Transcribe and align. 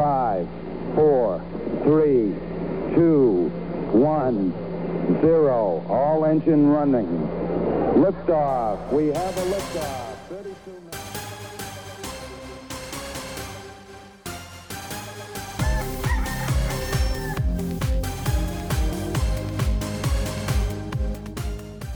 five, 0.00 0.48
four, 0.94 1.42
three, 1.84 2.32
two, 2.94 3.52
one, 3.92 4.50
zero. 5.20 5.84
All 5.90 6.24
engine 6.24 6.70
running. 6.70 7.28
Liftoff. 8.00 8.90
We 8.92 9.08
have 9.08 9.36
a 9.36 9.44
liftoff. 9.52 10.16
32 10.30 10.70
minutes. 10.70 11.00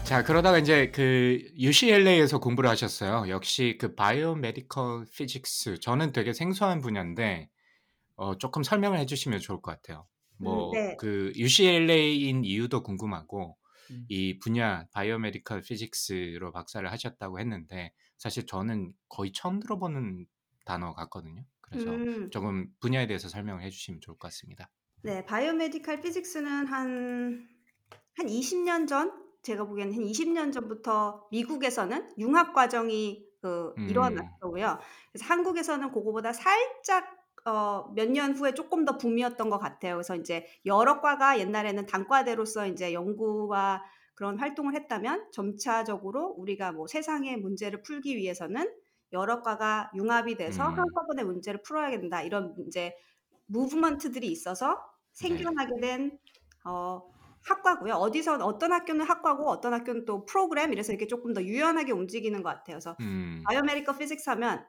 자, 0.05 0.23
그러다가 0.23 0.59
이제 0.59 0.91
그 0.91 1.43
UCLA에서 1.59 2.39
공부를 2.39 2.69
하셨어요. 2.69 3.31
역시 3.31 3.79
그 3.81 3.95
바이오메디컬 3.95 5.07
피직스. 5.17 5.81
저는 5.81 6.13
되게 6.13 6.35
생소한 6.35 6.83
분야인데 6.83 7.49
어, 8.17 8.39
조금 8.39 8.63
설명을 8.63 8.99
해주시면 9.01 9.41
좋을 9.41 9.61
것 9.61 9.71
같아요. 9.73 10.07
음, 10.41 10.45
뭐 10.45 10.71
네. 10.73 10.97
그 10.99 11.33
UCLA인 11.37 12.45
이유도 12.45 12.83
궁금하고 12.83 13.57
음. 13.91 14.05
이 14.09 14.39
분야 14.39 14.87
biomedical 14.93 15.63
physics로 15.63 16.53
박사를 16.53 16.91
하셨다고 16.91 17.41
했는데 17.41 17.93
사실 18.19 18.47
저는 18.47 18.93
거의 19.09 19.33
처음 19.33 19.61
들어보는 19.61 20.27
단어 20.65 20.95
같거든요. 20.95 21.45
그래서 21.61 21.91
음, 21.91 22.31
조금 22.31 22.69
분야에 22.81 23.07
대해서 23.07 23.29
설명을 23.29 23.63
해주시면 23.63 24.01
좋을 24.01 24.17
것 24.19 24.29
같습니다. 24.29 24.71
네, 25.03 25.25
바이오메디칼 25.25 26.01
피직스는 26.01 26.67
한, 26.67 27.49
한 28.17 28.29
20년 28.29 28.87
전? 28.87 29.13
제가 29.43 29.65
보기에는 29.67 29.95
한 29.95 30.03
20년 30.03 30.53
전부터 30.53 31.29
미국에서는 31.31 32.15
융합 32.19 32.55
과정이 32.55 33.27
그 33.43 33.75
음, 33.77 33.89
일어났고요. 33.91 34.79
그래서 35.13 35.27
한국에서는 35.27 35.93
그거보다 35.93 36.33
살짝 36.33 37.24
어, 37.45 37.93
몇 37.95 38.09
년 38.11 38.33
후에 38.35 38.53
조금 38.55 38.85
더 38.85 38.97
붐이었던 38.99 39.51
것 39.51 39.59
같아요. 39.59 39.95
그래서 39.97 40.17
이제 40.17 40.47
여러 40.67 41.01
과가 41.01 41.39
옛날에는 41.39 41.87
단과대로서 41.87 42.67
이제 42.69 42.93
연구와 42.95 43.85
그런 44.15 44.39
활동을 44.39 44.75
했다면 44.75 45.31
점차적으로 45.33 46.29
우리가 46.39 46.73
뭐 46.73 46.87
세상의 46.87 47.37
문제를 47.39 47.83
풀기 47.83 48.17
위해서는 48.17 48.73
여러 49.13 49.43
과가 49.43 49.91
융합이 49.95 50.37
돼서 50.37 50.65
음, 50.65 50.75
한꺼번에 50.75 51.23
문제를 51.25 51.63
풀어야 51.63 51.91
된다. 51.91 52.23
이런 52.23 52.55
이제 52.67 52.95
movement들이 53.47 54.27
있어서 54.29 54.83
네, 55.29 55.45
생겨나게 55.45 55.81
된 55.81 56.19
어, 56.65 57.03
학과고요. 57.49 57.95
어디서 57.95 58.37
어떤 58.45 58.73
학교는 58.73 59.05
학과고 59.07 59.49
어떤 59.51 59.75
학교는 59.75 60.05
또 60.07 60.25
프로그램 60.25 60.73
이래서 60.73 60.93
이렇게 60.93 61.07
조금 61.07 61.35
더 61.35 61.43
유연하게 61.43 61.93
움직이는 61.93 62.43
것 62.43 62.49
같아요. 62.51 62.77
그래서 62.77 62.97
음, 63.01 63.47
biomedical 63.49 63.99
physics 63.99 64.31
하면 64.31 64.65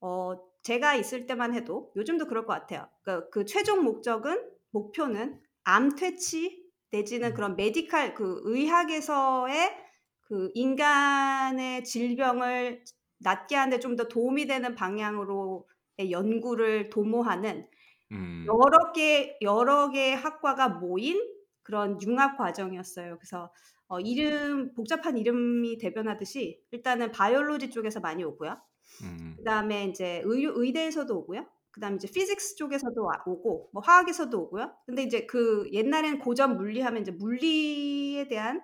어, 0.00 0.34
제가 0.62 0.94
있을 0.94 1.26
때만 1.26 1.54
해도 1.54 1.92
요즘도 1.96 2.26
그럴 2.26 2.46
것 2.46 2.52
같아요. 2.54 2.88
그, 3.02 3.28
그 3.30 3.44
최종 3.44 3.84
목적은 3.84 4.42
목표는 4.72 5.40
암 5.64 5.94
퇴치 5.96 6.64
내지는 6.90 7.30
음. 7.30 7.34
그런 7.34 7.56
메디칼 7.56 8.14
그 8.14 8.40
의학에서의 8.44 9.74
그 10.22 10.50
인간의 10.54 11.84
질병을 11.84 12.84
낫게 13.18 13.56
하는데 13.56 13.78
좀 13.80 13.96
더 13.96 14.08
도움이 14.08 14.46
되는 14.46 14.74
방향으로의 14.74 16.10
연구를 16.10 16.90
도모하는 16.90 17.68
음, 18.12 18.46
여러 18.46 18.92
개 18.92 19.36
여러 19.42 19.90
개의 19.90 20.16
학과가 20.16 20.68
모인 20.68 21.20
그런 21.62 22.00
융합 22.02 22.36
과정이었어요. 22.38 23.18
그래서 23.18 23.52
어, 23.88 24.00
이름 24.00 24.72
복잡한 24.74 25.16
이름이 25.18 25.78
대변하듯이 25.78 26.60
일단은 26.72 27.10
바이올로지 27.12 27.70
쪽에서 27.70 28.00
많이 28.00 28.24
오고요. 28.24 28.56
음, 29.02 29.36
그다음에 29.38 29.86
이제 29.86 30.22
의, 30.24 30.44
의대에서도 30.44 31.16
오고요. 31.18 31.46
그다음에 31.70 31.96
이제 31.96 32.08
피직스 32.10 32.56
쪽에서도 32.56 33.02
와- 33.04 33.22
오고 33.26 33.70
뭐 33.72 33.82
화학에서도 33.82 34.38
오고요. 34.42 34.74
근데 34.86 35.02
이제 35.02 35.26
그 35.26 35.68
옛날에는 35.72 36.18
고전 36.20 36.56
물리하면 36.56 37.02
이제 37.02 37.10
물리에 37.12 38.28
대한 38.28 38.62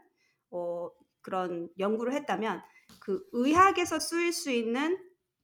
어, 0.50 0.90
그런 1.20 1.68
연구를 1.78 2.12
했다면 2.14 2.62
그 3.00 3.24
의학에서 3.32 3.98
쓰일 3.98 4.32
수 4.32 4.50
있는 4.50 4.98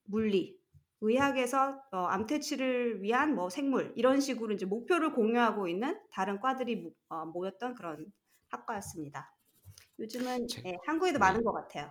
물리, 0.04 0.58
의학에서 1.00 1.80
어, 1.92 1.96
암퇴치를 2.06 3.02
위한 3.02 3.34
뭐 3.34 3.50
생물 3.50 3.92
이런 3.96 4.20
식으로 4.20 4.52
이제 4.54 4.66
목표를 4.66 5.12
공유하고 5.12 5.68
있는 5.68 5.98
다른 6.10 6.40
과들이 6.40 6.76
모, 6.76 6.92
어, 7.08 7.26
모였던 7.26 7.74
그런 7.74 8.10
학과였습니다. 8.48 9.34
요즘은 9.98 10.46
제, 10.48 10.62
예, 10.66 10.78
한국에도 10.86 11.18
네. 11.18 11.20
많은 11.20 11.44
것 11.44 11.52
같아요. 11.52 11.88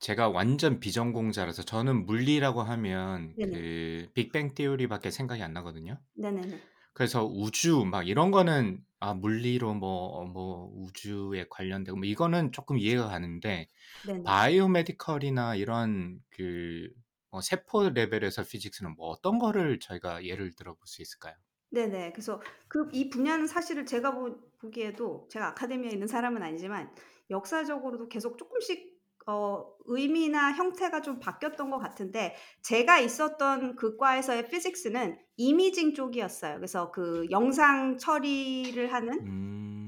제가 0.00 0.28
완전 0.28 0.80
비전공자라서 0.80 1.62
저는 1.64 2.06
물리라고 2.06 2.62
하면 2.62 3.36
네네, 3.36 3.50
그 3.50 4.08
Big 4.14 4.31
Bang 4.31 4.54
Theory밖에 4.54 5.10
생각이 5.10 5.42
안 5.42 5.52
나거든요. 5.52 6.00
네네네. 6.14 6.68
그래서 6.94 7.24
우주 7.26 7.84
막 7.86 8.08
이런 8.08 8.30
거는 8.30 8.84
아 9.00 9.14
물리로 9.14 9.74
뭐 9.74 10.24
뭐 10.26 10.70
우주에 10.74 11.46
관련되고 11.50 11.96
뭐 11.98 12.06
이거는 12.06 12.52
조금 12.52 12.78
이해가 12.78 13.08
가는데 13.08 13.68
네네. 14.02 14.24
biomedical이나 14.24 15.56
이런 15.56 16.20
그뭐 16.30 17.42
세포 17.42 17.88
레벨에서 17.90 18.44
physics는 18.44 18.94
뭐 18.96 19.08
어떤 19.08 19.38
거를 19.38 19.80
저희가 19.80 20.24
예를 20.26 20.54
들어 20.54 20.74
볼 20.74 20.86
수 20.86 21.02
있을까요? 21.02 21.34
네네. 21.70 22.12
그래서 22.12 22.40
그 22.68 22.88
이 22.92 23.08
분야는 23.10 23.46
사실은 23.46 23.84
제가 23.86 24.12
보, 24.14 24.38
보기에도 24.58 25.26
제가 25.30 25.48
academia에 25.48 25.90
있는 25.90 26.06
사람은 26.06 26.42
아니지만 26.42 26.94
역사적으로도 27.30 28.08
계속 28.08 28.38
조금씩 28.38 28.93
어, 29.26 29.64
의미나 29.86 30.52
형태가 30.52 31.02
좀 31.02 31.18
바뀌었던 31.18 31.70
것 31.70 31.78
같은데 31.78 32.34
제가 32.62 32.98
있었던 33.00 33.76
그 33.76 33.96
과에서의 33.96 34.48
physics는 34.48 35.18
imaging 35.36 35.94
쪽이었어요. 35.94 36.56
그래서 36.56 36.90
그 36.90 37.26
영상 37.30 37.98
처리를 37.98 38.92
하는 38.92 39.24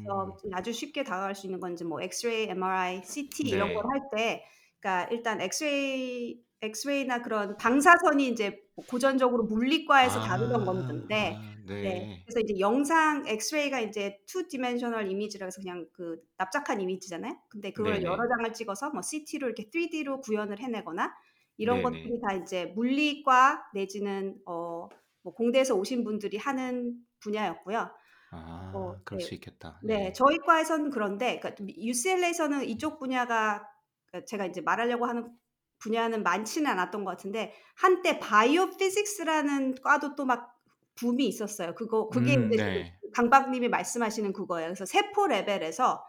그래서 0.02 0.38
음, 0.44 0.50
아주 0.52 0.72
쉽게 0.72 1.04
다가갈 1.04 1.34
수 1.34 1.46
있는 1.46 1.60
건지 1.60 1.84
뭐 1.84 2.00
엑스레이, 2.00 2.48
MRI, 2.48 3.02
CT 3.04 3.48
이런 3.48 3.72
걸 3.75 3.84
네, 3.84 3.91
할 3.91 4.00
때, 4.14 4.44
그러니까 4.80 5.08
일단 5.12 5.41
엑스레이, 5.41 6.41
엑스레이나 6.62 7.22
그런 7.22 7.56
방사선이 7.56 8.28
이제 8.28 8.62
고전적으로 8.88 9.44
물리과에서 9.44 10.20
다루던 10.20 10.62
아, 10.62 10.64
건데, 10.64 11.36
아, 11.36 11.56
네, 11.82 11.82
네, 11.82 12.25
그래서 12.25 12.41
이제 12.41 12.59
영상 12.59 13.27
엑스레이가 13.27 13.81
이제 13.81 14.19
two 14.26 14.48
dimensional 14.48 15.10
image라 15.10 15.47
해서 15.47 15.60
그냥 15.60 15.87
그 15.93 16.22
납작한 16.38 16.81
이미지잖아요. 16.81 17.37
근데 17.49 17.72
그걸 17.72 18.03
여러 18.03 18.16
네네, 18.16 18.28
장을 18.28 18.53
찍어서 18.53 18.91
뭐 18.91 19.03
CT로 19.03 19.49
이렇게 19.49 19.69
3D로 19.71 20.21
구현을 20.22 20.60
해내거나 20.60 21.15
이런 21.59 21.81
네네. 21.81 21.82
것들이 21.82 22.21
다 22.21 22.34
이제 22.34 22.66
물리과 22.66 23.71
내지는 23.75 24.38
어, 24.47 24.88
뭐 25.22 25.34
공대에서 25.34 25.75
오신 25.75 26.05
분들이 26.05 26.37
하는 26.37 26.94
분야였고요. 27.21 27.91
아, 28.31 28.72
어, 28.72 29.00
그럴 29.05 29.21
네. 29.21 29.25
수 29.26 29.34
있겠다. 29.34 29.81
네, 29.84 29.97
네, 29.99 30.12
저희 30.12 30.38
과에서는 30.38 30.91
그런데, 30.91 31.38
그러니까 31.41 31.65
UCLA에서는 31.78 32.65
이쪽 32.65 32.99
분야가 32.99 33.69
그러니까 34.06 34.26
제가 34.26 34.47
이제 34.47 34.60
말하려고 34.60 35.06
하는 35.06 35.31
분야는 35.78 36.22
많지는 36.22 36.71
않았던 36.71 37.05
것 37.05 37.10
같은데 37.12 37.55
한때 37.76 38.19
바이오 38.19 38.76
피직스라는 38.78 39.76
과도 39.82 40.15
또 40.16 40.25
막 40.25 40.56
붐이 40.96 41.26
있었어요. 41.28 41.74
그거 41.74 42.08
그게 42.10 42.34
음, 42.34 42.48
이제 42.52 42.56
네, 42.56 42.98
지금 43.00 43.10
강박님이 43.14 43.68
말씀하시는 43.68 44.32
그거예요. 44.32 44.68
그래서 44.68 44.86
세포 44.86 45.26
레벨에서 45.28 46.04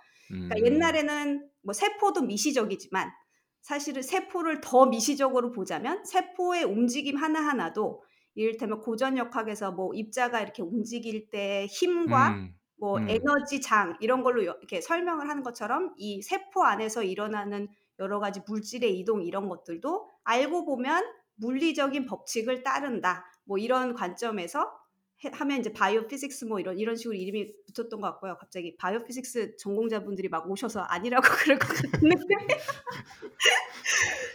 그러니까 0.48 0.72
음, 0.72 0.74
옛날에는 0.74 1.50
뭐 1.64 1.74
세포도 1.74 2.22
미시적이지만 2.24 3.10
사실은 3.62 4.02
세포를 4.02 4.62
더 4.62 4.86
미시적으로 4.86 5.52
보자면 5.52 6.06
세포의 6.06 6.64
움직임 6.64 7.18
하나 7.18 7.42
하나도 7.42 8.04
이를테면 8.36 8.80
고전역학에서 8.82 9.72
뭐 9.74 9.94
입자가 9.94 10.42
이렇게 10.42 10.62
움직일 10.64 11.30
때 11.30 11.66
힘과 11.70 12.40
음, 12.40 12.60
뭐 12.80 13.00
음, 13.00 13.08
에너지 13.08 13.60
장 13.62 13.98
이런 14.00 14.24
걸로 14.24 14.46
여- 14.46 14.56
이렇게 14.60 14.80
설명을 14.82 15.28
하는 15.30 15.44
것처럼 15.44 15.94
이 15.98 16.22
세포 16.22 16.64
안에서 16.64 17.04
일어나는 17.04 17.68
여러 18.00 18.20
가지 18.20 18.42
물질의 18.48 18.98
이동 19.00 19.24
이런 19.24 19.50
것들도 19.50 20.10
알고 20.24 20.66
보면 20.66 21.04
물리적인 21.36 22.06
법칙을 22.06 22.64
따른다. 22.64 23.26
뭐 23.48 23.58
이런 23.58 23.94
관점에서 23.96 24.72
해- 25.26 25.32
하면 25.34 25.60
이제 25.60 25.74
biophysics 25.74 26.46
뭐 26.46 26.60
이런 26.60 26.78
이런 26.78 26.96
식으로 26.96 27.16
이름이 27.16 27.48
붙었던 27.74 28.00
것 28.02 28.08
같고요. 28.12 28.38
갑자기 28.40 28.76
biophysics 28.78 29.56
전공자분들이 29.58 30.30
막 30.30 30.50
오셔서 30.50 30.82
아니라고 30.82 31.24
그럴 31.44 31.58
것 31.60 31.68
같은데. 31.70 32.16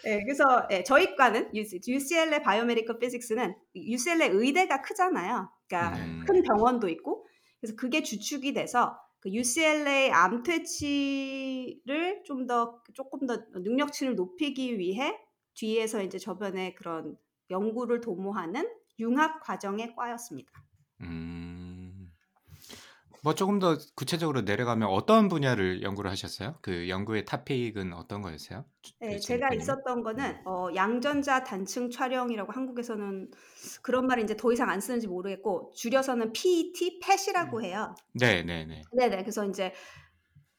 네, 0.05 0.21
그래서 0.25 0.45
예, 0.71 0.83
저희 0.83 1.15
과는 1.17 1.51
UCLA 1.55 2.43
biomedical 2.43 2.99
physics는 2.99 3.55
UCLA 3.77 4.31
의대가 4.33 4.83
크잖아요. 4.83 5.49
그러니까 5.69 5.97
음, 5.99 6.25
큰 6.27 6.43
병원도 6.43 6.89
있고 6.89 7.27
그래서 7.61 7.77
그게 7.77 8.03
주축이 8.03 8.53
돼서 8.55 8.99
그 9.21 9.31
UCLA 9.31 10.11
암 10.11 10.43
퇴치를 10.43 12.23
좀 12.25 12.47
더 12.47 12.83
조금 12.95 13.27
더 13.27 13.45
능력치를 13.55 14.17
높이기 14.17 14.79
위해 14.79 15.17
뒤에서 15.55 16.03
이제 16.03 16.19
저변에 16.19 16.75
그런 16.75 17.17
연구를 17.51 18.01
도모하는 18.01 18.69
융합 18.99 19.41
과정의 19.43 19.95
과였습니다. 19.97 20.51
음. 21.03 22.13
뭐 23.25 23.35
조금 23.37 23.61
더 23.61 23.79
구체적으로 23.95 24.41
내려가면 24.41 24.89
어떤 24.89 25.29
분야를 25.29 25.83
연구를 25.83 26.11
하셨어요? 26.11 26.57
그 26.61 26.89
연구의 26.89 27.25
토픽은 27.25 27.93
어떤 27.93 28.21
거였어요? 28.21 28.65
네, 28.99 29.15
그 29.15 29.21
제가? 29.21 29.51
있었던 29.55 30.03
거는 30.03 30.43
어, 30.45 30.69
양전자 30.75 31.45
단층 31.45 31.89
촬영이라고 31.89 32.51
한국에서는 32.51 33.31
그런 33.81 34.09
말을 34.09 34.25
이제 34.25 34.37
더 34.37 34.53
이상 34.53 34.71
안 34.71 34.81
쓰는지 34.81 35.07
모르겠고 35.07 35.73
줄여서는 35.77 36.33
PET, 36.33 36.99
PET이라고 36.99 37.59
음. 37.59 37.65
해요. 37.65 37.95
네, 38.15 38.43
네, 38.43 38.65
네. 38.65 38.83
네 38.93 39.09
네. 39.09 39.23
그래서 39.23 39.47
이제 39.47 39.73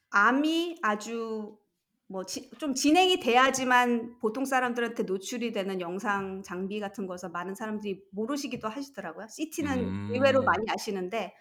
암이 0.08 0.78
아주 0.82 1.58
뭐 2.06 2.24
좀 2.58 2.74
진행이 2.74 3.20
돼야지만 3.20 4.18
보통 4.20 4.44
사람들한테 4.44 5.04
노출이 5.04 5.52
되는 5.52 5.80
영상 5.80 6.42
장비 6.42 6.80
같은 6.80 7.06
거서 7.06 7.28
많은 7.30 7.54
사람들이 7.54 8.04
모르시기도 8.12 8.68
하시더라고요. 8.68 9.26
CT는 9.28 10.10
의외로 10.10 10.40
음. 10.40 10.44
많이 10.44 10.64
아시는데 10.68 11.34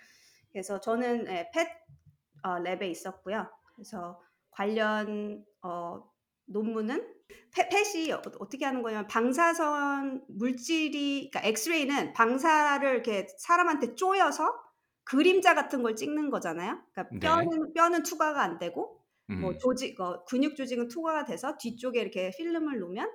그래서 0.51 0.79
저는 0.79 1.27
예, 1.27 1.49
펫 1.53 1.67
어, 2.43 2.57
랩에 2.59 2.83
있었고요. 2.83 3.47
그래서 3.75 4.21
관련 4.51 5.45
어, 5.61 6.03
논문은 6.45 7.13
펫, 7.51 7.69
펫이 7.69 8.11
어, 8.11 8.21
어떻게 8.39 8.65
하는 8.65 8.81
거냐면 8.81 9.07
방사선 9.07 10.25
물질이 10.27 11.29
그러니까 11.31 11.49
엑스레이는 11.49 12.13
방사를 12.13 12.87
이렇게 12.89 13.27
사람한테 13.37 13.95
쪼여서 13.95 14.53
그림자 15.05 15.53
같은 15.55 15.83
걸 15.83 15.95
찍는 15.95 16.29
거잖아요. 16.29 16.81
그러니까 16.93 17.13
네. 17.13 17.19
뼈는 17.19 17.73
뼈는 17.73 18.03
투과가 18.03 18.41
안 18.41 18.57
되고 18.57 19.02
뭐 19.27 19.51
음. 19.51 19.57
조직 19.59 19.99
어, 19.99 20.23
근육 20.25 20.55
조직은 20.55 20.89
투과가 20.89 21.25
돼서 21.25 21.57
뒤쪽에 21.57 22.01
이렇게 22.01 22.31
필름을 22.37 22.79
놓으면 22.79 23.09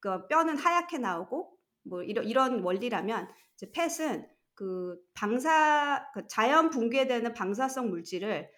그 0.00 0.26
뼈는 0.28 0.56
하얗게 0.56 0.98
나오고 0.98 1.56
뭐 1.82 2.02
이런 2.02 2.24
이런 2.26 2.62
원리라면 2.62 3.28
이제 3.56 3.70
펫은 3.72 4.26
그 4.54 4.96
방사 5.14 6.06
그 6.14 6.26
자연 6.28 6.70
붕괴되는 6.70 7.34
방사성 7.34 7.90
물질을 7.90 8.48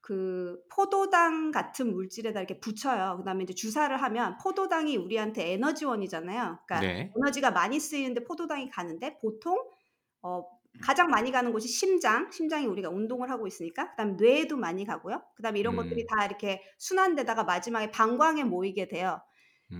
그 0.00 0.58
포도당 0.74 1.50
같은 1.50 1.92
물질에다 1.92 2.40
이렇게 2.40 2.58
붙여요. 2.58 3.18
그다음에 3.18 3.44
이제 3.44 3.54
주사를 3.54 3.94
하면 3.94 4.38
포도당이 4.38 4.96
우리한테 4.96 5.52
에너지원이잖아요. 5.52 6.58
그러니까 6.66 6.80
네. 6.80 7.12
에너지가 7.16 7.50
많이 7.50 7.78
쓰이는데 7.78 8.24
포도당이 8.24 8.70
가는데 8.70 9.18
보통 9.18 9.62
어 10.22 10.42
가장 10.82 11.08
많이 11.08 11.30
가는 11.32 11.52
곳이 11.52 11.68
심장, 11.68 12.30
심장이 12.30 12.66
우리가 12.66 12.88
운동을 12.90 13.30
하고 13.30 13.46
있으니까. 13.46 13.90
그다음에 13.90 14.14
뇌에도 14.18 14.56
많이 14.56 14.84
가고요. 14.86 15.22
그다음에 15.36 15.58
이런 15.60 15.76
것들이 15.76 16.02
음. 16.02 16.06
다 16.06 16.24
이렇게 16.24 16.62
순환되다가 16.78 17.44
마지막에 17.44 17.90
방광에 17.90 18.44
모이게 18.44 18.88
돼요. 18.88 19.20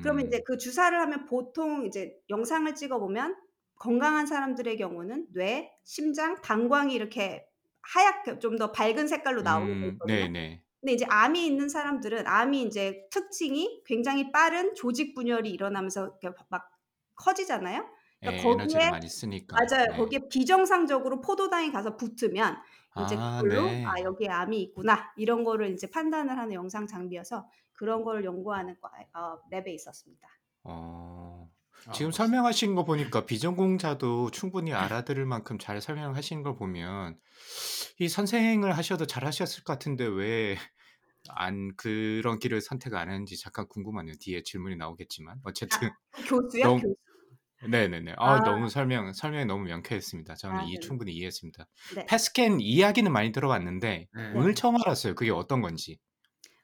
그러면 0.03 0.27
이제 0.29 0.39
음. 0.39 0.43
그 0.47 0.57
주사를 0.59 0.99
하면 1.01 1.27
보통 1.27 1.85
이제 1.87 2.15
영상을 2.29 2.73
찍어 2.75 3.01
보면 3.01 3.37
건강한 3.77 4.27
사람들의 4.27 4.77
경우는 4.77 5.29
뇌, 5.33 5.73
심장, 5.85 6.41
방광이 6.43 6.95
이렇게 6.95 7.45
하얗게 7.83 8.39
좀 8.39 8.59
더 8.59 8.73
밝은 8.73 9.09
색깔로 9.09 9.43
나오게 9.43 9.79
돼 9.79 9.87
음. 9.87 9.93
있거든요. 9.93 10.17
네, 10.17 10.29
네. 10.29 10.63
근데 10.81 10.93
이제 10.93 11.07
암이 11.09 11.45
있는 11.47 11.69
사람들은 11.69 12.27
암이 12.27 12.63
이제 12.63 13.07
특징이 13.11 13.83
굉장히 13.87 14.31
빠른 14.33 14.75
조직 14.75 15.15
분열이 15.15 15.51
일어나면서 15.51 16.17
이렇게 16.23 16.37
막 16.49 16.71
커지잖아요. 17.17 17.87
예, 18.23 18.29
그러니까 18.29 18.53
에너지를 18.53 18.89
거기에 18.89 18.91
많이 18.91 19.09
쓰니까. 19.09 19.59
맞아요. 19.59 19.87
네. 19.87 19.95
거기에 19.97 20.21
비정상적으로 20.31 21.21
포도당이 21.21 21.73
가서 21.73 21.97
붙으면 21.97 22.59
이제 22.97 23.17
아, 23.17 23.43
그걸로 23.43 23.81
네. 23.83 23.99
'아 23.99 24.05
여기에 24.05 24.29
암이 24.29 24.61
있구나.' 24.63 25.13
이런 25.17 25.45
거를 25.45 25.69
인제 25.71 25.91
판단을 25.91 26.39
하는 26.39 26.55
영상 26.55 26.87
장비여서 26.87 27.49
그런 27.73 28.05
거를 28.05 28.25
연구하는 28.25 28.77
과어 28.81 29.43
랩에 29.53 29.69
있었습니다. 29.71 30.29
어. 30.65 31.51
아 31.87 31.93
지금 31.93 32.13
멋있 32.13 32.13
설명하신 32.13 32.75
거 32.77 32.85
보니까 32.85 33.27
비전공자도 33.27 34.31
충분히 34.31 34.73
알아들을 34.73 35.25
만큼 35.27 35.59
잘 35.59 35.81
설명하시는 35.81 36.43
걸 36.43 36.55
보면 36.57 37.19
이 37.99 38.09
선생을 38.09 38.77
하셔도 38.77 39.07
잘하셨을 39.07 39.65
것 39.65 39.75
같은데 39.75 40.07
왜 40.07 40.57
안 41.31 41.77
그런 41.77 42.39
길을 42.41 42.61
선택 42.63 42.95
안 42.95 43.11
했는지 43.11 43.39
잠깐 43.39 43.69
궁금하네요. 43.69 44.15
뒤에 44.21 44.43
질문이 44.45 44.77
나오겠지만. 44.77 45.41
아 45.71 45.79
어쨌든 45.79 45.91
교수요? 46.29 46.63
너무 46.63 46.81
교수. 46.81 46.97
네네네. 47.69 48.15
아 48.19 48.41
아. 48.41 48.43
너무 48.43 48.69
설명 48.71 49.13
설명이 49.13 49.45
너무 49.47 49.65
명쾌했습니다. 49.65 50.35
저는 50.37 50.61
아 50.61 50.63
이 50.63 50.79
네네. 50.79 50.81
충분히 50.81 51.13
이해했습니다. 51.13 51.67
네. 51.89 52.07
펫스캔 52.07 52.61
이야기는 52.61 53.13
많이 53.13 53.33
들어봤는데 53.33 54.09
네. 54.13 54.23
오늘 54.33 54.55
네. 54.55 54.55
처음 54.55 54.77
알았어요. 54.77 55.15
그게 55.15 55.31
어떤 55.31 55.61
건지. 55.61 55.99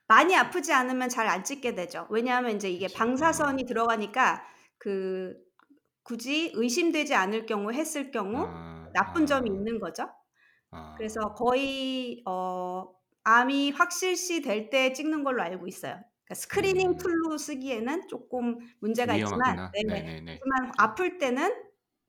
많이 0.08 0.36
아프지 0.36 0.72
않으면 0.72 1.08
잘 1.08 1.26
안 1.28 1.42
찍게 1.44 1.74
되죠. 1.74 2.06
왜냐하면 2.10 2.52
인제 2.52 2.70
이게. 2.70 2.88
방사선이 2.92 3.64
음. 3.64 3.66
들어가니까 3.66 4.44
그 4.78 5.34
굳이 6.02 6.52
의심되지 6.54 7.14
않을 7.14 7.46
경우 7.46 7.72
했을 7.72 8.10
경우 8.12 8.48
아. 8.48 8.90
나쁜 8.94 9.26
점이 9.26 9.50
아. 9.50 9.50
있는 9.50 9.80
거죠. 9.80 10.08
그래서 10.94 11.20
아. 11.20 11.34
거의 11.36 12.22
어 12.26 12.94
암이 13.24 13.72
확실시 13.72 14.42
될 14.42 14.70
때 14.70 14.92
찍는 14.94 15.24
걸로 15.24 15.42
알고 15.42 15.66
있어요. 15.68 16.00
그러니까 16.26 16.34
screening 16.34 16.96
음. 16.96 16.98
tool로 16.98 17.38
쓰기에는 17.38 18.08
쪼끔 18.08 18.58
문제가 18.80 19.16
있지만 19.16 19.54
위험하구나. 19.54 19.76
네. 19.86 19.94
네네네. 20.02 20.42
하지만 20.42 20.72
아플 20.78 21.18
때는 21.18 21.54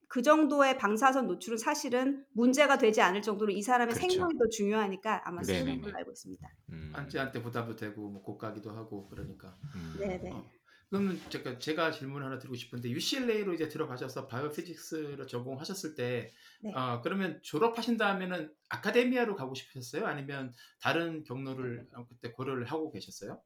그 0.09 0.21
정도의 0.23 0.77
방사선 0.77 1.27
노출은 1.27 1.57
사실은 1.57 2.25
문제가 2.33 2.77
되지 2.77 3.01
않을 3.01 3.21
정도로 3.21 3.51
이 3.51 3.61
사람의 3.61 3.93
그렇죠. 3.93 3.95
생명이 3.95 4.33
더 4.39 4.47
중요하니까 4.49 5.21
아마 5.25 5.43
쓰는 5.43 5.79
걸로. 5.81 5.93
알고 5.97 6.11
있습니다. 6.11 6.47
음. 6.71 6.93
환자한테 6.93 7.41
부담도 7.41 7.75
되고 7.75 8.09
뭐 8.09 8.21
고가기도 8.23 8.71
하고 8.71 9.09
그러니까. 9.09 9.59
음. 9.75 9.93
네네. 9.93 10.31
어. 10.31 10.51
그러면 10.89 11.27
제가 11.29 11.57
제가 11.59 11.91
질문 11.91 12.23
하나 12.23 12.37
드리고 12.39 12.55
싶은데 12.55 12.89
UCLA로 12.91 13.53
이제 13.53 13.67
들어가셔서 13.67 14.27
biophysics를 14.27 15.27
전공하셨을 15.27 15.95
때 15.95 16.33
네. 16.59 16.77
어 16.77 17.01
그러면 17.01 17.41
졸업하신 17.43 17.97
다음에는 17.97 18.53
academia로 18.69 19.35
가고 19.35 19.55
싶으셨어요? 19.55 20.05
아니면 20.07 20.53
다른 20.81 21.23
경로를 21.23 21.87
어 21.95 22.07
그때 22.07 22.31
고려를 22.31 22.65
하고 22.65 22.91
계셨어요? 22.91 23.41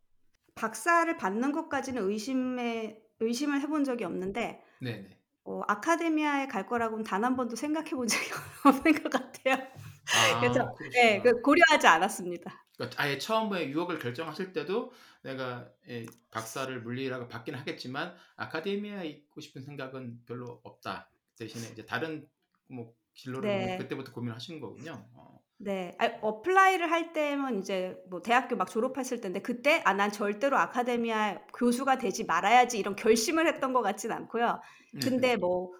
박사를 0.55 1.15
받는 1.17 1.51
것까지는 1.53 2.03
의심에 2.09 3.01
의심을 3.19 3.61
해 3.61 3.67
본 3.67 3.83
적이 3.83 4.05
없는데 4.05 4.63
네네. 4.79 5.21
어 5.45 5.61
아카데미아에 5.67 6.47
갈 6.47 6.67
거라고는 6.67 7.03
단한 7.05 7.35
번도 7.37 7.55
생각해 7.57 7.91
본 7.91 8.07
적이 8.07 8.25
없는 8.65 9.03
것 9.03 9.11
같아요. 9.11 9.57
그래서 10.39 10.61
아예그 10.61 10.73
그러시구나. 10.77 11.41
고려하지 11.43 11.87
않았습니다. 11.87 12.65
그러니까 12.77 13.01
아예 13.03 13.17
처음에 13.17 13.69
유학을 13.69 13.99
결정하실 13.99 14.53
때도 14.53 14.91
내가 15.23 15.71
예 15.87 16.05
박사를 16.31 16.81
물리학을 16.81 17.27
받긴 17.27 17.55
하겠지만 17.55 18.15
'아카데미아에 18.37 19.07
있고 19.07 19.41
싶은 19.41 19.61
생각은 19.63 20.25
별로 20.25 20.61
없다.' 20.63 21.11
대신에 21.37 21.69
이제 21.69 21.85
다른 21.85 22.27
뭐 22.69 22.95
진로를 23.13 23.51
뭐 23.51 23.75
네. 23.75 23.75
그때부터 23.75 24.11
고민을 24.13 24.35
하신 24.35 24.59
거군요. 24.59 25.09
어. 25.13 25.40
네. 25.63 25.95
아 25.99 26.07
apply를 26.21 26.89
할 26.89 27.13
때면 27.13 27.55
인제 27.57 28.03
뭐 28.09 28.21
대학교 28.23 28.55
막 28.55 28.67
졸업했을 28.69 29.21
때인데 29.21 29.41
그때 29.41 29.81
'아 29.85 29.93
난 29.93 30.11
절대로 30.11 30.57
academia 30.57 31.45
교수가 31.55 31.97
되지 31.99 32.23
말아야지.' 32.25 32.79
이런 32.79 32.95
결심을 32.95 33.47
했던 33.47 33.71
것 33.73 33.81
같진 33.83 34.11
않고요. 34.11 34.59
근데 34.99 35.35
네네. 35.35 35.37
뭐 35.37 35.71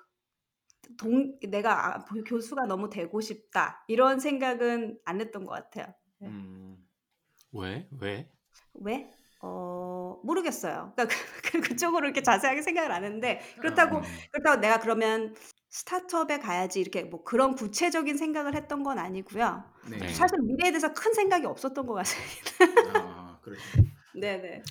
동 0.97 1.37
'내가 1.41 1.95
아 1.97 2.05
교 2.05 2.23
교수가 2.23 2.65
너무 2.65 2.89
되고 2.89 3.19
싶다.' 3.21 3.83
이런 3.87 4.19
생각은 4.19 4.99
안 5.05 5.19
했던 5.21 5.45
것 5.45 5.51
같아요. 5.53 5.93
네. 6.19 6.27
음. 6.27 6.87
왜? 7.53 7.87
왜? 7.91 8.31
왜? 8.73 9.11
어 9.43 10.19
모르겠어요. 10.23 10.93
그러니까 10.95 11.15
그 11.51 11.61
그쪽으로 11.61 12.05
이렇게 12.05 12.21
자세하게 12.21 12.61
생각을 12.61 12.91
안 12.91 13.03
했는데 13.03 13.41
그렇다고 13.59 14.01
음. 14.01 14.25
그렇다고 14.31 14.61
'내가 14.61 14.79
그러면 14.79 15.35
스타트업에 15.71 16.39
가야지.' 16.39 16.79
이렇게 16.79 17.03
뭐 17.03 17.23
그런 17.23 17.55
구체적인 17.55 18.17
생각을 18.17 18.55
했던 18.55 18.83
건 18.83 18.99
아니고요. 18.99 19.63
네. 19.89 19.97
네. 19.97 20.07
사실 20.09 20.37
미래에 20.41 20.71
대해서 20.71 20.93
큰 20.93 21.13
생각이 21.13 21.45
없었던 21.47 21.85
것 21.87 21.93
같습니다. 21.95 22.99
아 22.99 23.39
그러시구나. 23.41 23.89
네네. 24.13 24.63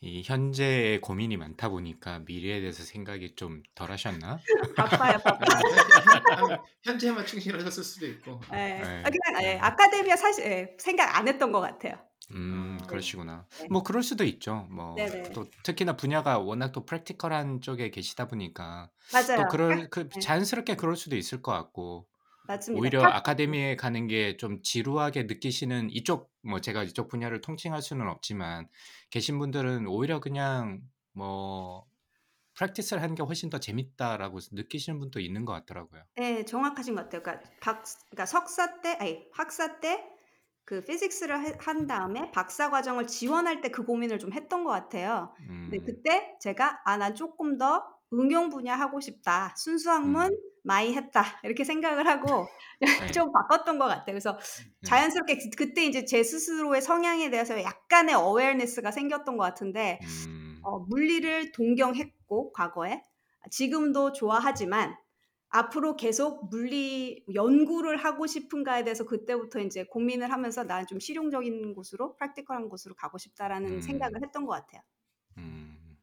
이 0.00 0.22
현재에 0.24 1.00
고민이 1.00 1.36
많다 1.36 1.68
보니까 1.70 2.20
미래에 2.20 2.60
대해서 2.60 2.84
생각이 2.84 3.34
좀 3.34 3.62
덜 3.74 3.90
하셨나? 3.90 4.38
바빠요, 4.76 5.14
아 5.14 5.18
바빠. 5.18 5.46
현재 5.46 6.56
아 6.56 6.62
현재에만 6.84 7.26
충실하셨을 7.26 7.82
수도 7.82 8.06
있고. 8.06 8.40
예. 8.52 8.56
네. 8.56 9.02
아 9.04 9.10
그냥 9.10 9.42
예 9.42 9.54
네. 9.54 9.58
아카데미아 9.58 10.16
사실 10.16 10.44
예 10.46 10.76
생각 10.78 11.16
안 11.16 11.26
했던 11.26 11.50
것 11.52 11.60
같아요. 11.60 12.07
음 12.32 12.78
아. 12.80 12.86
네. 12.88 12.88
그러시구나. 12.88 13.46
네. 13.58 13.68
뭐 13.70 13.82
그럴 13.82 14.02
수도 14.02 14.24
있죠. 14.24 14.66
뭐 14.70 15.10
네네. 15.10 15.28
또 15.32 15.50
특히나 15.62 15.96
분야가 15.96 16.38
워낙 16.38 16.72
또 16.72 16.84
프랙티컬한 16.84 17.60
쪽에 17.60 17.90
계시다 17.90 18.28
보니까 18.28 18.90
맞아요. 19.10 19.26
또 19.34 19.46
그럴 19.48 19.90
딱그 19.92 20.08
예. 20.16 20.20
자연스럽게 20.20 20.76
그럴 20.76 20.96
수도 20.96 21.16
있을 21.16 21.42
것 21.42 21.52
같고 21.52 22.08
맞습니다. 22.42 22.90
오히려 22.90 23.00
딱 23.00 23.12
아카데미에 23.12 23.76
가는 23.76 24.06
게 24.08 24.36
좀 24.38 24.62
지루하게 24.62 25.24
느끼시는 25.24 25.90
이쪽 25.92 26.32
뭐 26.42 26.60
제가 26.60 26.84
이쪽 26.84 27.08
분야를 27.08 27.40
통칭할 27.42 27.82
수는 27.82 28.08
없지만 28.08 28.68
계신 29.10 29.38
분들은 29.38 29.86
오히려 29.88 30.20
그냥 30.20 30.82
뭐 31.14 31.86
'프랙티스를 32.54 33.02
하는 33.02 33.14
게 33.16 33.22
훨씬 33.24 33.50
더 33.50 33.60
재밌다.'라고 33.60 34.38
느끼시는 34.52 35.00
분도 35.00 35.20
있는 35.20 35.44
것 35.46 35.52
같더라고요. 35.54 36.04
예. 36.18 36.44
정확하신 36.44 36.94
것 36.94 37.04
같아요. 37.04 37.22
그러니까 37.22 37.50
박 37.60 37.84
그러니까 38.10 38.26
석사 38.26 38.80
때 38.80 38.96
아니 39.00 39.28
학사 39.32 39.80
때 39.80 40.04
그 40.68 40.82
피직스를 40.84 41.40
해 41.46 41.52
한 41.60 41.86
다음에 41.86 42.30
박사 42.32 42.70
과정을 42.70 43.06
지원할 43.06 43.60
때 43.62 43.70
그 43.70 43.84
고민을 43.84 44.18
좀 44.18 44.32
했던 44.32 44.64
것 44.64 44.70
같아요. 44.72 45.34
근데 45.64 45.78
음. 45.80 45.86
그때 45.86 46.36
제가 46.40 46.80
'아 46.84 46.96
난 46.98 47.14
쪼끔 47.14 47.58
더 47.58 47.84
응용 48.12 48.48
분야 48.50 48.74
하고 48.76 49.00
싶다. 49.00 49.54
순수 49.56 49.90
학문 49.90 50.28
음. 50.28 50.38
많이 50.64 50.94
했다. 50.94 51.22
이렇게 51.44 51.64
생각을 51.64 52.06
하고 52.06 52.52
네. 52.80 52.86
좀 53.16 53.32
바꿨던 53.32 53.78
것 53.78 53.86
같아요. 53.86 54.04
그래서 54.06 54.38
네. 54.80 54.90
자연스럽게 54.90 55.38
그- 55.38 55.50
그때 55.66 55.84
이제 55.84 56.04
제 56.04 56.22
스스로의 56.22 56.82
성향에 56.82 57.30
대해서 57.30 57.60
약간의 57.62 58.14
어웨어네스가 58.14 58.90
생겼던 58.92 59.36
것 59.36 59.44
같은데 59.44 60.00
음. 60.00 60.62
어, 60.62 60.78
물리를 60.80 61.52
동경했고 61.52 62.52
과거에 62.52 63.02
지금도 63.50 64.12
좋아하지만 64.12 64.96
앞으로 65.50 65.96
계속 65.96 66.48
물리 66.50 67.24
연구를 67.34 67.96
하고 67.96 68.26
싶은가에 68.26 68.84
대해서 68.84 69.04
그때부터 69.06 69.60
이제 69.60 69.84
고민을 69.84 70.30
하면서 70.32 70.64
나는 70.64 70.86
좀 70.86 71.00
실용적인 71.00 71.74
곳으로 71.74 72.14
프랙티컬한 72.16 72.68
곳으로 72.68 72.94
가고 72.94 73.18
싶다라는 73.18 73.76
음. 73.76 73.80
생각을 73.80 74.22
했던 74.22 74.44
것 74.46 74.52
같아요. 74.52 74.82
음. 75.38 75.96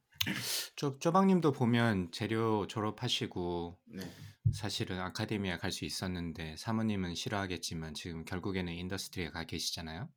쪼 0.75 0.99
쪼박님도 0.99 1.51
보면 1.53 2.11
재료 2.11 2.67
졸업하시고 2.67 3.79
네. 3.85 4.15
사실은 4.53 4.99
academia 4.99 5.57
갈 5.59 5.71
수 5.71 5.85
있었는데 5.85 6.55
사모님은 6.57 7.15
싫어하겠지만 7.15 7.93
지금 7.95 8.25
결국에는 8.25 8.71
industry에 8.73 9.31
가 9.31 9.43
계시잖아요. 9.45 10.09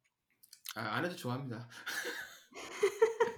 아, 0.77 0.81
안 0.97 1.05
해도 1.05 1.17
좋아합니다. 1.17 1.69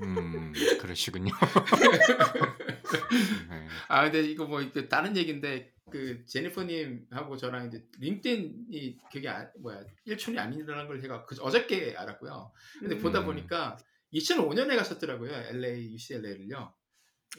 음, 0.02 0.52
그러시군요. 0.78 1.32
네. 3.48 3.68
아 3.88 4.02
근데 4.04 4.22
이거 4.22 4.46
뭐 4.46 4.60
다른 4.88 5.16
얘기인데 5.16 5.72
그 5.90 6.24
제니퍼님하고 6.26 7.36
저랑 7.36 7.66
이제 7.68 7.84
링크드인이 7.98 8.98
그게 9.12 9.28
아, 9.28 9.50
뭐야 9.60 9.84
일촌이 10.04 10.38
아니라는 10.38 10.86
걸 10.86 11.00
제가 11.00 11.24
그 11.26 11.36
어저께 11.40 11.94
알았고요. 11.96 12.52
근데 12.78 12.96
음. 12.96 13.02
보다 13.02 13.20
음. 13.20 13.26
보니까 13.26 13.76
2005년에 14.12 14.76
가셨더라고요. 14.76 15.32
LA 15.32 15.92
UCLA를요. 15.92 16.74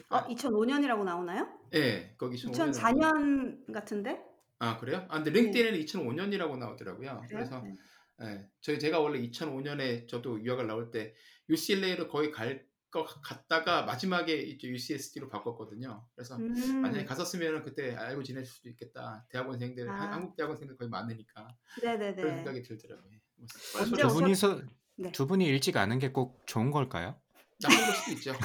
어, 0.09 0.27
2005년이라고 0.27 1.03
나오나요? 1.03 1.49
예, 1.73 2.15
거기 2.17 2.37
2005년. 2.37 2.71
2004년 2.71 3.73
같은데? 3.73 4.21
아 4.59 4.77
그래요? 4.77 5.05
아 5.09 5.21
근데 5.21 5.31
링크드인에는 5.31 5.79
2005년이라고 5.79 6.57
나오더라고요. 6.57 7.23
그래요? 7.27 7.27
그래서 7.29 7.61
네. 7.61 7.75
예, 8.23 8.47
저희 8.61 8.79
제가 8.79 8.99
원래 8.99 9.19
2005년에 9.19 10.07
저도 10.07 10.43
유학을 10.43 10.67
나올 10.67 10.91
때 10.91 11.13
UCLA로 11.49 12.07
거의 12.07 12.31
갈 12.31 12.65
것 12.91 13.05
같다가 13.23 13.83
마지막에 13.83 14.35
이제 14.35 14.67
UCSD로 14.67 15.29
바꿨거든요. 15.29 16.05
그래서 16.13 16.37
만약에 16.37 17.01
음. 17.01 17.05
갔었으면 17.05 17.63
그때 17.63 17.95
알고 17.95 18.21
지낼 18.23 18.45
수도 18.45 18.67
있겠다. 18.69 19.25
대학원생들 19.29 19.89
한- 19.89 20.09
아. 20.09 20.11
한국 20.13 20.35
대학원생들 20.35 20.75
거의 20.77 20.89
많으니까 20.89 21.47
네네네. 21.81 22.15
그런 22.15 22.35
생각이 22.35 22.61
들더라고요. 22.63 23.11
뭐 23.37 23.47
언제 23.81 24.01
두 24.01 24.07
분이서 24.09 24.61
네. 24.97 25.11
두 25.13 25.25
분이 25.25 25.45
일찍 25.45 25.77
아는 25.77 25.97
게 25.99 26.09
꼭 26.11 26.41
좋은 26.45 26.69
걸까요? 26.69 27.15
나쁜 27.61 27.77
걸 27.77 27.95
수도 27.95 28.11
있죠. 28.11 28.33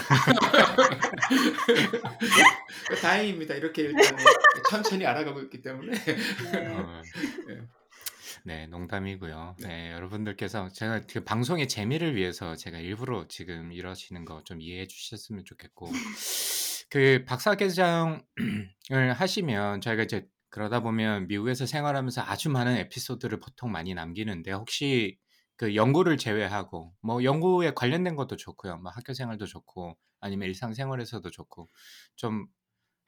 다행입니다. 3.02 3.54
이렇게 3.54 3.82
일단 3.82 4.16
천천히 4.70 5.04
알아가고 5.06 5.40
있기 5.42 5.60
때문에. 5.62 5.92
네. 5.92 6.68
어, 6.74 7.02
네. 7.48 7.60
네, 8.46 8.68
농담이고요. 8.68 9.56
네, 9.58 9.90
여러분들께서 9.92 10.68
제가 10.68 11.00
그 11.10 11.24
방송의 11.24 11.66
재미를 11.66 12.14
위해서 12.14 12.54
제가 12.54 12.78
일부러 12.78 13.26
지금 13.28 13.72
이러시는 13.72 14.24
거 14.24 14.40
좀 14.44 14.60
이해해 14.60 14.86
주셨으면 14.86 15.44
좋겠고, 15.44 15.90
그 16.90 17.24
박사과정을 17.26 18.22
하시면 19.14 19.80
저희가 19.80 20.04
이제 20.04 20.28
그러다 20.50 20.80
보면 20.80 21.26
미국에서 21.26 21.66
생활하면서 21.66 22.22
아주 22.22 22.48
많은 22.50 22.76
에피소드를 22.76 23.40
보통 23.40 23.72
많이 23.72 23.94
남기는데 23.94 24.52
혹시 24.52 25.18
그 25.56 25.74
연구를 25.74 26.16
제외하고 26.16 26.94
뭐 27.02 27.24
연구에 27.24 27.72
관련된 27.74 28.14
것도 28.14 28.36
좋고요, 28.36 28.78
뭐 28.78 28.92
학교 28.92 29.12
생활도 29.12 29.46
좋고 29.46 29.98
아니면 30.20 30.46
일상 30.48 30.72
생활에서도 30.72 31.28
좋고 31.30 31.68
좀 32.14 32.46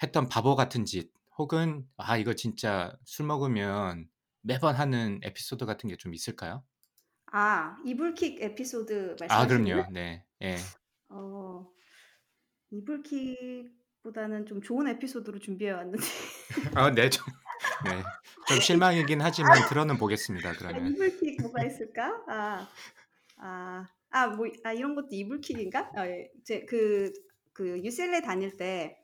했던 0.02 0.28
바보 0.28 0.56
같은 0.56 0.84
짓 0.84 1.12
혹은 1.38 1.86
아 1.96 2.16
이거 2.16 2.34
진짜 2.34 2.96
술 3.04 3.26
먹으면 3.26 4.08
매번 4.48 4.74
하는 4.76 5.20
에피소드 5.22 5.66
같은 5.66 5.88
게 5.90 5.96
좀 5.96 6.14
있을까요? 6.14 6.64
아, 7.30 7.76
이불킥 7.84 8.40
에피소드 8.42 9.16
아 9.28 9.46
말씀하시는 9.46 9.64
그럼요. 9.64 9.90
네. 9.92 10.24
예. 10.42 10.56
어, 11.10 11.68
이불킥보다는 12.70 14.46
좀 14.46 14.62
좋은 14.62 14.88
에피소드로 14.88 15.38
준비해 15.38 15.72
왔는데. 15.72 16.02
아, 16.78 16.90
네. 16.90 17.10
좀 17.10 17.24
네. 17.84 18.02
좀 18.48 18.60
실망이긴 18.60 19.20
하지만 19.20 19.68
들어는 19.68 19.98
보겠습니다. 19.98 20.50
아, 20.50 20.52
그러면. 20.52 20.92
이불킥 20.92 21.42
뭐가 21.42 21.64
있을까? 21.64 22.22
아, 22.28 22.68
아, 23.36 23.86
아, 24.10 24.26
뭐, 24.28 24.46
아, 24.64 24.72
이런 24.72 24.94
것도 24.94 25.08
이불킥인가? 25.10 25.90
아, 25.94 26.06
예. 26.06 26.30
제, 26.44 26.64
그, 26.64 27.12
그, 27.52 27.78
UCLA 27.84 28.22
다닐 28.22 28.56
때, 28.56 28.96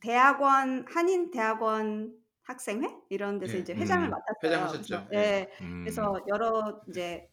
대학원, 0.00 0.84
한인 0.88 1.30
대학원 1.30 2.14
학생회? 2.46 2.88
이런 3.08 3.38
데서 3.38 3.56
예. 3.56 3.58
이제 3.60 3.74
회장을 3.74 4.08
음. 4.08 4.10
맡았어요. 4.10 4.38
회장하셨죠. 4.44 5.06
그래서, 5.08 5.14
예. 5.14 5.50
음. 5.60 5.82
그래서 5.84 6.24
여러 6.28 6.80
이제 6.88 7.28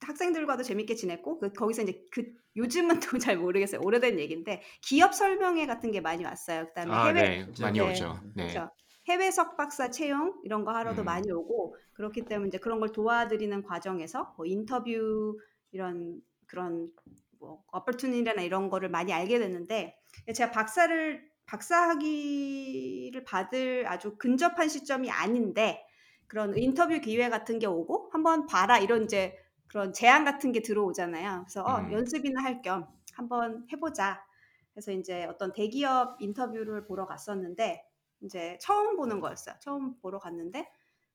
학생들과도 0.00 0.62
재밌게 0.62 0.94
지냈고 0.94 1.38
그 1.38 1.52
거기서 1.52 1.82
이제 1.82 2.02
그 2.10 2.24
요즘은 2.56 2.88
또 3.00 3.18
잘 3.18 3.36
모르겠어요. 3.36 3.80
오래된 3.84 4.18
얘기인데 4.18 4.62
기업 4.82 5.14
설명회 5.14 5.66
같은 5.66 5.90
게 5.90 6.00
많이 6.00 6.24
왔어요. 6.24 6.66
그다음에 6.68 6.92
아, 6.92 7.06
해외 7.06 7.44
네. 7.44 7.52
많이 7.60 7.78
네. 7.78 7.90
오죠. 7.90 8.20
네. 8.34 8.48
그렇죠. 8.48 8.70
해외 9.08 9.30
석박사 9.30 9.90
채용 9.90 10.34
이런 10.42 10.64
거 10.64 10.72
하러도 10.72 11.02
음. 11.02 11.04
많이 11.04 11.30
오고 11.30 11.76
그렇기 11.92 12.24
때문에 12.24 12.48
이제 12.48 12.58
그런 12.58 12.80
걸 12.80 12.92
도와드리는 12.92 13.62
과정에서 13.62 14.34
뭐 14.36 14.46
인터뷰 14.46 15.38
이런 15.70 16.20
그런 16.46 16.90
뭐 17.38 17.62
어퍼튜니티나 17.72 18.42
이런 18.42 18.70
거를 18.70 18.88
많이 18.88 19.12
알게 19.12 19.38
됐는데 19.38 19.96
제가 20.34 20.50
박사를 20.50 21.35
박사 21.46 21.88
학위를 21.90 23.24
받을 23.24 23.86
아주 23.88 24.16
근접한 24.18 24.68
시점이 24.68 25.10
아닌데 25.10 25.84
그런 26.26 26.56
인터뷰 26.56 27.00
기회 27.00 27.28
같은 27.28 27.58
게 27.58 27.66
오고 27.66 28.10
한번 28.12 28.46
봐라 28.46 28.78
이런 28.78 29.04
이제 29.04 29.38
그런 29.68 29.92
제안 29.92 30.24
같은 30.24 30.52
게 30.52 30.62
들어오잖아요. 30.62 31.44
그래서 31.46 31.62
어, 31.64 31.80
음. 31.80 31.92
연습이나 31.92 32.42
할 32.42 32.62
겸 32.62 32.88
한번 33.14 33.66
해보자. 33.72 34.24
그래서 34.72 34.92
이제 34.92 35.24
어떤 35.24 35.52
대기업 35.52 36.20
인터뷰를 36.20 36.84
보러 36.84 37.06
갔었는데 37.06 37.82
이제 38.22 38.58
처음 38.60 38.96
보는 38.96 39.20
거였어요. 39.20 39.54
처음 39.60 39.96
보러 40.00 40.18
갔는데 40.18 40.68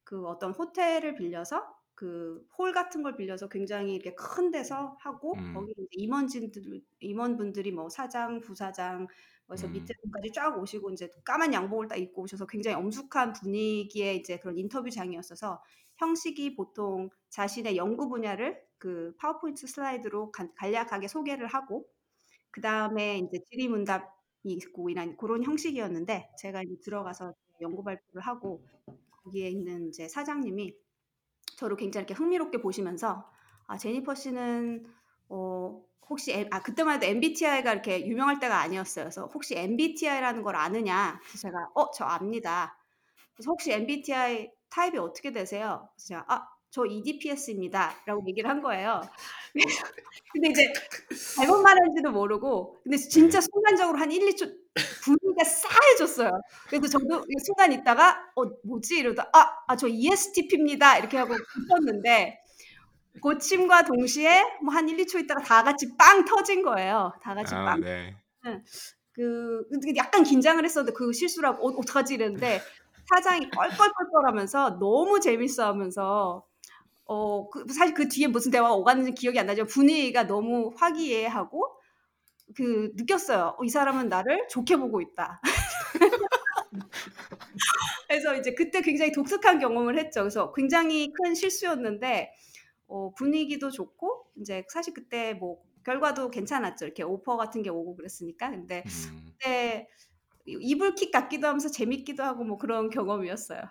그 0.04 0.26
어떤 0.28 0.52
호텔을 0.54 1.16
빌려서 1.16 1.76
그 1.96 2.46
홀 2.58 2.74
같은 2.74 3.04
걸 3.04 3.16
빌려서 3.16 3.50
굉장히 3.50 3.94
이렇게 3.96 4.16
큰 4.16 4.50
데서 4.52 4.98
하고 5.00 5.34
음. 5.38 5.54
거기 5.54 5.74
임원진들 5.92 6.82
임원분들이 7.00 7.72
뭐 7.72 7.90
사장, 7.90 8.42
부사장 8.42 9.08
그래서 9.52 9.68
음. 9.68 9.74
밑에 9.74 9.94
분까지 10.02 10.32
쫙 10.32 10.58
오시고 10.58 10.92
이제 10.92 11.10
까만 11.26 11.54
양복을 11.54 11.90
딱 11.90 11.98
입고 11.98 12.22
오셔서 12.22 12.46
굉장히 12.48 12.76
엄숙한 12.78 13.34
분위기의 13.34 14.16
이제 14.16 14.38
그런 14.38 14.58
인터뷰장이었어서 14.58 15.62
형식이 15.98 16.56
보통 16.56 17.10
자신의 17.30 17.76
연구 17.76 18.08
분야를 18.08 18.58
그 18.78 19.14
파워포인트 19.18 19.68
슬라이드로 19.68 20.32
간- 20.32 20.54
간략하게 20.56 21.10
소개를 21.10 21.48
하고 21.48 21.86
그 22.50 22.62
다음에 22.62 23.18
이제 23.18 23.40
질의문답이 23.50 24.08
있고 24.46 24.90
이런 24.90 25.18
그런 25.18 25.44
형식이었는데 25.44 26.30
제가 26.40 26.64
이제 26.64 26.78
들어가서 26.82 27.34
연구 27.60 27.84
발표를 27.84 28.22
하고 28.22 28.64
거기에 29.10 29.50
있는 29.50 29.90
이제 29.90 30.08
사장님이 30.08 30.74
저를 31.58 31.76
굉장히 31.76 32.06
이렇게 32.06 32.14
흥미롭게 32.14 32.62
보시면서 32.62 33.30
아 33.68 33.78
제니퍼 33.78 34.16
씨는 34.16 34.86
어 35.32 35.82
혹시 36.10 36.48
아 36.52 36.62
그때만 36.62 36.96
해도 36.98 37.06
MBTI가 37.08 37.72
이렇게 37.74 38.06
유명할 38.08 38.40
때가 38.40 38.60
아니었어요. 38.60 39.06
그래서 39.06 39.28
혹시 39.34 39.56
MBTI라는 39.58 40.44
걸 40.44 40.56
아느냐? 40.58 41.20
그래서 41.24 41.40
제가 41.50 41.70
어 41.76 41.92
저 41.94 42.06
압니다. 42.06 42.78
그래서 43.36 43.52
혹시 43.52 43.72
MBTI 43.74 44.52
타입이 44.70 44.98
어떻게 45.00 45.32
되세요? 45.34 45.90
그래서 45.96 46.08
제가 46.10 46.26
아 46.30 46.48
저 46.74 46.86
EDPS입니다라고 46.86 48.24
얘기를 48.30 48.50
한 48.50 48.62
거예요. 48.62 49.02
근데 50.34 50.50
이제 50.50 50.74
잘못 51.36 51.62
말했는지도 51.62 52.12
모르고 52.12 52.78
근데 52.84 52.98
진짜 52.98 53.40
네. 53.40 53.48
순간적으로 53.52 53.98
한 53.98 54.12
1, 54.12 54.28
2초 54.30 54.46
분위기가 55.04 55.44
싸해졌어요. 55.44 56.30
그래서 56.70 56.88
저도 56.88 57.26
이 57.28 57.34
순간 57.46 57.74
있다가 57.74 58.18
어 58.36 58.46
뭐지 58.64 59.00
이러다 59.00 59.30
아, 59.34 59.52
아 59.68 59.76
저 59.76 59.88
ESTP입니다 59.88 60.98
이렇게 61.00 61.18
하고 61.18 61.34
웃었는데 61.34 62.40
고침과 63.20 63.84
동시에 63.84 64.44
뭐 64.64 64.74
한 64.74 64.88
1, 64.88 64.98
2초 64.98 65.20
있다가 65.24 65.42
다 65.42 65.64
같이 65.64 65.96
빵 65.98 66.24
터진 66.26 66.64
거예요. 66.64 67.14
다 67.22 67.36
같이 67.36 67.54
아, 67.56 67.66
빵. 67.66 67.82
네. 67.82 68.16
그 69.14 69.66
약간 69.98 70.24
긴장을 70.24 70.64
했었는데 70.64 70.96
그 70.96 71.12
실수라고 71.12 71.68
어, 71.68 71.72
어떡하지 71.80 72.14
이랬는데 72.16 72.62
사장이 73.10 73.50
껄껄껄껄하면서 73.50 74.80
너무 74.80 75.20
재밌어하면서 75.20 76.46
어, 77.06 77.50
그 77.50 77.66
사실 77.74 77.94
그 77.94 78.08
뒤에 78.08 78.28
무슨 78.28 78.52
대화가 78.52 78.74
오갔는지 78.74 79.14
기억이 79.14 79.38
안 79.38 79.48
나지만 79.48 79.68
분위기가 79.68 80.24
너무 80.26 80.72
화기애애하고 80.78 81.76
그 82.56 82.92
느꼈어요. 82.96 83.56
어, 83.60 83.64
이 83.64 83.70
사람은 83.70 84.08
나를 84.10 84.48
좋게 84.50 84.78
보고 84.78 85.02
있다. 85.02 85.42
그래서 88.08 88.36
이제 88.36 88.54
그때 88.54 88.82
굉장히 88.82 89.12
독특한 89.12 89.60
경험을 89.60 89.98
했죠. 89.98 90.22
그래서 90.22 90.54
굉장히 90.54 91.12
큰 91.14 91.34
실수였는데 91.36 92.32
어, 92.92 93.14
분위기도 93.16 93.72
좋고 93.72 94.26
이제 94.42 94.66
사실 94.70 94.94
그때 94.94 95.34
뭐 95.34 95.64
결과도 95.86 96.30
괜찮았죠. 96.30 96.86
이렇게 96.86 97.04
오퍼 97.04 97.38
같은 97.38 97.64
게 97.64 97.70
오고 97.70 97.96
그랬으니까. 97.96 98.50
근데 98.52 98.84
음. 98.86 99.32
그때 99.40 99.88
이불킥 100.46 101.12
같기도 101.12 101.48
하면서 101.48 101.72
재밌기도 101.72 102.22
하고 102.24 102.44
뭐 102.44 102.58
그런 102.58 102.90
경험이었어요. 102.90 103.62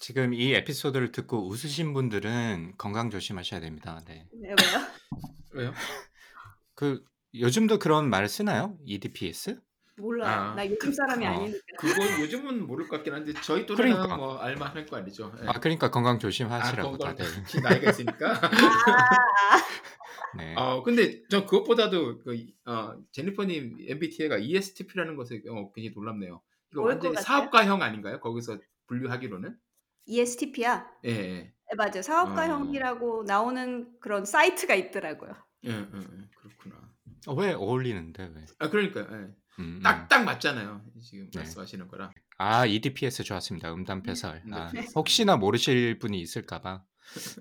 지금 0.00 0.34
이 0.34 0.52
에피소드를 0.54 1.12
듣고 1.12 1.48
웃으신 1.48 1.94
분들은 1.94 2.74
건강 2.78 3.10
조심하셔야 3.10 3.60
됩니다. 3.60 4.02
네. 4.06 4.26
네, 4.32 4.48
왜요? 4.48 4.86
왜요? 5.52 5.72
그 6.74 7.04
요즘도 7.34 7.78
그런 7.78 8.10
말 8.10 8.28
쓰나요? 8.28 8.76
EDPS? 8.84 9.60
몰라요. 9.98 10.30
아, 10.30 10.54
나 10.54 10.68
요즘 10.68 10.92
사람이 10.92 11.26
어. 11.26 11.30
아니니까. 11.30 11.58
그건 11.78 12.20
요즘은 12.20 12.66
모를 12.66 12.88
것 12.88 12.96
같긴 12.96 13.14
한데 13.14 13.32
저희 13.42 13.66
또래는 13.66 13.92
그러니까. 13.92 14.16
뭐 14.16 14.38
알만할 14.38 14.86
거 14.86 14.96
아니죠. 14.96 15.32
예. 15.42 15.46
아 15.48 15.52
그러니까 15.60 15.90
건강 15.90 16.16
아, 16.16 16.18
조심하시라고 16.18 16.90
건강 16.92 17.16
다들. 17.16 17.26
나이가 17.62 17.90
있으니까. 17.90 18.32
아, 18.32 18.38
네. 20.36 20.54
어 20.56 20.82
근데 20.82 21.22
전 21.28 21.46
그것보다도 21.46 22.18
그 22.18 22.46
어, 22.66 22.94
제니퍼님 23.12 23.78
MBTI가 23.88 24.38
ESTP라는 24.38 25.16
것에 25.16 25.42
어, 25.48 25.72
굉장히 25.72 25.94
놀랍네요. 25.94 26.40
이거 26.72 26.80
뭘 26.82 26.92
완전히 26.92 27.14
것 27.14 27.20
같아요? 27.20 27.40
사업가형 27.40 27.82
아닌가요? 27.82 28.20
거기서 28.20 28.58
분류하기로는? 28.86 29.56
ESTP야. 30.06 30.86
예, 31.04 31.10
예, 31.10 31.52
네, 31.70 31.74
맞아요. 31.76 32.02
사업가형이라고 32.02 33.24
나오는 33.24 33.88
그런 34.00 34.24
사이트가 34.24 34.74
있더라고요. 34.74 35.32
예, 35.64 35.70
예, 35.70 35.74
예, 35.74 36.28
그렇구나. 36.36 36.76
어, 37.26 37.34
왜 37.34 37.52
어울리는데 37.52 38.30
왜? 38.34 38.44
아 38.58 38.70
그러니까 38.70 39.00
예. 39.00 39.28
음, 39.58 39.78
음. 39.78 39.82
딱딱 39.82 40.24
맞잖아요. 40.24 40.82
지금 41.02 41.30
네. 41.30 41.40
말씀하시는 41.40 41.88
거랑. 41.88 42.12
아 42.38 42.66
EDPS 42.66 43.24
좋았습니다. 43.24 43.72
음담 43.72 44.02
패설. 44.02 44.42
아, 44.52 44.70
네. 44.72 44.86
혹시나 44.94 45.36
모르실 45.36 45.98
분이 45.98 46.20
있을까봐. 46.20 46.84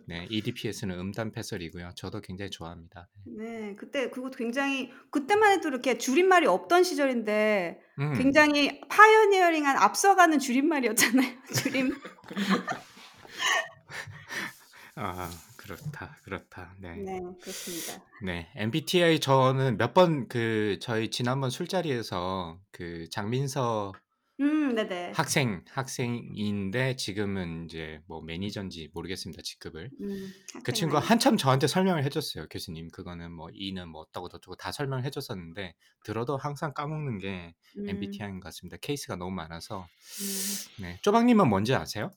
네, 0.06 0.28
EDPS는 0.30 0.98
음담 0.98 1.32
패설이고요. 1.32 1.92
저도 1.96 2.22
굉장히 2.22 2.50
좋아합니다. 2.50 3.10
네, 3.26 3.76
그때 3.78 4.10
그거 4.10 4.30
굉장히 4.30 4.92
그때만 5.12 5.52
해도 5.52 5.68
이렇게 5.68 5.98
줄임말이 5.98 6.48
없던 6.48 6.84
시절인데 6.84 7.80
음, 8.00 8.14
굉장히 8.14 8.80
pioneering한 8.88 9.78
앞서가는 9.78 10.40
줄임말이었잖아요. 10.40 11.32
줄임. 11.54 11.94
아 14.96 15.30
그렇다, 15.76 16.18
그렇다. 16.24 16.76
네, 16.80 16.96
네, 16.96 17.20
그렇습니다. 17.42 18.04
네. 18.24 18.50
MBTI 18.56 19.20
저는 19.20 19.78
몇 19.78 19.94
번 19.94 20.28
그 20.30 20.78
저희 20.82 21.10
지난번 21.10 21.50
술자리에서 21.50 22.60
그 22.72 23.08
장민서 23.12 23.94
음, 24.40 24.76
네네. 24.76 25.14
학생 25.16 25.64
학생인데 25.70 26.96
지금은 26.96 27.66
이제 27.66 28.00
뭐 28.08 28.22
매니저인지 28.22 28.90
모르겠습니다 28.94 29.42
직급을. 29.44 29.90
음, 30.02 30.32
그 30.64 30.72
많이. 31.00 31.08
한참 31.08 31.38
저한테 31.38 31.66
설명을 31.68 32.04
해줬어요. 32.06 32.48
교수님 32.50 32.90
그거는 32.92 33.32
뭐 33.32 33.50
E는 33.54 33.90
뭐 33.90 34.02
어떠고 34.02 34.30
저쩌고 34.30 34.56
다 34.58 34.72
설명을 34.72 35.04
해줬었는데 35.06 35.74
들어도 36.04 36.38
항상 36.38 36.74
까먹는 36.74 37.18
게 37.20 37.56
음, 37.78 37.90
MBTI인 37.90 38.40
것 38.40 38.46
같습니다. 38.50 38.78
케이스가 38.78 39.16
너무 39.16 39.32
많아서. 39.32 39.80
음. 40.22 40.84
네, 40.84 41.00
쪼박님은 41.02 41.48
뭔지 41.50 41.74
아세요? 41.74 42.12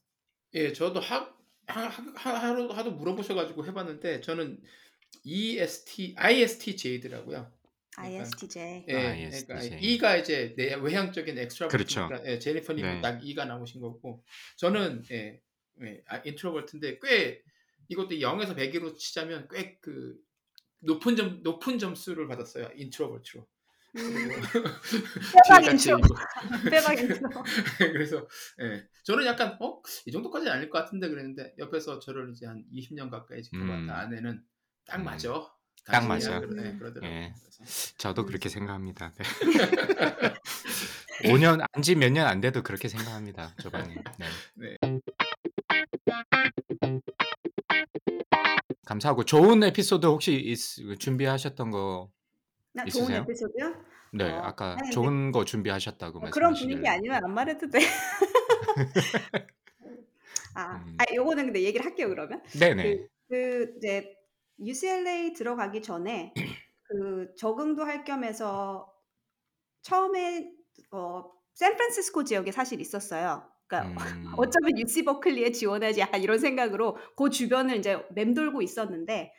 예, 0.55 0.73
저도 0.73 1.01
하, 1.01 1.31
하, 1.71 1.89
하, 1.89 2.35
하루 2.35 2.69
하도 2.73 2.93
물어보셔가지고 2.93 3.67
해봤는데 3.67 4.21
저는 4.21 4.61
EST, 5.25 6.15
ISTJ더라고요. 6.17 7.51
그러니까 7.95 8.21
ISTJ. 8.21 8.85
예, 8.89 8.95
ISTJ. 8.97 9.47
그러니까 9.47 9.77
E가 9.81 10.17
이제 10.17 10.55
내 10.57 10.75
외향적인 10.75 11.39
extrovert니까 11.39 12.09
그렇죠. 12.09 12.31
예, 12.31 12.39
제니퍼님은 12.39 12.95
네. 12.97 13.01
딱 13.01 13.25
E가 13.25 13.45
나오신 13.45 13.81
거고 13.81 14.25
저는 14.57 15.03
예, 15.11 15.41
예, 15.83 16.03
아, 16.07 16.19
introvert인데 16.25 16.99
꽤 17.03 17.43
이것도 17.89 18.11
0에서 18.17 18.57
100으로 18.57 18.97
치자면 18.97 19.49
꽤 19.51 19.79
그 19.81 20.17
높은 20.81 21.17
점 21.17 21.43
높은 21.43 21.79
점수를 21.79 22.27
받았어요 22.27 22.71
introvert로. 22.75 23.47
음, 23.97 24.29
뒤에같이 24.29 25.03
빼박 25.49 25.65
인트로. 25.73 25.99
이거. 25.99 26.15
빼박 26.71 26.99
인트로. 26.99 27.29
그래서 27.93 28.27
예, 28.63 28.85
저는 29.05 29.27
약간 29.27 29.57
어 29.61 29.81
이 30.07 30.13
정도까지는 30.13 30.53
아닐 30.53 30.71
것 30.71 30.79
같은데 30.79 31.09
그랬는데 31.09 31.55
옆에서 31.59 31.99
저를 31.99 32.31
이제 32.33 32.47
한 32.47 32.65
20년 32.73 33.11
가까이 33.11 33.43
지켜봤던 33.43 33.85
음. 33.85 33.91
아내는 33.91 34.43
딱 34.87 34.97
음. 34.99 35.05
맞아. 35.05 35.33
딱 35.87 35.93
당신이야. 36.07 36.09
맞아. 36.09 36.41
그러, 36.47 36.63
예, 36.63 36.69
음. 36.71 36.79
그러더라고요. 36.79 37.11
예. 37.11 37.35
저도 37.99 38.23
음. 38.23 38.27
그렇게 38.27 38.49
생각합니다. 38.49 39.13
네. 39.15 39.25
5년 41.31 41.63
안지 41.73 41.97
몇 41.97 42.11
년 42.13 42.27
안 42.27 42.41
돼도 42.41 42.63
그렇게 42.63 42.89
생각합니다. 42.89 43.55
쪼박님. 43.61 43.99
네. 44.19 44.27
네. 44.55 44.77
감사하고 48.87 49.25
좋은 49.25 49.63
에피소드 49.63 50.07
혹시 50.07 50.35
있- 50.35 50.99
준비하셨던 50.99 51.71
거 51.71 52.11
나 52.73 52.85
좋은 52.85 53.05
있으세요? 53.05 53.23
에피소드요? 53.23 53.85
네, 54.13 54.31
어, 54.31 54.41
아까 54.43 54.73
아니, 54.73 54.77
근데 54.81 54.91
좋은 54.93 55.33
거 55.33 55.45
준비하셨다고 55.45 56.21
뭐 56.21 56.31
그런 56.31 56.53
분위기 56.53 56.81
말씀하시길래. 56.81 56.89
아니면 56.89 57.25
안 57.25 57.35
말해도 57.35 57.69
돼. 57.71 57.79
아, 60.55 60.77
음. 60.77 60.97
아, 60.99 61.05
요거는 61.15 61.47
근데 61.47 61.63
얘기를 61.63 61.85
할게요 61.85 62.09
그러면. 62.09 62.43
네네. 62.59 62.83
그, 62.83 63.09
그 63.29 63.75
이제 63.77 64.17
UCLA 64.59 65.33
들어가기 65.33 65.83
전에 65.83 66.35
그 66.83 67.33
적응도 67.37 67.85
할 67.85 68.05
겸해서 68.05 68.93
처음에 69.83 70.51
어, 70.91 71.31
샌프란시스코 71.55 72.25
지역에 72.25 72.53
사실 72.53 72.81
있었어요. 72.81 73.49
그러니까 73.67 73.95
음, 74.19 74.33
어쩌면 74.37 74.77
UC 74.79 75.05
버클리에 75.05 75.53
지원하지 75.53 76.01
약간 76.01 76.23
이런 76.23 76.39
생각으로 76.39 76.97
그 77.17 77.31
주변을 77.31 77.77
이제 77.77 78.05
맴돌고 78.11 78.63
있었는데 78.63 79.33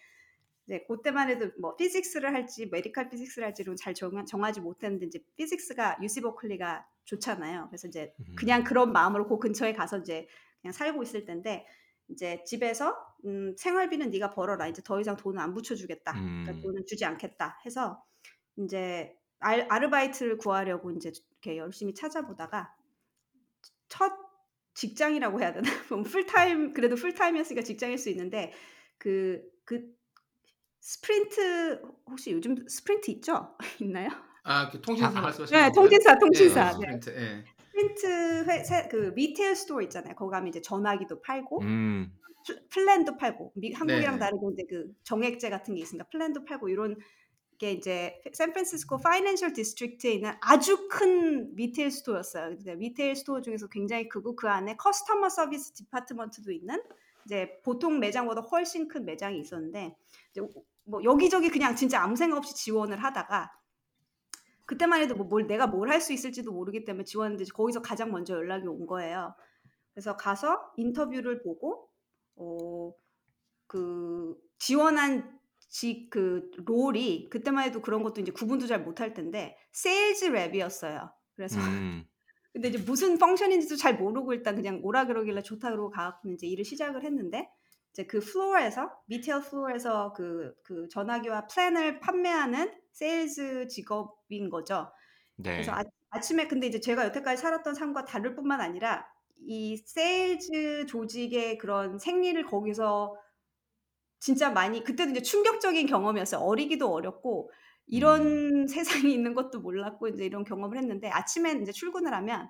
이제 0.71 0.85
그때만 0.87 1.29
해도 1.29 1.51
뭐 1.59 1.75
physics를 1.75 2.33
할지 2.33 2.67
medical 2.67 3.09
physics를 3.09 3.45
할지는 3.45 3.75
잘 3.75 3.93
정, 3.93 4.25
정하지 4.25 4.61
못했는데 4.61 5.05
이제 5.07 5.19
physics가 5.35 5.97
UC 6.01 6.21
버클리가 6.21 6.87
좋잖아요. 7.03 7.67
그래서 7.67 7.89
이제 7.89 8.13
그냥 8.37 8.61
음, 8.61 8.63
그런 8.63 8.93
마음으로 8.93 9.27
그 9.27 9.37
근처에 9.37 9.73
가서 9.73 9.97
이제 9.99 10.29
그냥 10.61 10.71
살고 10.71 11.03
있을 11.03 11.25
텐데 11.25 11.67
이제 12.07 12.41
집에서 12.45 12.95
음, 13.25 13.53
생활비는 13.57 14.11
네가 14.11 14.31
벌어라. 14.31 14.67
이제 14.67 14.81
더 14.83 15.01
이상 15.01 15.17
돈을 15.17 15.39
안 15.41 15.53
붙여주겠다. 15.53 16.13
그러니까 16.13 16.51
음, 16.53 16.61
돈을 16.61 16.85
주지 16.85 17.03
않겠다. 17.03 17.59
해서 17.65 18.01
이제 18.55 19.13
알, 19.39 19.67
아르바이트를 19.69 20.37
구하려고 20.37 20.91
이제 20.91 21.09
이렇게 21.09 21.57
열심히 21.57 21.93
찾아보다가 21.93 22.73
첫 23.89 24.13
직장이라고 24.73 25.41
해야 25.41 25.51
되나? 25.51 25.69
뭐 25.91 26.03
풀타임 26.03 26.73
그래도 26.73 26.95
풀타임이었으니까 26.95 27.61
직장일 27.63 27.97
수 27.97 28.09
있는데 28.09 28.53
그 28.97 29.51
그 29.71 29.87
스프린트 30.81 31.81
혹시 32.07 32.31
요즘 32.31 32.67
스프린트 32.67 33.11
있죠? 33.11 33.55
있나요? 33.79 34.09
아, 34.43 34.69
그 34.71 34.81
통신사 34.81 35.19
아, 35.19 35.21
말씀하시는 35.21 35.61
네? 35.61 35.71
통신사, 35.71 36.11
예, 36.11 36.19
통신사. 36.19 36.61
아. 36.61 36.65
네. 36.79 36.99
스프린트. 36.99 37.09
예. 37.11 37.45
스프린트 37.71 38.45
회, 38.49 38.63
세, 38.63 38.87
그 38.89 39.13
retail 39.15 39.55
store 39.55 39.81
있잖아요. 39.83 40.15
거기 40.15 40.31
가면 40.31 40.49
이제 40.49 40.61
전화기도 40.61 41.21
팔고 41.21 41.61
음, 41.61 42.11
플- 42.45 42.67
플랜도 42.69 43.17
팔고 43.17 43.53
미, 43.55 43.71
한국이랑 43.73 44.15
네. 44.15 44.19
다르게 44.19 44.41
이제 44.53 44.63
그 44.67 44.91
정액제 45.03 45.49
같은 45.51 45.75
게 45.75 45.81
있으니까 45.81 46.07
플랜도 46.11 46.43
팔고 46.45 46.67
이런 46.69 46.97
게 47.59 47.71
이제 47.73 48.19
샌프란시스코 48.33 48.97
Financial 48.97 49.53
District에 49.53 50.13
있는 50.13 50.31
아주 50.41 50.87
큰 50.89 51.53
retail 51.55 51.91
store였어요. 51.91 52.57
근데 52.57 52.73
retail 52.73 53.15
store 53.15 53.39
중에서 53.41 53.67
굉장히 53.67 54.09
크고 54.09 54.35
그 54.35 54.49
안에 54.49 54.75
customer 54.77 55.29
service 55.29 55.71
department도 55.73 56.51
있는 56.51 56.81
이제 57.25 57.61
보통 57.63 57.99
매장보다 57.99 58.41
훨씬 58.41 58.87
큰 58.87 59.05
매장이 59.05 59.39
있었는데 59.39 59.95
이제 60.31 60.41
뭐 60.85 61.03
여기저기 61.03 61.49
그냥 61.49 61.75
진짜 61.75 62.01
아무 62.01 62.15
생각 62.15 62.37
없이 62.37 62.55
지원을 62.55 62.97
하다가 63.03 63.51
그때만 64.65 65.01
해도 65.01 65.15
뭐 65.15 65.25
뭘 65.27 65.47
내가 65.47 65.67
뭘 65.67 65.89
할 65.89 66.01
수 66.01 66.13
있을지도 66.13 66.51
모르기 66.51 66.85
때문에 66.85 67.03
지원했는데 67.05 67.49
거기서 67.53 67.81
가장 67.81 68.11
먼저 68.11 68.35
연락이 68.35 68.67
온 68.67 68.85
거예요. 68.87 69.35
그래서 69.93 70.15
가서 70.17 70.59
인터뷰를 70.77 71.41
보고 71.43 71.89
어, 72.35 72.93
그 73.67 74.35
지원한 74.59 75.39
직 75.69 76.09
그 76.09 76.51
role이 76.65 77.29
그때만 77.29 77.65
해도 77.65 77.81
그런 77.81 78.03
것도 78.03 78.21
이제 78.21 78.31
구분도 78.31 78.67
잘 78.67 78.83
못할 78.83 79.13
텐데 79.13 79.57
sales 79.71 80.31
rep이었어요. 80.31 81.11
그래서 81.35 81.59
음, 81.61 82.03
근데 82.53 82.69
이제 82.69 82.77
무슨 82.79 83.17
function인지도 83.17 83.77
잘 83.77 83.95
모르고 83.97 84.33
일단 84.33 84.55
그냥 84.55 84.79
오라 84.83 85.05
그러길래 85.07 85.41
좋다 85.43 85.71
그러고 85.71 85.89
가갖고 85.91 86.29
이제 86.31 86.47
일을 86.47 86.65
시작을 86.65 87.03
했는데 87.05 87.49
이제 87.91 88.05
그 88.05 88.19
floor에서 88.19 88.89
retail 89.05 89.41
floor에서 89.41 90.13
그, 90.13 90.53
그 90.63 90.87
전화기와 90.89 91.47
플랜을 91.47 91.99
판매하는 91.99 92.71
세일즈 92.91 93.67
직업인 93.67 94.49
거죠. 94.49 94.91
네. 95.35 95.51
그래서 95.51 95.71
아, 95.73 95.83
아침에 96.09 96.47
근데 96.47 96.67
이제 96.67 96.79
제가 96.79 97.05
여태까지 97.05 97.41
살았던 97.41 97.75
삶과 97.75 98.05
다를 98.05 98.35
뿐만 98.35 98.61
아니라 98.61 99.05
이 99.37 99.77
세일즈 99.77 100.85
조직의 100.87 101.57
그런 101.57 101.97
생리를 101.97 102.41
거기서 102.45 103.15
진짜 104.19 104.51
많이 104.51 104.83
그때도 104.83 105.11
이제 105.11 105.21
충격적인 105.21 105.87
경험이었어요. 105.87 106.41
어리기도 106.41 106.93
어렸고 106.93 107.51
이런 107.87 108.21
음, 108.21 108.67
세상이 109.07 109.11
있는 109.13 109.33
것도 109.33 109.59
몰랐고 109.59 110.09
이제 110.09 110.25
이런 110.25 110.43
경험을 110.43 110.77
했는데 110.77 111.09
아침에 111.09 111.53
이제 111.53 111.71
출근을 111.71 112.13
하면 112.13 112.49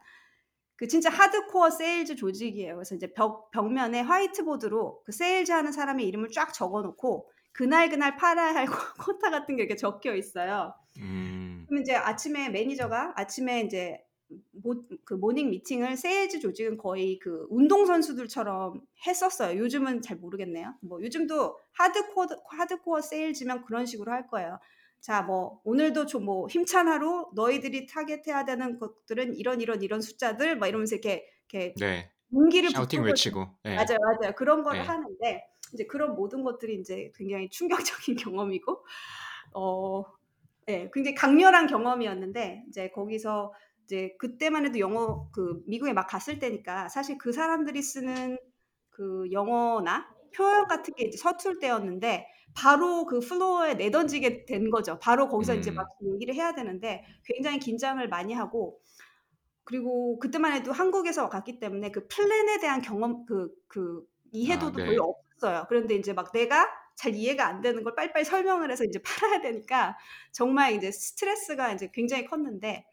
그 0.82 0.88
진짜 0.88 1.12
하드코어 1.12 1.70
세일즈 1.70 2.16
조직이에요. 2.16 2.74
그래서 2.74 2.96
이제 2.96 3.14
벽, 3.14 3.52
벽면에 3.52 4.02
화이트보드로 4.02 5.04
그 5.06 5.12
세일즈 5.12 5.52
하는 5.52 5.72
사람의 5.72 6.08
이름을 6.08 6.30
쫙 6.30 6.52
적어 6.56 6.82
놓고 6.82 7.30
그날 7.52 7.88
그날 7.88 8.16
팔아야 8.18 8.56
할 8.56 8.66
쿼타 8.98 9.30
같은 9.30 9.56
게 9.56 9.62
이렇게 9.62 9.76
적혀 9.76 10.16
있어요. 10.16 10.74
음, 10.98 11.66
그럼 11.70 11.84
이제 11.84 11.94
아침에 11.94 12.50
매니저가 12.50 13.14
아침에 13.16 13.62
이제 13.62 14.04
모, 14.64 14.84
그 15.06 15.14
morning 15.14 15.52
meeting을 15.52 15.98
세일즈 15.98 16.40
조직은 16.40 16.78
거의 16.78 17.20
그 17.20 17.46
운동 17.52 17.86
선수들처럼 17.86 18.82
했었어요. 19.06 19.60
요즘은 19.60 20.02
잘 20.02 20.18
모르겠네요. 20.18 20.74
뭐 20.82 21.00
요즘도 21.04 21.60
하드코어 21.74 22.26
하드코어 22.58 23.02
세일즈면 23.02 23.66
그런 23.66 23.86
식으로 23.86 24.12
할 24.12 24.28
거예요. 24.28 24.58
자, 25.02 25.24
뭐 25.24 25.60
오늘도 25.64 26.06
좀 26.06 26.22
뭐 26.22 26.48
힘찬 26.48 26.88
하루 26.88 27.30
너희들이 27.34 27.88
타겟해야 27.88 28.46
되는 28.46 28.78
것들은 28.78 29.36
이런 29.36 29.60
이런 29.60 29.82
이런 29.82 30.02
숫자들 30.02 30.58
막 30.58 30.68
이러면서 30.68 30.96
이렇게 30.96 31.26
이렇게 31.52 31.74
네. 31.80 32.12
용기를 32.34 32.70
샤우팅 32.70 33.04
외치고. 33.04 33.48
네. 33.64 33.76
맞아요, 33.76 33.98
맞아요. 34.00 34.34
그런 34.36 34.64
거를 34.64 34.82
네. 34.82 34.88
하는데 34.88 35.44
이제 35.74 35.86
그런 35.86 36.16
모든 36.16 36.44
것들이 36.44 36.76
이제 36.80 37.12
굉장히 37.16 37.50
충격적인 37.50 38.16
경험이고 38.24 38.86
어, 39.54 40.04
네, 40.68 40.90
굉장히 40.94 41.16
강렬한 41.16 41.68
경험이었는데 41.68 42.66
이제 42.70 42.90
거기서 42.92 43.54
이제 43.86 44.16
그때만 44.20 44.66
해도 44.66 44.80
영어 44.80 45.28
그 45.32 45.64
미국에 45.66 45.92
막 45.94 46.08
갔을 46.08 46.40
때니까 46.40 46.88
사실 46.88 47.18
그 47.18 47.34
사람들이 47.34 47.82
쓰는 47.82 48.38
그 48.90 49.28
영어나 49.32 50.08
표현 50.32 50.68
같은 50.68 50.94
게 50.96 51.06
이제 51.06 51.18
서툴 51.18 51.60
때였는데 51.60 52.28
바로 52.54 53.06
그 53.06 53.20
플로어에 53.20 53.76
내던지게 53.76 54.46
된 54.46 54.70
거죠. 54.70 55.00
바로 55.00 55.28
거기서 55.28 55.56
이제 55.56 55.72
막 55.72 55.88
음. 56.02 56.14
얘기를 56.16 56.36
해야 56.36 56.54
되는데 56.54 57.06
굉장히 57.24 57.60
긴장을 57.60 58.06
많이 58.10 58.34
하고 58.34 58.80
그리고 59.64 60.20
그때만 60.20 60.54
해도 60.54 60.72
한국에서 60.72 61.30
갔기 61.30 61.60
때문에 61.60 61.92
그 61.92 62.08
플랜에 62.08 62.60
대한 62.60 62.82
경험 62.82 63.26
그그 63.26 64.04
아, 64.06 64.30
이해도도 64.32 64.78
거의 64.78 64.92
네. 64.92 64.98
없었어요. 64.98 65.66
그런데 65.70 65.96
이제 65.96 66.14
막 66.14 66.32
내가 66.32 66.68
잘 66.96 67.16
이해가 67.16 67.48
안 67.48 67.62
되는 67.62 67.84
걸 67.84 67.96
빨리빨리 67.96 68.26
설명을 68.26 68.72
해서 68.72 68.84
이제 68.84 69.02
팔아야 69.06 69.42
되니까 69.42 69.98
정말 70.32 70.74
이제 70.74 70.92
스트레스가 70.92 71.74
이제 71.74 71.90
굉장히 71.94 72.26
컸는데 72.26 72.86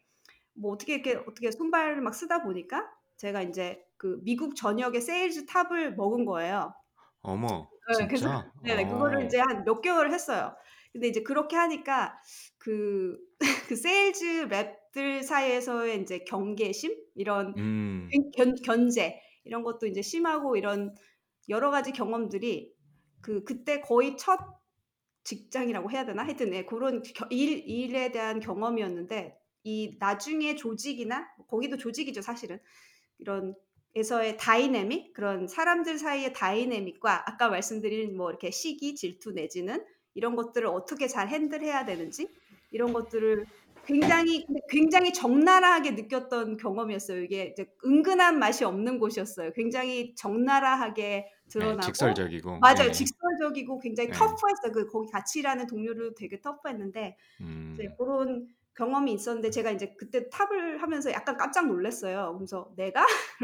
뭐 0.53 0.73
어떻게 0.73 0.95
이렇게 0.95 1.15
어떻게 1.15 1.51
손발을 1.51 2.01
막 2.01 2.13
쓰다 2.13 2.43
보니까 2.43 2.89
제가 3.17 3.41
이제 3.41 3.83
그 3.97 4.19
미국 4.23 4.55
전역의 4.55 5.01
세일즈 5.01 5.45
top을 5.45 5.95
먹은 5.95 6.25
거예요. 6.25 6.73
어머, 7.21 7.69
네, 7.99 8.07
그래서 8.07 8.25
진짜? 8.27 8.51
네네 8.63 8.85
그거를 8.87 9.23
어. 9.23 9.25
이제 9.25 9.39
한 9.39 9.55
몇 9.55 9.81
개월을 9.81 10.13
했어요. 10.13 10.55
근데 10.91 11.07
이제 11.07 11.21
그렇게 11.21 11.55
하니까 11.55 12.19
그, 12.57 13.17
그 13.69 13.75
sales 13.75 14.47
rep들 14.49 15.23
사이에서의 15.23 16.01
이제 16.01 16.19
경계심 16.19 16.95
이런 17.15 17.53
음. 17.57 18.09
견, 18.35 18.55
견제 18.63 19.19
이런 19.43 19.63
것도 19.63 19.87
이제 19.87 20.01
심하고 20.01 20.55
이런 20.55 20.95
여러 21.47 21.71
가지 21.71 21.91
경험들이 21.91 22.73
그 23.21 23.43
그때 23.43 23.81
거의 23.81 24.17
첫 24.17 24.39
직장이라고 25.23 25.91
해야 25.91 26.05
되나 26.05 26.23
하여튼 26.23 26.49
네, 26.51 26.65
그런 26.65 27.01
겨- 27.03 27.27
일 27.29 27.63
일에 27.67 28.11
대한 28.11 28.39
경험이었는데 28.39 29.37
이 29.63 29.97
나중에 29.99 30.55
조직이나 30.55 31.27
거기도 31.47 31.77
조직이죠 31.77 32.21
사실은 32.21 32.59
이런 33.19 33.55
에서의 33.95 34.37
다이내믹 34.37 35.13
그런 35.13 35.47
사람들 35.47 35.97
사이의 35.97 36.33
다이내믹과 36.33 37.29
아까 37.29 37.49
말씀드린 37.49 38.15
뭐 38.15 38.29
이렇게 38.29 38.51
시기 38.51 38.95
질투 38.95 39.31
내지는 39.31 39.83
이런 40.13 40.35
것들을 40.35 40.67
어떻게 40.67 41.07
잘 41.07 41.27
핸들해야 41.27 41.85
되는지 41.85 42.29
이런 42.71 42.93
것들을 42.93 43.45
굉장히 43.85 44.45
굉장히 44.69 45.11
적나라하게 45.13 45.91
느꼈던 45.91 46.57
경험이었어요. 46.57 47.23
이게 47.23 47.45
이제 47.45 47.65
은근한 47.83 48.37
맛이 48.37 48.63
없는 48.63 48.99
곳이었어요. 48.99 49.51
굉장히 49.53 50.13
적나라하게 50.15 51.01
네, 51.01 51.31
드러나고 51.49 51.81
직설적이고. 51.81 52.59
맞아요. 52.59 52.87
네. 52.87 52.91
직설적이고 52.91 53.79
굉장히 53.79 54.09
네. 54.09 54.15
터프했어요. 54.15 54.71
그 54.73 54.85
거기 54.87 55.11
같이 55.11 55.39
일하는 55.39 55.65
동료들도 55.65 56.13
되게 56.13 56.39
터프했는데 56.39 57.17
음. 57.41 57.73
이제 57.73 57.89
그런 57.97 58.47
경험이 58.79 59.13
있었는데 59.13 59.49
제가 59.51 59.71
이제 59.71 59.93
그때 59.99 60.29
탑을 60.29 60.81
하면서 60.81 61.11
약간 61.11 61.37
깜짝 61.37 61.67
놀랐어요. 61.67 62.33
그래서 62.37 62.71
내가 62.77 63.05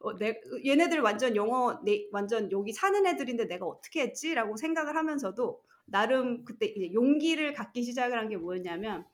어, 0.00 0.16
내, 0.16 0.40
얘네들 0.64 1.00
완전 1.00 1.36
영어 1.36 1.80
내, 1.84 2.06
완전 2.12 2.50
여기 2.52 2.72
사는 2.72 3.06
애들인데 3.06 3.46
내가 3.46 3.66
어떻게 3.66 4.02
했지라고 4.02 4.56
생각을 4.56 4.96
하면서도 4.96 5.62
나름 5.86 6.44
그때 6.44 6.66
이제 6.66 6.92
용기를 6.92 7.54
갖기 7.54 7.82
시작을 7.82 8.18
한 8.18 8.28
게 8.28 8.36
뭐였냐면 8.36 9.06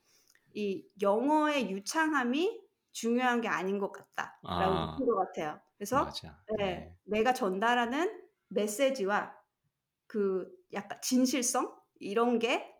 이 0.54 0.84
영어의 1.02 1.70
유창함이 1.70 2.62
중요한 2.92 3.40
게 3.40 3.48
아닌 3.48 3.78
것 3.78 3.92
같다라고 3.92 4.42
아, 4.48 4.92
느낀 4.92 5.06
것 5.06 5.16
같아요. 5.16 5.60
그래서. 5.76 6.12
네, 6.58 6.64
네. 6.66 6.96
내가 7.04 7.34
전달하는 7.34 8.22
메시지와 8.48 9.34
그 10.06 10.50
약간 10.72 11.00
진실성 11.02 11.74
이런 12.00 12.38
게 12.38 12.71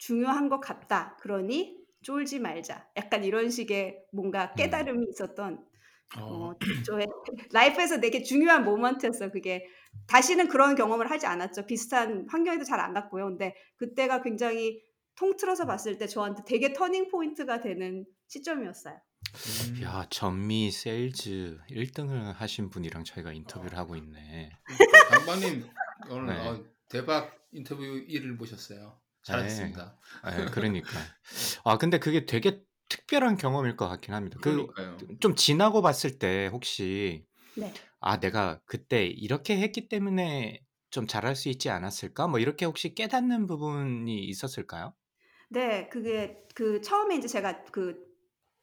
중요한 0.00 0.48
것 0.48 0.60
같다. 0.60 1.16
그러니 1.20 1.78
쫄지 2.02 2.40
말자. 2.40 2.88
약간 2.96 3.22
이런 3.22 3.50
식의 3.50 4.06
뭔가 4.12 4.46
음. 4.46 4.56
깨달음이 4.56 5.06
있었던 5.10 5.62
어, 6.18 6.20
어, 6.22 6.54
저의 6.86 7.06
life에서 7.52 8.00
되게 8.00 8.22
중요한 8.22 8.64
moment였어요. 8.64 9.30
그게 9.30 9.66
다시는 10.08 10.48
그런 10.48 10.74
경험을 10.74 11.10
하지 11.10 11.26
않았죠. 11.26 11.66
비슷한 11.66 12.26
환경에도 12.30 12.64
잘 12.64 12.80
안 12.80 12.94
갔고요. 12.94 13.26
근데 13.26 13.54
그때가 13.76 14.22
굉장히 14.22 14.80
통틀어서 15.16 15.66
봤을 15.66 15.98
때 15.98 16.06
저한테 16.06 16.42
되게 16.46 16.72
터닝 16.72 17.08
포인트가 17.08 17.60
되는 17.60 18.06
시점이었어요. 18.28 18.94
음. 18.94 19.82
야, 19.82 20.06
전미 20.08 20.70
세일즈 20.70 21.58
1등을 21.70 22.32
하신 22.32 22.70
분이랑 22.70 23.04
저희가 23.04 23.32
인터뷰를 23.32 23.76
하고 23.76 23.96
있네. 23.96 24.50
강박님 25.10 25.68
오늘 26.08 26.34
네. 26.34 26.48
어, 26.48 26.64
대박 26.88 27.36
인터뷰 27.52 27.82
일을 27.84 28.38
보셨어요. 28.38 28.99
잘하셨습니다. 29.22 29.98
네, 30.24 30.46
그러니까. 30.52 31.14
아, 31.64 31.78
근데 31.78 31.98
그게 31.98 32.26
되게 32.26 32.62
특별한 32.88 33.36
경험일 33.36 33.76
것 33.76 33.88
같긴 33.88 34.14
합니다. 34.14 34.38
그 34.40 34.66
그러니까요. 34.66 34.98
좀 35.20 35.34
지나고 35.36 35.82
봤을 35.82 36.18
때 36.18 36.48
혹시 36.52 37.24
네. 37.56 37.72
아, 38.00 38.20
내가 38.20 38.60
그때 38.66 39.06
이렇게 39.06 39.58
했기 39.60 39.88
때문에 39.88 40.62
좀 40.90 41.06
잘할 41.06 41.36
수 41.36 41.48
있지 41.48 41.70
않았을까? 41.70 42.28
뭐 42.28 42.40
이렇게 42.40 42.64
혹시 42.66 42.94
깨닫는 42.94 43.46
부분이 43.46 44.24
있었을까요? 44.24 44.94
네, 45.48 45.88
그게 45.88 46.46
그 46.54 46.80
처음에 46.80 47.16
이제 47.16 47.28
제가 47.28 47.64
그 47.64 48.08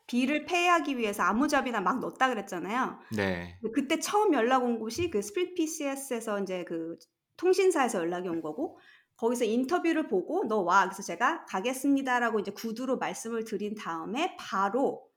bill을 0.07 0.45
pay하기 0.45 0.97
위해서 0.97 1.23
아무 1.23 1.42
job이나 1.42 1.81
막 1.81 1.99
넣었다 1.99 2.29
그랬잖아요. 2.29 2.99
네. 3.09 3.59
그때 3.73 3.99
처음 3.99 4.33
연락 4.33 4.63
온 4.63 4.79
곳이 4.79 5.09
그 5.09 5.21
Sprint 5.21 5.55
PCS에서 5.55 6.41
이제 6.41 6.63
그 6.65 6.97
통신사에서 7.37 7.99
연락이 7.99 8.29
온 8.29 8.41
거고 8.41 8.79
거기서 9.17 9.45
인터뷰를 9.45 10.07
보고 10.07 10.47
너 10.47 10.61
와. 10.61 10.85
그래서 10.85 11.03
제가 11.03 11.45
가겠습니다라고 11.45 12.39
이제 12.39 12.51
구두로 12.51 12.97
말씀을 12.97 13.43
드린 13.43 13.75
다음에 13.75 14.35
바로 14.39 15.07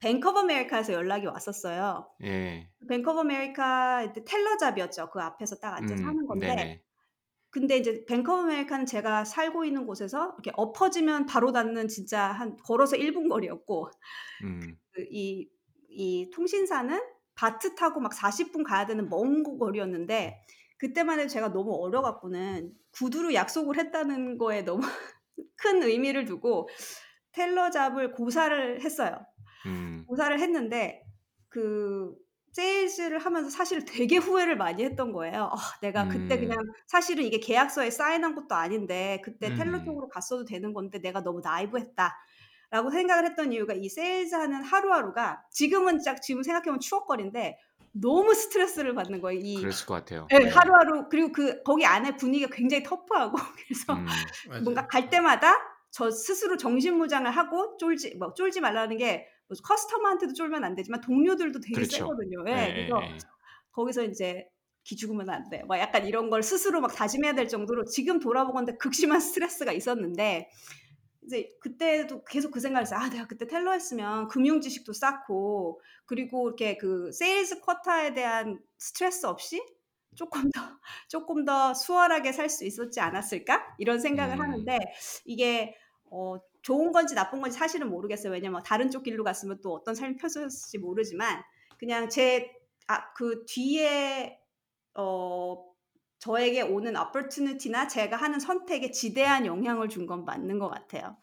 Bank 0.00 0.28
of 0.28 0.38
America에서 0.40 0.92
연락이 0.92 1.26
왔었어요. 1.26 2.08
예. 2.24 2.70
Bank 2.88 3.10
of 3.10 3.20
America 3.20 4.12
teller 4.24 4.56
job이었죠. 4.58 5.10
그 5.10 5.20
앞에서 5.20 5.56
딱 5.56 5.74
앉아서 5.74 6.02
음, 6.02 6.08
하는 6.08 6.26
건데 6.26 6.46
네네. 6.46 6.82
근데 7.50 7.78
이제 7.78 8.04
Bank 8.06 8.30
of 8.30 8.42
America는 8.42 8.86
제가 8.86 9.24
살고 9.24 9.64
있는 9.64 9.86
곳에서 9.86 10.34
이렇게 10.34 10.52
엎어지면 10.54 11.26
바로 11.26 11.50
닿는 11.50 11.88
진짜 11.88 12.24
한 12.26 12.56
걸어서 12.58 12.96
1분 12.96 13.28
거리였고 13.28 13.90
음, 14.44 14.78
그 14.92 15.06
이, 15.10 15.48
이 15.88 16.30
통신사는 16.34 17.00
바트 17.34 17.74
타고 17.76 18.00
막 18.00 18.12
40분 18.12 18.62
가야 18.64 18.86
되는 18.86 19.08
먼 19.08 19.42
거리였는데 19.42 20.38
그때만 20.78 21.18
해도 21.20 21.28
제가 21.28 21.52
너무 21.52 21.74
어려갖고는 21.74 22.72
구두로 22.92 23.34
약속을 23.34 23.78
했다는 23.78 24.38
거에 24.38 24.62
너무 24.62 24.82
큰 25.56 25.82
의미를 25.82 26.24
두고 26.24 26.68
텔러 27.32 27.70
잡을 27.70 28.12
고사를 28.12 28.82
했어요. 28.82 29.18
음, 29.66 30.06
고사를 30.06 30.38
했는데 30.40 31.04
그 31.48 32.14
세일즈를 32.52 33.18
하면서 33.18 33.50
사실 33.50 33.84
되게 33.84 34.16
후회를 34.16 34.56
많이 34.56 34.82
했던 34.84 35.12
거예요. 35.12 35.50
아, 35.52 35.56
내가 35.82 36.08
그때 36.08 36.36
음, 36.36 36.38
그냥 36.38 36.56
사실은 36.86 37.24
이게 37.24 37.38
계약서에 37.40 37.90
사인한 37.90 38.34
것도 38.34 38.54
아닌데 38.54 39.20
그때 39.24 39.54
텔러 39.54 39.78
음, 39.78 39.84
쪽으로 39.84 40.08
갔어도 40.08 40.44
되는 40.44 40.72
건데 40.72 41.00
내가 41.00 41.22
너무 41.22 41.40
나이브했다. 41.42 42.16
라고 42.70 42.90
생각을 42.90 43.24
했던 43.26 43.52
이유가 43.52 43.72
이 43.74 43.88
세일즈 43.88 44.34
하는 44.34 44.62
하루하루가 44.62 45.42
지금은 45.50 46.00
딱 46.04 46.20
지금 46.20 46.42
생각해보면 46.42 46.80
추억거리인데 46.80 47.58
너무 47.92 48.34
스트레스를 48.34 48.94
받는 48.94 49.20
거예요. 49.20 49.40
이 49.42 49.56
그랬을 49.60 49.86
것 49.86 49.94
같아요. 49.94 50.26
네, 50.30 50.38
네. 50.38 50.48
하루하루 50.48 51.08
그리고 51.08 51.32
그 51.32 51.62
거기 51.62 51.84
안에 51.84 52.16
분위기가 52.16 52.54
굉장히 52.54 52.82
터프하고 52.82 53.36
그래서 53.66 53.94
음. 53.94 54.64
뭔가 54.64 54.86
갈 54.86 55.10
때마다 55.10 55.54
저 55.90 56.10
스스로 56.10 56.56
정신무장을 56.56 57.30
하고 57.30 57.76
쫄지 57.78 58.16
뭐 58.16 58.34
쫄지 58.34 58.60
말라는 58.60 58.96
게 58.96 59.38
뭐 59.48 59.56
customer한테도 59.62 60.34
쫄면 60.34 60.62
안 60.62 60.74
되지만 60.74 61.00
동료들도 61.00 61.60
되게 61.60 61.74
그렇죠. 61.74 61.96
세거든요. 61.96 62.44
예, 62.48 62.52
예, 62.52 62.68
예, 62.68 62.74
그래서 62.74 63.00
예. 63.02 63.18
거기서 63.72 64.04
이제 64.04 64.46
기죽으면 64.84 65.28
안 65.30 65.48
돼. 65.48 65.62
막 65.66 65.78
약간 65.78 66.06
이런 66.06 66.30
걸 66.30 66.42
스스로 66.42 66.80
막 66.80 66.94
다짐해야 66.94 67.34
될 67.34 67.48
정도로 67.48 67.84
지금 67.86 68.20
돌아보건데 68.20 68.76
극심한 68.76 69.20
스트레스가 69.20 69.72
있었는데 69.72 70.50
이제 71.28 71.48
그때도 71.60 72.24
계속 72.24 72.50
그 72.50 72.60
생각을 72.60 72.82
했어요. 72.86 73.00
아, 73.00 73.08
내가 73.10 73.26
그때 73.26 73.46
teller 73.46 73.72
했으면 73.72 74.28
금융 74.28 74.60
지식도 74.60 74.92
쌓고 74.94 75.80
그리고 76.06 76.48
이렇게 76.48 76.76
그 76.78 77.12
세일즈 77.12 77.60
quota에 77.60 78.14
대한 78.14 78.58
스트레스 78.78 79.26
없이 79.26 79.62
조금 80.16 80.50
더 80.50 80.60
조금 81.08 81.44
더 81.44 81.74
수월하게 81.74 82.32
살 82.32 82.48
수 82.48 82.64
있었지 82.64 83.00
않았을까? 83.00 83.76
이런 83.78 84.00
생각을 84.00 84.36
음, 84.36 84.40
하는데 84.40 84.78
이게 85.26 85.76
어, 86.10 86.38
좋은 86.62 86.92
건지 86.92 87.14
나쁜 87.14 87.40
건지 87.40 87.56
사실은 87.58 87.90
모르겠어요. 87.90 88.32
왜냐면 88.32 88.62
다른 88.64 88.90
쪽 88.90 89.02
길로 89.02 89.22
갔으면 89.22 89.60
또 89.62 89.74
어떤 89.74 89.94
삶이 89.94 90.16
펼쳐졌을지 90.16 90.78
모르지만 90.78 91.42
그냥 91.78 92.08
제 92.08 92.50
아, 92.88 93.12
그 93.12 93.44
뒤에 93.46 94.40
어, 94.94 95.62
저에게 96.18 96.62
오는 96.62 96.96
opportunity나 96.96 97.88
제가 97.88 98.16
하는 98.16 98.40
선택에 98.40 98.90
지대한 98.90 99.46
영향을 99.46 99.88
준 99.88 100.06
건 100.06 100.24
맞는 100.24 100.58
것 100.58 100.68
같아요. 100.70 101.18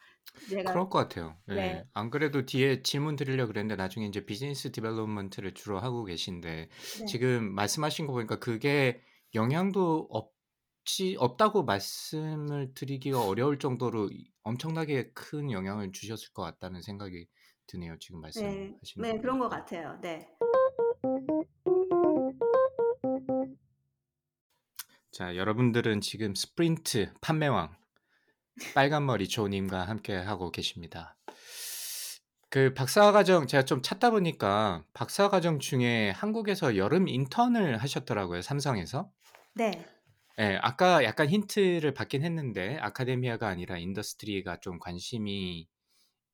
제가 0.49 0.71
그럴 0.71 0.89
것 0.89 0.99
같아요. 0.99 1.38
예. 1.49 1.53
네. 1.53 1.86
안 1.93 2.10
그래도 2.10 2.45
뒤에 2.45 2.81
질문 2.81 3.15
드리려고 3.15 3.49
그랬는데 3.49 3.75
나중에 3.75 4.05
이제 4.08 4.25
business 4.25 4.71
development를 4.71 5.54
주로 5.53 5.79
하고 5.79 6.03
계신데 6.05 6.69
네. 6.99 7.05
지금 7.05 7.53
말씀하신 7.53 8.08
거 8.08 8.13
보니까 8.13 8.39
그게 8.39 9.01
영향도 9.34 10.08
없지 10.10 11.15
없다고 11.19 11.63
말씀을 11.63 12.73
드리기가 12.73 13.23
어려울 13.23 13.60
정도로 13.60 14.10
이- 14.12 14.31
엄청나게 14.43 15.12
큰 15.13 15.51
영향을 15.51 15.91
주셨을 15.91 16.31
것 16.34 16.41
같다는 16.43 16.81
생각이 16.81 17.27
드네요. 17.67 17.97
지금 17.99 18.21
네, 18.34 18.77
말씀하시는 18.84 19.08
네 19.08 19.13
거 19.13 19.21
그런 19.21 19.39
것. 19.39 19.49
같아요. 19.49 19.97
네. 20.01 20.27
자, 25.15 25.38
여러분들은 25.38 26.01
지금 26.01 26.36
Sprint 26.36 27.13
판매왕 27.21 27.73
빨간머리 28.73 29.30
조님과 29.30 29.88
함께 29.88 30.13
하고 30.13 30.51
계십니다. 30.51 31.15
그 32.49 32.73
박사과정 32.73 33.47
제가 33.47 33.63
좀 33.63 33.82
찾다 33.82 34.12
보니까 34.12 34.84
박사과정 34.91 35.60
중에 35.60 36.10
한국에서 36.10 36.75
여름 36.75 37.08
인턴을 37.08 37.78
하셨더라고요, 37.78 38.41
삼성에서. 38.41 39.10
네. 39.54 39.71
예, 40.38 40.60
아까 40.62 41.06
약간 41.06 41.30
힌트를 41.30 41.93
받긴 41.93 42.21
했는데 42.21 42.78
academia가 42.82 43.47
아니라 43.47 43.78
industry가 43.78 44.60
좀 44.60 44.80
관심이 44.80 45.69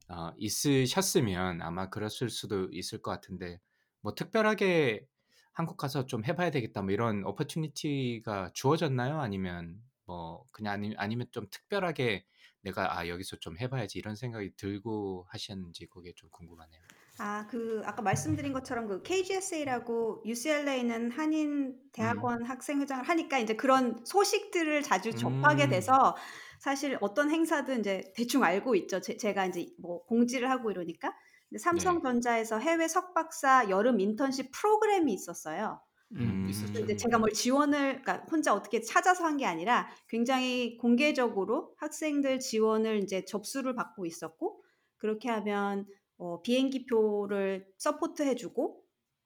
어, 0.07 0.31
있으셨으면 0.37 1.61
아마 1.61 1.91
그랬을 1.91 2.31
수도 2.31 2.67
있을 2.71 2.99
것 3.03 3.11
같은데 3.11 3.59
뭐 4.01 4.15
특별하게 4.15 5.05
한국 5.53 5.77
가서 5.77 6.05
좀 6.05 6.23
해봐야 6.25 6.51
되겠다 6.51 6.81
뭐 6.81 6.91
이런 6.91 7.25
opportunity가 7.25 8.51
주어졌나요? 8.53 9.19
아니면 9.19 9.81
뭐 10.05 10.45
그냥 10.51 10.73
아니, 10.73 10.95
아니면 10.97 11.27
좀 11.31 11.47
특별하게 11.49 12.25
내가 12.61 12.97
아 12.97 13.07
여기서 13.07 13.37
좀 13.39 13.57
해봐야지 13.59 13.97
이런 13.99 14.15
생각이 14.15 14.55
들고 14.55 15.27
하셨는지 15.29 15.87
그게 15.87 16.13
좀 16.15 16.29
궁금하네요. 16.31 16.81
아, 17.17 17.45
그 17.47 17.81
아까 17.85 18.01
말씀드린 18.01 18.51
것처럼 18.53 18.87
그 18.87 19.03
KGSA라고 19.03 20.23
UCLA는 20.25 21.11
한인 21.11 21.79
음, 22.01 22.33
대학원 22.33 22.43
학생회장을 22.45 23.03
하니까 23.07 23.37
이제 23.37 23.55
그런 23.55 24.03
소식들을 24.05 24.81
자주 24.81 25.13
접하게 25.15 25.67
음, 25.67 25.69
돼서 25.69 26.15
사실 26.59 26.97
어떤 27.01 27.29
행사든 27.29 27.81
이제 27.81 28.11
대충 28.15 28.43
알고 28.43 28.75
있죠. 28.75 29.01
제, 29.01 29.17
제가 29.17 29.45
이제 29.45 29.67
뭐 29.79 30.03
공지를 30.05 30.49
하고 30.49 30.71
이러니까. 30.71 31.13
근데 31.51 31.59
네, 31.59 31.59
삼성전자에서 31.63 32.59
해외 32.59 32.87
석박사 32.87 33.69
여름 33.69 33.99
인턴십 33.99 34.51
프로그램이 34.53 35.13
있었어요. 35.13 35.81
음. 36.15 36.57
이제 36.83 36.93
음, 36.93 36.97
제가 36.97 37.19
뭘 37.19 37.31
지원을, 37.31 38.01
그러니까 38.01 38.25
혼자 38.31 38.53
어떻게 38.53 38.81
찾아서 38.81 39.25
한 39.25 39.37
게 39.37 39.45
아니라 39.45 39.89
굉장히 40.09 40.77
공개적으로 40.77 41.73
학생들 41.77 42.39
지원을 42.39 43.03
이제 43.03 43.25
접수를 43.25 43.75
받고 43.75 44.05
있었고, 44.05 44.63
그렇게 44.97 45.29
하면 45.29 45.85
어, 46.17 46.41
비행기표를 46.41 47.67
서포트해주고, 47.77 48.80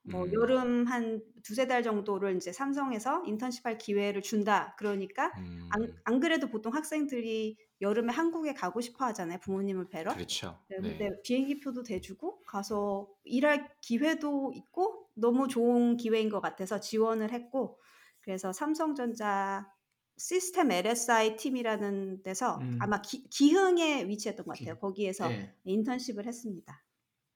뭐 0.08 0.26
음, 0.26 0.34
여름 0.34 0.86
한 0.86 1.22
두세 1.44 1.68
달 1.68 1.84
정도를 1.84 2.36
이제 2.36 2.52
삼성에서 2.52 3.24
인턴십 3.26 3.66
할 3.66 3.78
기회를 3.78 4.22
준다. 4.22 4.76
그러니까 4.78 5.32
안, 5.70 5.84
음, 5.84 5.96
안 6.04 6.20
그래도 6.20 6.48
보통 6.48 6.74
학생들이 6.74 7.58
여름에 7.82 8.14
한국에 8.14 8.54
가고 8.54 8.82
싶어 8.82 9.06
하잖아요. 9.06 9.40
부모님을 9.42 9.90
뵈러. 9.90 10.14
그렇죠. 10.14 10.60
네, 10.70 10.78
네. 10.80 10.98
근데 10.98 11.22
비행기표도 11.24 11.84
대주고 11.84 12.44
가서 12.44 13.08
일할 13.24 13.70
기회도 13.82 14.54
있고 14.56 15.08
너무 15.16 15.48
좋은 15.48 15.98
기회인 15.98 16.30
것 16.30 16.42
같아서 16.42 16.80
지원을 16.80 17.32
했고 17.32 17.80
그래서 18.22 18.54
삼성전자 18.54 19.72
시스템 20.18 20.72
LSI 20.72 21.36
팀이라는 21.36 22.24
데서 22.24 22.58
음, 22.60 22.78
아마 22.82 23.02
기, 23.02 23.28
기흥에 23.30 24.08
위치했던 24.08 24.46
것 24.46 24.58
같아요. 24.58 24.76
기, 24.76 24.82
거기에서 24.82 25.32
예, 25.32 25.54
인턴십을 25.66 26.26
했습니다. 26.26 26.84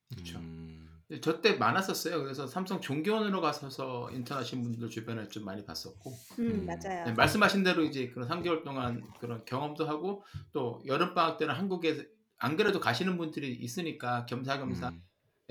그렇죠. 0.09 0.39
음, 1.11 1.21
저때 1.21 1.53
많았었어요. 1.55 2.21
그래서 2.21 2.45
삼성 2.47 2.79
종교원으로 2.81 3.41
가셔서 3.41 4.11
인턴하신 4.11 4.61
분들 4.61 4.89
주변에 4.89 5.27
좀 5.27 5.43
많이 5.45 5.65
봤었고, 5.65 6.11
음, 6.39 6.45
음, 6.45 6.65
네, 6.65 6.75
맞아요. 6.75 7.13
말씀하신 7.15 7.63
대로 7.63 7.83
이제 7.83 8.09
그런 8.09 8.27
3개월 8.27 8.63
동안 8.63 9.03
그런 9.19 9.43
경험도 9.45 9.87
하고 9.87 10.23
또 10.51 10.81
여름 10.85 11.13
방학 11.13 11.37
때는 11.37 11.55
한국에 11.55 12.07
안 12.37 12.55
그래도 12.55 12.79
가시는 12.79 13.17
분들이 13.17 13.53
있으니까 13.53 14.25
겸사겸사 14.25 14.89
음, 14.89 15.01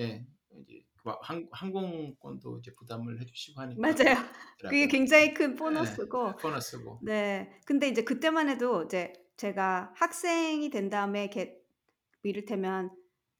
예, 0.00 0.26
이제 0.62 0.82
그 1.02 1.12
항, 1.22 1.48
항공권도 1.52 2.58
이제 2.58 2.72
부담을 2.74 3.20
해주시고 3.20 3.60
하니까 3.60 3.80
맞아요. 3.80 4.16
그게. 4.60 4.86
굉장히 4.86 5.34
큰 5.34 5.52
예, 5.52 5.56
보너스고 5.56 6.36
보너스고. 6.36 7.00
네. 7.02 7.50
근데 7.66 7.88
이제 7.88 8.04
그때만 8.04 8.48
해도 8.48 8.84
이제 8.84 9.12
제가 9.36 9.92
학생이 9.96 10.70
된 10.70 10.88
다음에 10.88 11.22
이렇게 11.24 11.56
이를테면 12.22 12.90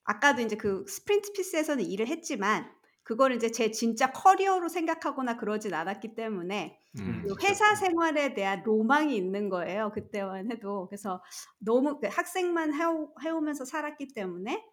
아까도 0.08 0.40
이제 0.40 0.56
그 0.56 0.86
Sprint 0.88 1.32
PCS에서는 1.32 1.84
일을 1.84 2.06
했지만 2.08 2.66
그거를 3.02 3.36
이제 3.36 3.50
제 3.50 3.70
진짜 3.70 4.10
커리어로 4.10 4.68
생각하거나 4.68 5.36
그러진 5.36 5.74
않았기 5.74 6.14
때문에 6.14 6.78
음, 6.98 7.00
음, 7.00 7.22
그. 7.26 7.46
회사 7.46 7.74
생활에 7.74 8.32
대한 8.32 8.62
로망이 8.64 9.14
있는 9.14 9.50
거예요. 9.50 9.92
그때만 9.92 10.50
해도. 10.50 10.86
그래서 10.88 11.22
너무 11.58 12.00
그 12.00 12.06
학생만 12.10 12.72
해오, 12.72 13.14
해오면서 13.22 13.66
살았기 13.66 14.08
때문에 14.14 14.64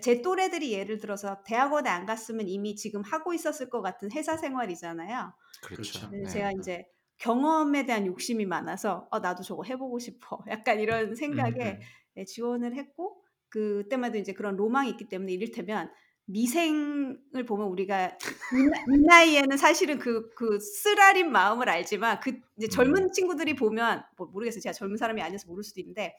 제 0.00 0.22
또래들이 0.22 0.72
예를 0.72 0.98
들어서 0.98 1.42
대학원에 1.44 1.90
안 1.90 2.06
갔으면 2.06 2.48
이미 2.48 2.76
지금 2.76 3.02
하고 3.02 3.34
있었을 3.34 3.70
것 3.70 3.82
같은 3.82 4.12
회사 4.12 4.36
생활이잖아요. 4.36 5.32
그렇죠. 5.62 6.08
그렇죠. 6.08 6.16
네. 6.16 6.28
제가 6.28 6.52
이제 6.52 6.86
경험에 7.18 7.84
대한 7.84 8.06
욕심이 8.06 8.46
많아서 8.46 9.08
어, 9.10 9.18
나도 9.18 9.42
저거 9.42 9.64
해보고 9.64 9.98
싶어. 9.98 10.38
약간 10.48 10.78
이런 10.78 11.10
음, 11.10 11.14
생각에 11.16 11.72
음. 11.72 11.80
네, 12.14 12.24
지원을 12.24 12.76
했고 12.76 13.23
그때마다 13.54 14.18
이제 14.18 14.32
그런 14.32 14.56
로망이 14.56 14.90
있기 14.90 15.08
때문에 15.08 15.32
이를테면 15.32 15.92
미생을 16.26 17.44
보면 17.46 17.68
우리가 17.68 18.06
이, 18.52 18.56
나- 18.68 18.84
이 18.88 18.98
나이에는 19.06 19.56
사실은 19.56 19.98
그, 20.00 20.30
그 20.34 20.58
쓰라린 20.58 21.30
마음을 21.30 21.68
알지만 21.68 22.18
그 22.20 22.40
이제 22.56 22.66
음, 22.68 22.68
젊은 22.68 23.12
친구들이 23.12 23.54
보면 23.54 24.02
뭐 24.16 24.26
모르겠어요. 24.26 24.60
제가 24.60 24.72
젊은 24.72 24.96
사람이 24.96 25.22
아니어서 25.22 25.46
모를 25.46 25.62
수도 25.62 25.80
있는데 25.80 26.16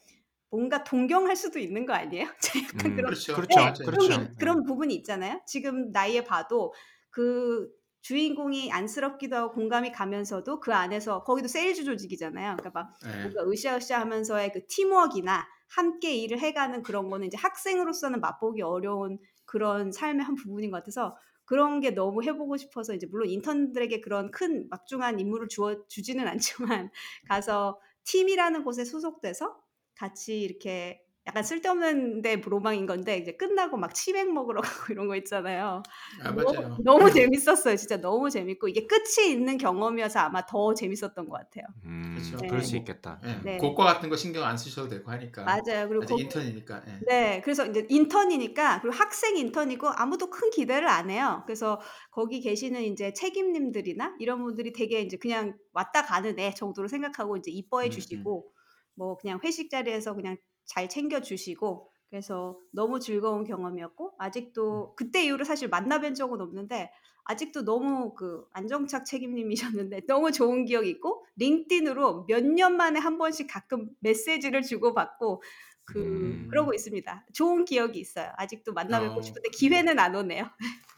뭔가 0.50 0.82
동경할 0.84 1.36
수도 1.36 1.58
있는 1.58 1.84
거 1.86 1.92
아니에요? 1.92 2.26
약간 2.78 2.92
음, 2.92 2.96
그런 2.96 3.06
그렇죠. 3.06 3.34
그렇죠. 3.34 3.48
네, 3.48 3.56
맞아요. 3.60 3.76
그런 3.84 3.90
그렇죠. 3.90 4.34
그런 4.38 4.62
부분이 4.64 4.94
있잖아요. 4.96 5.42
지금 5.46 5.90
나이에 5.92 6.24
봐도 6.24 6.72
그 7.10 7.68
주인공이 8.00 8.70
안쓰럽기도 8.72 9.36
하고 9.36 9.52
공감이 9.52 9.92
가면서도 9.92 10.60
그 10.60 10.72
안에서 10.72 11.24
거기도 11.24 11.48
세일즈 11.48 11.84
조직이잖아요. 11.84 12.56
그러니까 12.58 12.70
막 12.70 12.92
예. 13.04 13.10
뭔가 13.20 13.42
으쌰으쌰 13.50 14.00
하면서의 14.00 14.52
그 14.52 14.66
팀워크나 14.68 15.46
함께 15.68 16.14
일을 16.16 16.38
해가는 16.38 16.82
그런 16.82 17.10
거는 17.10 17.26
이제 17.26 17.36
학생으로서는 17.36 18.20
맛보기 18.20 18.62
어려운 18.62 19.18
그런 19.44 19.92
삶의 19.92 20.24
한 20.24 20.34
부분인 20.34 20.70
것 20.70 20.78
같아서 20.78 21.16
그런 21.44 21.80
게 21.80 21.90
너무 21.90 22.22
해보고 22.24 22.56
싶어서 22.56 22.94
이제 22.94 23.06
물론 23.06 23.28
인턴들에게 23.28 24.00
그런 24.00 24.30
큰 24.30 24.68
막중한 24.68 25.20
임무를 25.20 25.48
주어 25.48 25.86
주지는 25.86 26.26
않지만 26.26 26.90
가서 27.28 27.80
팀이라는 28.04 28.64
곳에 28.64 28.84
소속돼서 28.84 29.56
같이 29.94 30.40
이렇게 30.40 31.05
약간 31.26 31.42
쓸데없는데 31.42 32.36
로망인 32.36 32.86
건데 32.86 33.18
이제 33.18 33.32
끝나고 33.32 33.76
막 33.76 33.92
치맥 33.94 34.32
먹으러 34.32 34.60
가고 34.86 34.92
이런 34.92 35.08
거 35.08 35.16
있잖아요. 35.16 35.82
아, 36.22 36.30
너무, 36.30 36.52
맞아요. 36.54 36.76
너무 36.84 37.10
재밌었어요. 37.10 37.76
진짜 37.76 38.00
너무 38.00 38.30
재밌고 38.30 38.68
이게 38.68 38.86
끝이 38.86 39.32
있는 39.32 39.58
경험이어서 39.58 40.20
아마 40.20 40.46
더 40.46 40.72
재밌었던 40.72 41.28
것 41.28 41.32
같아요. 41.32 41.66
음, 41.84 42.14
그렇죠. 42.14 42.36
네. 42.36 42.46
그럴 42.46 42.62
수 42.62 42.74
뭐, 42.74 42.78
있겠다. 42.80 43.20
예, 43.24 43.40
네. 43.42 43.58
고과 43.58 43.84
같은 43.84 44.08
거 44.08 44.16
신경 44.16 44.44
안 44.44 44.56
쓰셔도 44.56 44.88
되고 44.88 45.10
하니까. 45.10 45.42
맞아요. 45.42 45.88
그리고 45.88 46.06
거기 46.06 46.22
인턴이니까. 46.22 46.82
예. 46.86 47.00
네, 47.06 47.40
그래서 47.42 47.66
이제 47.66 47.84
인턴이니까 47.88 48.80
그리고 48.82 48.96
학생 48.96 49.36
인턴이고 49.36 49.88
아무도 49.88 50.30
큰 50.30 50.50
기대를 50.50 50.86
안 50.86 51.10
해요. 51.10 51.42
그래서 51.44 51.80
거기 52.12 52.40
계시는 52.40 52.82
이제 52.82 53.12
책임님들이나 53.12 54.14
이런 54.20 54.44
분들이 54.44 54.72
되게 54.72 55.00
이제 55.00 55.16
그냥 55.16 55.56
왔다 55.72 56.04
가는 56.04 56.38
애 56.38 56.54
정도로 56.54 56.86
생각하고 56.86 57.36
이제 57.36 57.50
이뻐해 57.50 57.86
음, 57.86 57.88
음. 57.88 57.90
주시고 57.90 58.52
뭐 58.94 59.16
그냥 59.18 59.40
회식 59.42 59.70
자리에서 59.70 60.14
그냥 60.14 60.36
잘 60.66 60.88
챙겨 60.88 61.20
주시고 61.20 61.90
그래서 62.10 62.58
너무 62.72 63.00
즐거운 63.00 63.44
경험이었고 63.44 64.06
음. 64.06 64.10
아직도 64.18 64.94
그때 64.96 65.24
이후로 65.24 65.44
사실 65.44 65.68
만나뵌 65.70 66.14
적은 66.14 66.40
없는데 66.40 66.90
아직도 67.24 67.64
너무 67.64 68.14
그 68.14 68.44
안정착 68.52 69.04
책임님이셨는데 69.06 70.02
너무 70.06 70.30
좋은 70.32 70.64
기억이 70.64 70.88
있고 70.90 71.24
링크딘으로 71.36 72.26
몇 72.28 72.44
년 72.44 72.76
만에 72.76 73.00
한 73.00 73.18
번씩 73.18 73.48
가끔 73.50 73.88
메시지를 74.00 74.62
주고받고 74.62 75.42
그 75.84 76.00
음, 76.00 76.48
그러고 76.50 76.72
있습니다. 76.74 77.26
좋은 77.32 77.64
기억이 77.64 77.98
있어요. 78.00 78.32
아직도 78.36 78.72
만나 78.72 79.00
뵙고 79.00 79.18
어, 79.18 79.22
싶은데 79.22 79.50
기회는 79.50 79.98
안 79.98 80.14
오네요. 80.14 80.44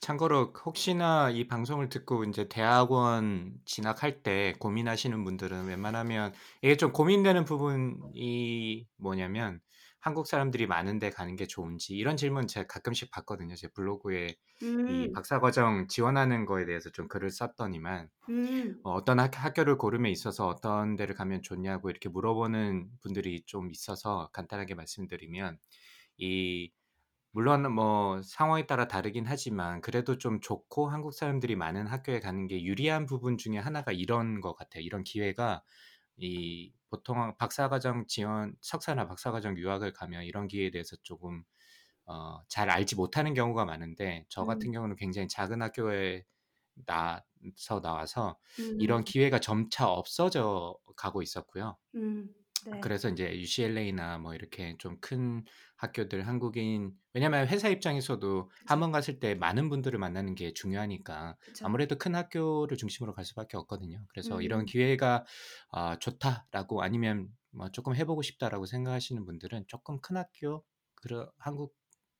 참고로 0.00 0.52
혹시나 0.64 1.30
이 1.30 1.46
방송을 1.46 1.88
듣고 1.88 2.24
이제 2.24 2.48
대학원 2.48 3.54
진학할 3.64 4.22
때 4.22 4.54
고민하시는 4.58 5.24
분들은 5.24 5.66
웬만하면 5.66 6.32
이게 6.62 6.76
좀 6.76 6.92
고민되는 6.92 7.44
부분이 7.44 8.86
뭐냐면 8.96 9.60
한국 10.04 10.26
사람들이 10.26 10.66
많은 10.66 10.98
데 10.98 11.08
가는 11.08 11.34
게 11.34 11.46
좋은지 11.46 11.94
이런 11.94 12.18
질문 12.18 12.46
제가 12.46 12.66
가끔씩 12.66 13.10
받거든요. 13.10 13.54
제 13.54 13.68
블로그에 13.68 14.36
이 14.60 14.64
음. 14.64 15.12
박사과정 15.14 15.88
지원하는 15.88 16.44
거에 16.44 16.66
대해서 16.66 16.90
좀 16.90 17.08
글을 17.08 17.30
썼더니만 17.30 18.10
음. 18.28 18.80
어, 18.84 18.92
어떤 18.92 19.18
학, 19.18 19.32
학교를 19.34 19.78
고름에 19.78 20.10
있어서 20.10 20.46
어떤 20.46 20.96
데를 20.96 21.14
가면 21.14 21.40
좋냐고 21.40 21.88
이렇게 21.88 22.10
물어보는 22.10 22.90
분들이 23.00 23.44
좀 23.46 23.70
있어서 23.70 24.28
간단하게 24.34 24.74
말씀드리면 24.74 25.56
이 26.18 26.70
물론 27.34 27.72
뭐 27.74 28.22
상황에 28.22 28.66
따라 28.66 28.86
다르긴 28.88 29.26
하지만 29.26 29.80
그래도 29.80 30.18
좀 30.18 30.40
좋고 30.40 30.88
한국 30.88 31.12
사람들이 31.12 31.56
많은 31.56 31.86
학교에 31.88 32.20
가는 32.20 32.46
게 32.46 32.62
유리한 32.62 33.06
부분 33.06 33.38
중에 33.38 33.58
하나가 33.58 33.90
이런 33.92 34.40
것 34.40 34.54
같아요. 34.54 34.82
이런 34.84 35.02
기회가 35.04 35.64
이 36.16 36.72
보통 36.90 37.36
박사과정 37.38 38.06
지원 38.06 38.54
석사나 38.62 39.08
박사과정 39.08 39.58
유학을 39.58 39.92
가면 39.92 40.24
이런 40.24 40.46
기회에 40.48 40.70
대해서 40.70 40.96
조금 41.02 41.42
어, 42.06 42.42
잘 42.48 42.70
알지 42.70 42.96
못하는 42.96 43.34
경우가 43.34 43.64
많은데 43.64 44.26
저 44.28 44.44
같은 44.44 44.70
음. 44.70 44.72
경우는 44.72 44.96
굉장히 44.96 45.28
작은 45.28 45.62
학교에 45.62 46.24
나서 46.86 47.80
나와서 47.82 48.38
이런 48.78 49.02
음. 49.02 49.04
기회가 49.04 49.40
점차 49.40 49.88
없어져 49.88 50.76
가고 50.96 51.22
있었고요. 51.22 51.78
음. 51.94 52.34
네. 52.66 52.80
그래서 52.80 53.08
이제 53.10 53.36
UCLA나 53.38 54.18
뭐 54.18 54.34
이렇게 54.34 54.76
좀 54.78 54.98
큰 55.00 55.44
학교들 55.76 56.26
한국인 56.26 56.92
왜냐면 57.12 57.46
회사 57.48 57.68
입장에서도. 57.68 58.50
한 58.66 58.80
번 58.80 58.90
갔을 58.92 59.20
때 59.20 59.34
많은 59.34 59.68
분들을 59.68 59.98
만나는 59.98 60.34
게 60.34 60.52
중요하니까 60.54 61.36
그쵸. 61.40 61.66
아무래도 61.66 61.96
큰 61.98 62.14
학교를 62.14 62.76
중심으로 62.76 63.12
갈 63.14 63.24
수밖에 63.24 63.56
없거든요. 63.58 64.04
그래서 64.08 64.40
이런 64.40 64.60
음. 64.60 64.66
기회가 64.66 65.24
아, 65.70 65.98
좋다라고 65.98 66.82
아니면 66.82 67.28
뭐 67.50 67.70
조금 67.70 67.94
해보고 67.94 68.22
싶다라고 68.22 68.66
생각하시는 68.66 69.24
분들은 69.24 69.64
조금 69.68 70.00
큰 70.00 70.16
학교 70.16 70.64
그런 70.96 71.28
한국 71.38 71.74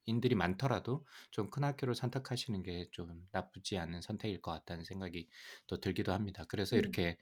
인들이 0.07 0.35
많더라도 0.35 1.07
좀 1.31 1.51
큰 1.51 1.65
학교를 1.65 1.95
선택하시는 1.95 2.63
게 2.63 2.89
좀 2.93 3.27
나쁘지 3.33 3.79
않은 3.79 4.03
선택일 4.03 4.43
것 4.43 4.51
같다는 4.53 4.85
생각이 4.85 5.29
또 5.67 5.81
들기도 5.81 6.13
합니다. 6.13 6.45
그래서 6.49 6.77
음. 6.77 6.79
이렇게 6.79 7.17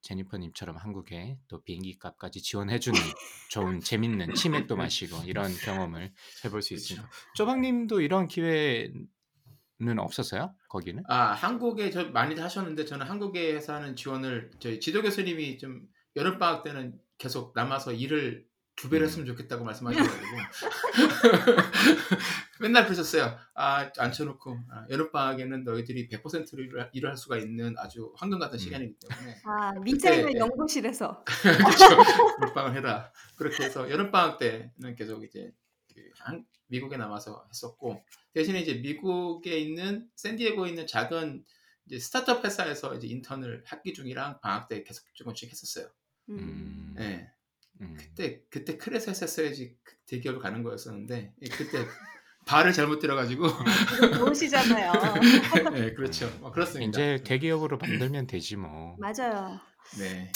제니퍼님처럼 0.00 0.76
한국에 0.76 1.38
또 1.48 1.62
비행기 1.62 1.98
값까지 1.98 2.42
지원해주는 2.42 2.98
좋은 3.50 3.80
재밌는 3.80 4.34
치맥도 4.34 4.76
마시고 4.76 5.22
이런 5.24 5.52
경험을 5.54 6.12
해볼 6.44 6.62
수 6.62 6.74
있습니다. 6.74 7.08
쪼박님도 7.34 8.00
이런 8.00 8.28
기회는 8.28 9.08
없었어요? 9.98 10.54
거기는? 10.68 11.02
아 11.08 11.32
한국에 11.32 11.90
저 11.90 12.08
많이들 12.10 12.42
하셨는데 12.42 12.84
저는 12.84 13.06
한국에 13.06 13.52
회사는 13.54 13.96
지원을 13.96 14.50
저희 14.60 14.80
지도 14.80 15.02
교수님이 15.02 15.58
좀 15.58 15.88
여름 16.16 16.38
방학 16.38 16.62
때는 16.62 16.98
계속 17.18 17.52
남아서 17.54 17.92
일을 17.92 18.46
두 18.78 18.88
배를 18.88 19.04
음. 19.04 19.08
했으면 19.08 19.26
좋겠다고 19.26 19.64
말씀하셔가지고 19.64 20.26
맨날 22.60 22.84
그러셨어요. 22.84 23.36
아 23.54 23.90
앉혀놓고 23.96 24.58
아, 24.70 24.86
여름 24.90 25.10
방학에는 25.12 25.64
너희들이 25.64 26.08
100%로 26.08 26.62
일을, 26.62 26.90
일을 26.92 27.10
할 27.10 27.16
수가 27.16 27.38
있는 27.38 27.74
아주 27.78 28.12
황금 28.16 28.38
같은 28.38 28.56
음. 28.56 28.58
시간이기 28.58 28.94
때문에 28.98 29.36
아, 29.44 29.72
있는 29.86 30.26
그때- 30.26 30.38
연구실에서. 30.38 31.24
그렇죠. 31.42 31.84
물방을 32.40 32.76
해라. 32.76 33.12
그렇게 33.36 33.64
해서 33.64 33.90
여름 33.90 34.10
방학 34.10 34.38
때는 34.38 34.94
계속 34.96 35.24
이제 35.24 35.52
그 35.94 36.02
한- 36.18 36.44
미국에 36.66 36.96
남아서 36.96 37.46
했었고 37.48 38.04
대신에 38.34 38.60
이제 38.60 38.74
미국에 38.74 39.58
있는 39.58 40.06
샌디에고에 40.16 40.68
있는 40.68 40.86
작은 40.86 41.44
이제 41.86 41.98
스타트업 41.98 42.44
회사에서 42.44 42.94
이제 42.94 43.06
인턴을 43.06 43.62
학기 43.66 43.94
중이랑 43.94 44.40
방학 44.40 44.68
때 44.68 44.82
계속 44.84 45.02
조금씩 45.14 45.50
했었어요. 45.50 45.90
음. 46.28 46.38
음. 46.38 46.94
네. 46.96 47.30
음. 47.80 47.96
그때 47.98 48.42
그때 48.50 48.76
크레스 48.76 49.10
했었어야지 49.10 49.76
그 49.82 49.94
대기업을 50.06 50.40
가는 50.40 50.62
거였었는데 50.62 51.34
예, 51.40 51.48
그때 51.48 51.78
발을 52.46 52.72
잘못 52.72 52.98
들어가지고 52.98 53.46
지금 53.94 54.12
좋으시잖아요. 54.14 54.92
네, 55.74 55.92
그렇죠. 55.92 56.30
뭐 56.40 56.50
그렇습니다. 56.50 56.88
이제 56.88 57.22
대기업으로 57.22 57.76
만들면 57.76 58.26
되지 58.26 58.56
뭐. 58.56 58.96
맞아요. 58.98 59.60
네. 59.96 60.30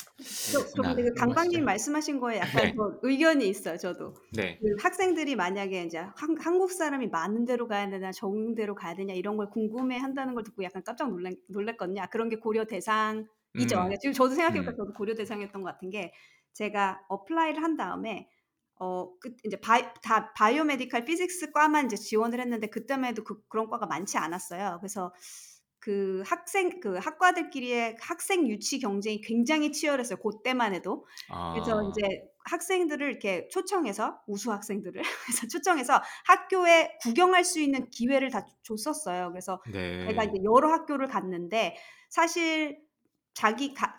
저, 0.52 0.94
그. 0.94 1.14
강박님 1.14 1.64
말씀하신 1.64 2.20
거에 2.20 2.38
약간 2.38 2.64
네. 2.64 2.74
저 2.76 2.98
의견이 3.02 3.48
있어요. 3.48 3.76
저도 3.76 4.14
네. 4.32 4.58
그 4.60 4.76
학생들이 4.82 5.36
만약에 5.36 5.84
이제 5.84 5.98
한, 5.98 6.36
한국 6.38 6.70
사람이 6.70 7.08
많은 7.08 7.44
데로 7.44 7.68
가야 7.68 7.90
되나 7.90 8.12
적은 8.12 8.54
데로 8.54 8.74
가야 8.74 8.94
되냐 8.94 9.14
이런 9.14 9.36
걸 9.36 9.50
궁금해 9.50 9.98
한다는 9.98 10.34
걸 10.34 10.44
듣고 10.44 10.62
약간 10.64 10.82
깜짝 10.84 11.10
놀랐, 11.10 11.34
놀랐거든요. 11.48 12.02
아, 12.02 12.06
그런 12.06 12.28
게 12.28 12.36
고려 12.36 12.64
대상이죠. 12.64 13.26
음. 13.56 13.94
지금 14.00 14.12
저도 14.12 14.34
생각해보니까 14.34 14.72
음. 14.72 14.76
저도 14.76 14.92
고려 14.94 15.14
대상이었던 15.14 15.62
것 15.62 15.72
같은 15.72 15.90
게 15.90 16.12
제가 16.54 17.00
apply를 17.08 17.62
한 17.62 17.76
다음에 17.76 18.28
어, 18.76 19.16
그, 19.20 19.34
이제 19.44 19.60
바이, 19.60 19.82
다 20.02 20.32
biomedical 20.34 21.04
physics 21.04 21.52
과만 21.52 21.86
이제 21.86 21.96
지원을 21.96 22.40
했는데 22.40 22.66
그때만 22.66 23.10
해도 23.10 23.22
그, 23.22 23.40
그런 23.48 23.68
과가 23.68 23.86
많지 23.86 24.18
않았어요. 24.18 24.78
그래서 24.80 25.12
그 25.78 26.22
학생, 26.26 26.80
그 26.80 26.96
학과들끼리의 26.96 27.96
학생 28.00 28.48
유치 28.48 28.78
경쟁이 28.78 29.20
굉장히 29.20 29.72
치열했어요. 29.72 30.18
그때만 30.20 30.74
해도. 30.74 31.06
그래서 31.54 31.78
아. 31.78 31.90
이제 31.90 32.22
학생들을 32.44 33.08
이렇게 33.08 33.48
초청해서 33.48 34.20
우수 34.28 34.52
학생들을 34.52 35.02
그래서 35.26 35.48
초청해서 35.48 36.00
학교에 36.26 36.96
구경할 37.02 37.44
수 37.44 37.60
있는 37.60 37.90
기회를 37.90 38.30
다 38.30 38.46
줬었어요. 38.62 39.30
그래서 39.30 39.60
네. 39.72 40.06
제가 40.06 40.24
이제 40.24 40.34
여러 40.44 40.72
학교를 40.72 41.08
갔는데 41.08 41.76
사실 42.10 42.80
자기 43.34 43.74
가, 43.74 43.96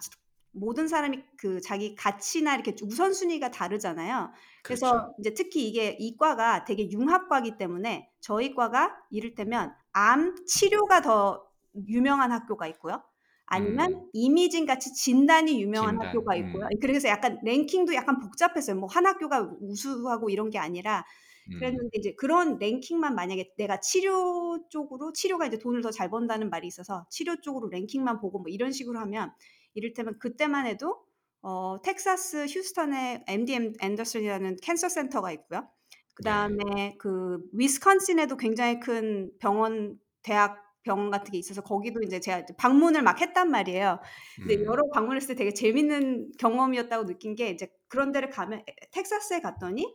모든 0.54 0.88
사람이 0.88 1.24
그 1.38 1.62
자기 1.62 1.96
가치나 1.96 2.56
이렇게 2.56 2.76
우선순위가 2.82 3.52
다르잖아요. 3.52 4.32
그래서 4.64 4.92
그렇죠. 4.92 5.16
이제 5.20 5.34
특히 5.34 5.68
이게 5.68 5.98
이과가 6.00 6.66
되게 6.66 6.90
융합과기 6.92 7.58
때문에 7.58 8.10
저희 8.22 8.54
과가 8.56 8.96
이를테면 9.12 9.74
암 9.94 10.36
치료가 10.46 11.02
더 11.02 11.46
유명한 11.88 12.32
학교가 12.32 12.68
있고요. 12.68 13.04
아니면 13.46 13.92
음. 13.94 14.10
이미징 14.14 14.66
같이 14.66 14.94
진단이 14.94 15.62
유명한 15.62 15.96
진단, 15.96 16.08
학교가 16.08 16.36
있고요. 16.38 16.66
음. 16.66 16.80
그래서 16.82 17.08
약간 17.10 17.40
랭킹도 17.44 17.94
약간 17.96 18.20
복잡했어요. 18.20 18.76
뭐 18.78 18.88
한 18.90 19.06
학교가 19.06 19.52
우수하고 19.62 20.30
이런 20.30 20.50
게 20.50 20.60
아니라 20.60 21.04
음. 21.52 21.58
그랬는데 21.60 21.90
이제 21.98 22.14
그런 22.18 22.58
랭킹만 22.60 23.16
만약에 23.16 23.54
내가 23.58 23.80
치료 23.80 24.60
쪽으로 24.70 25.12
치료가 25.14 25.46
이제 25.48 25.58
돈을 25.60 25.82
더 25.82 25.92
잘 25.92 26.10
번다는 26.10 26.50
말이 26.50 26.68
있어서 26.68 27.06
치료 27.10 27.40
쪽으로 27.42 27.70
랭킹만 27.70 28.20
보고 28.22 28.40
뭐 28.40 28.48
이런 28.50 28.72
식으로 28.72 29.00
하면 29.00 29.32
이를테면 29.74 30.18
그때만 30.20 30.66
해도 30.68 31.04
어, 31.42 31.82
텍사스 31.84 32.46
휴스턴에 32.50 33.24
MD 33.28 33.74
앤더슨이라는 33.82 34.58
캔서 34.62 34.90
센터가 34.90 35.32
있고요. 35.34 35.62
네. 35.62 35.68
그다음에 36.16 36.96
그 37.00 37.40
위스콘신에도 37.54 38.38
굉장히 38.38 38.80
큰 38.80 39.32
병원 39.40 40.00
대학 40.22 40.62
병원 40.84 41.12
같은 41.12 41.32
게 41.32 41.38
있어서 41.38 41.62
거기도 41.62 42.02
이제 42.02 42.20
제가 42.20 42.44
방문을 42.58 43.04
막 43.04 43.20
했단 43.22 43.50
말이에요. 43.50 44.00
근데 44.38 44.56
음. 44.58 44.66
여러 44.66 44.84
방문했을 44.94 45.30
때 45.30 45.36
되게 45.36 45.54
재밌는 45.54 46.34
경험이었다고 46.40 47.06
느낀 47.06 47.36
게 47.36 47.50
이제 47.50 47.68
그런 47.88 48.12
데를 48.12 48.30
가면 48.30 48.60
에- 48.60 48.66
텍사스에 48.92 49.40
갔더니 49.42 49.94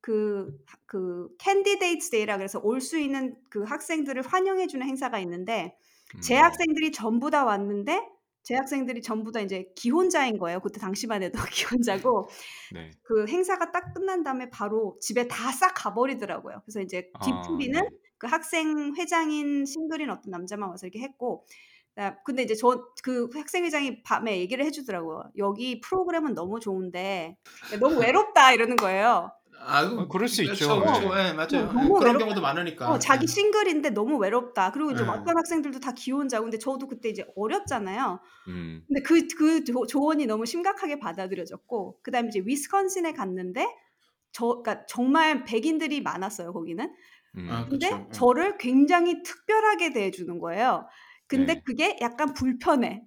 그, 0.00 0.50
그 0.86 1.28
candidate 1.38 2.10
day라 2.10 2.36
그래서 2.36 2.60
올 2.62 2.80
수 2.80 2.98
있는 2.98 3.36
그 3.50 3.62
학생들을 3.62 4.22
환영해 4.22 4.66
주는 4.66 4.86
행사가 4.86 5.18
있는데 5.20 5.76
재 6.20 6.36
음. 6.38 6.42
학생들이 6.42 6.92
전부 6.92 7.30
다 7.30 7.44
왔는데 7.44 8.00
재학생들이 8.44 9.02
전부 9.02 9.32
다 9.32 9.40
이제 9.40 9.66
기혼자인 9.74 10.38
거예요. 10.38 10.60
그때 10.60 10.78
당시만 10.80 11.22
해도 11.22 11.38
기혼자고 11.80 12.28
네. 12.72 12.90
그 13.02 13.26
행사가 13.26 13.72
딱 13.72 13.94
끝난 13.94 14.22
다음에 14.22 14.50
바로 14.50 14.98
집에 15.00 15.26
다 15.28 15.50
싹 15.52 15.72
가버리더라고요. 15.74 16.62
그래서 16.64 16.80
이제 16.80 17.10
아, 17.14 17.24
뒤풀이는 17.24 17.80
네. 17.82 17.88
그 18.18 18.26
학생 18.26 18.94
회장인 18.96 19.64
싱글인 19.66 20.10
어떤 20.10 20.30
남자만 20.30 20.68
와서 20.70 20.86
이렇게 20.86 21.00
했고 21.00 21.46
나- 21.96 22.16
근데 22.24 22.42
이제 22.42 22.54
저 22.54 22.92
그 23.02 23.28
학생 23.34 23.64
회장이 23.64 24.02
밤에 24.02 24.38
얘기를 24.40 24.64
해주더라고요. 24.64 25.30
여기 25.38 25.80
프로그램은 25.80 26.34
너무 26.34 26.58
좋은데 26.60 27.36
너무 27.80 27.98
외롭다 28.34 28.52
이러는 28.52 28.76
거예요. 28.76 29.30
아, 29.66 29.82
어, 29.84 30.08
그럴 30.08 30.28
수 30.28 30.42
있죠. 30.42 30.80
그렇죠, 30.80 30.80
그렇죠. 30.80 31.08
어. 31.08 31.18
예, 31.18 31.32
맞아요. 31.32 31.68
어, 31.68 31.72
너무 31.72 31.94
그런 31.94 32.16
외롭다. 32.16 32.18
경우도 32.18 32.40
많으니까. 32.40 32.90
어, 32.90 32.98
자기 32.98 33.24
예. 33.24 33.26
싱글인데 33.26 33.90
너무 33.90 34.16
외롭다. 34.18 34.72
그리고 34.72 34.90
이제 34.92 35.02
네. 35.02 35.08
왔던 35.08 35.36
학생들도 35.36 35.80
다 35.80 35.92
기혼자고 35.92 36.44
근데 36.44 36.58
저도 36.58 36.86
그때 36.88 37.08
이제 37.08 37.24
어렸잖아요. 37.36 38.20
음. 38.48 38.84
근데 38.86 39.02
그, 39.02 39.26
그 39.36 39.64
조- 39.64 39.86
조언이 39.86 40.26
너무 40.26 40.46
심각하게 40.46 40.98
받아들여졌고, 40.98 42.00
그 42.02 42.10
다음에 42.10 42.28
이제 42.28 42.40
위스콘신에 42.44 43.12
갔는데, 43.12 43.66
저, 44.32 44.62
그니까 44.62 44.84
정말 44.86 45.44
백인들이 45.44 46.02
많았어요, 46.02 46.52
거기는. 46.52 46.92
음. 47.36 47.48
아, 47.50 47.66
근데 47.68 47.88
그쵸. 47.90 48.06
예. 48.08 48.12
저를 48.12 48.58
굉장히 48.58 49.22
특별하게 49.22 49.92
대해주는 49.92 50.38
거예요. 50.38 50.86
근데 51.26 51.54
네. 51.54 51.62
그게 51.64 51.96
약간 52.00 52.34
불편해. 52.34 53.02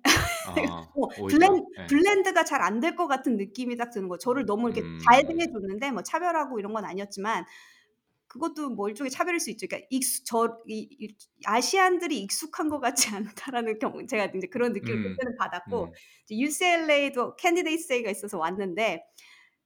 아, 0.47 0.53
뭐. 0.95 1.09
blen, 1.29 1.65
네. 1.77 1.87
blend가 1.87 2.43
잘 2.45 2.61
안 2.61 2.79
될 2.81 2.95
것 2.95 3.07
같은 3.07 3.37
느낌이 3.37 3.77
딱 3.77 3.91
드는 3.91 4.07
거예요. 4.09 4.17
저를 4.19 4.45
너무 4.45 4.69
이렇게 4.69 4.81
음. 4.81 4.99
잘 5.05 5.23
대해줬는데, 5.27 5.91
뭐 5.91 6.03
차별하고 6.03 6.59
이런 6.59 6.73
건 6.73 6.85
아니었지만, 6.85 7.45
그것도 8.27 8.69
뭐 8.71 8.89
일종의 8.89 9.09
차별일 9.11 9.39
수 9.39 9.49
있죠. 9.51 9.67
그러니까 9.67 9.87
익숙 9.89 10.25
저 10.25 10.59
이, 10.67 10.87
이, 10.99 11.15
아시안들이 11.45 12.19
익숙한 12.21 12.69
것 12.69 12.79
같지 12.79 13.09
않다라는 13.15 13.79
경우 13.79 14.05
제가 14.05 14.25
이제 14.35 14.47
그런 14.47 14.73
느낌을 14.73 14.99
음, 14.99 15.03
그때는 15.15 15.37
받았고 15.37 15.85
음, 15.85 15.91
UCLA도 16.31 17.35
candidate 17.37 17.87
day가 17.87 18.11
있어서 18.11 18.37
왔는데 18.37 19.03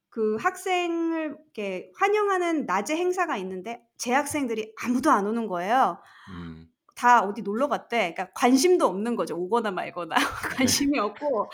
그 0.09 0.35
학생을 0.37 1.37
이렇게 1.55 1.91
환영하는 1.97 2.65
낮에 2.65 2.95
행사가 2.97 3.37
있는데 3.37 3.81
재학생들이 3.97 4.73
아무도 4.83 5.09
안 5.11 5.25
오는 5.27 5.47
거예요. 5.47 5.99
음, 6.29 6.60
다 7.01 7.21
어디 7.23 7.41
놀러 7.41 7.67
갔대. 7.67 8.13
그러니까 8.13 8.31
관심도 8.35 8.85
없는 8.85 9.15
거죠. 9.15 9.35
오거나 9.37 9.71
말거나 9.71 10.15
네. 10.55 10.55
관심이 10.55 10.99
없고 10.99 11.49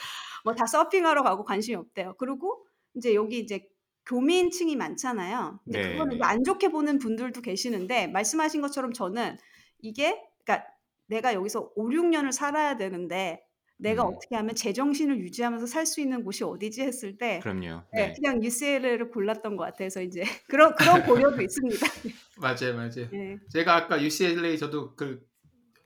뭐 0.46 0.54
다 0.56 0.66
서핑하러 0.66 1.24
가고 1.24 1.44
관심이 1.46 1.76
없대요. 1.76 2.16
그리고 2.18 2.66
이제 2.96 3.14
여기 3.16 3.40
이제 3.40 3.68
교민층이 4.06 4.76
많잖아요. 4.76 5.60
근데 5.66 5.82
네, 5.82 5.92
그거는 5.94 6.18
네. 6.18 6.24
안 6.24 6.44
좋게 6.44 6.70
보는 6.70 7.00
분들도 7.00 7.42
계시는데 7.42 8.08
말씀하신 8.08 8.62
것처럼 8.62 8.94
저는 8.94 9.38
이게 9.80 10.22
그러니까 10.46 10.68
내가 11.08 11.34
여기서 11.34 11.72
5, 11.76 11.90
6년을 11.90 12.32
살아야 12.32 12.76
되는데 12.78 13.42
내가 13.78 14.04
음, 14.04 14.14
어떻게 14.14 14.36
하면 14.36 14.56
제정신을 14.56 15.20
유지하면서 15.20 15.68
살 15.68 15.86
수 15.86 16.02
있는 16.02 16.24
곳이 16.24 16.44
어디지 16.44 16.82
했을 16.82 17.18
때 17.18 17.40
그럼요. 17.44 17.84
네, 17.94 18.08
네. 18.08 18.14
그냥 18.16 18.44
UCLA를 18.44 19.10
골랐던 19.12 19.56
것 19.56 19.64
같아서 19.66 20.02
이제 20.02 20.24
그런 20.50 20.74
그런 20.76 21.04
고려도 21.06 21.42
있습니다. 21.42 21.86
맞아요, 22.38 22.76
맞아요. 22.76 23.10
네. 23.12 23.38
제가 23.50 23.76
아까 23.76 24.02
UCLA 24.02 24.58
저도 24.58 24.96
그 24.96 25.27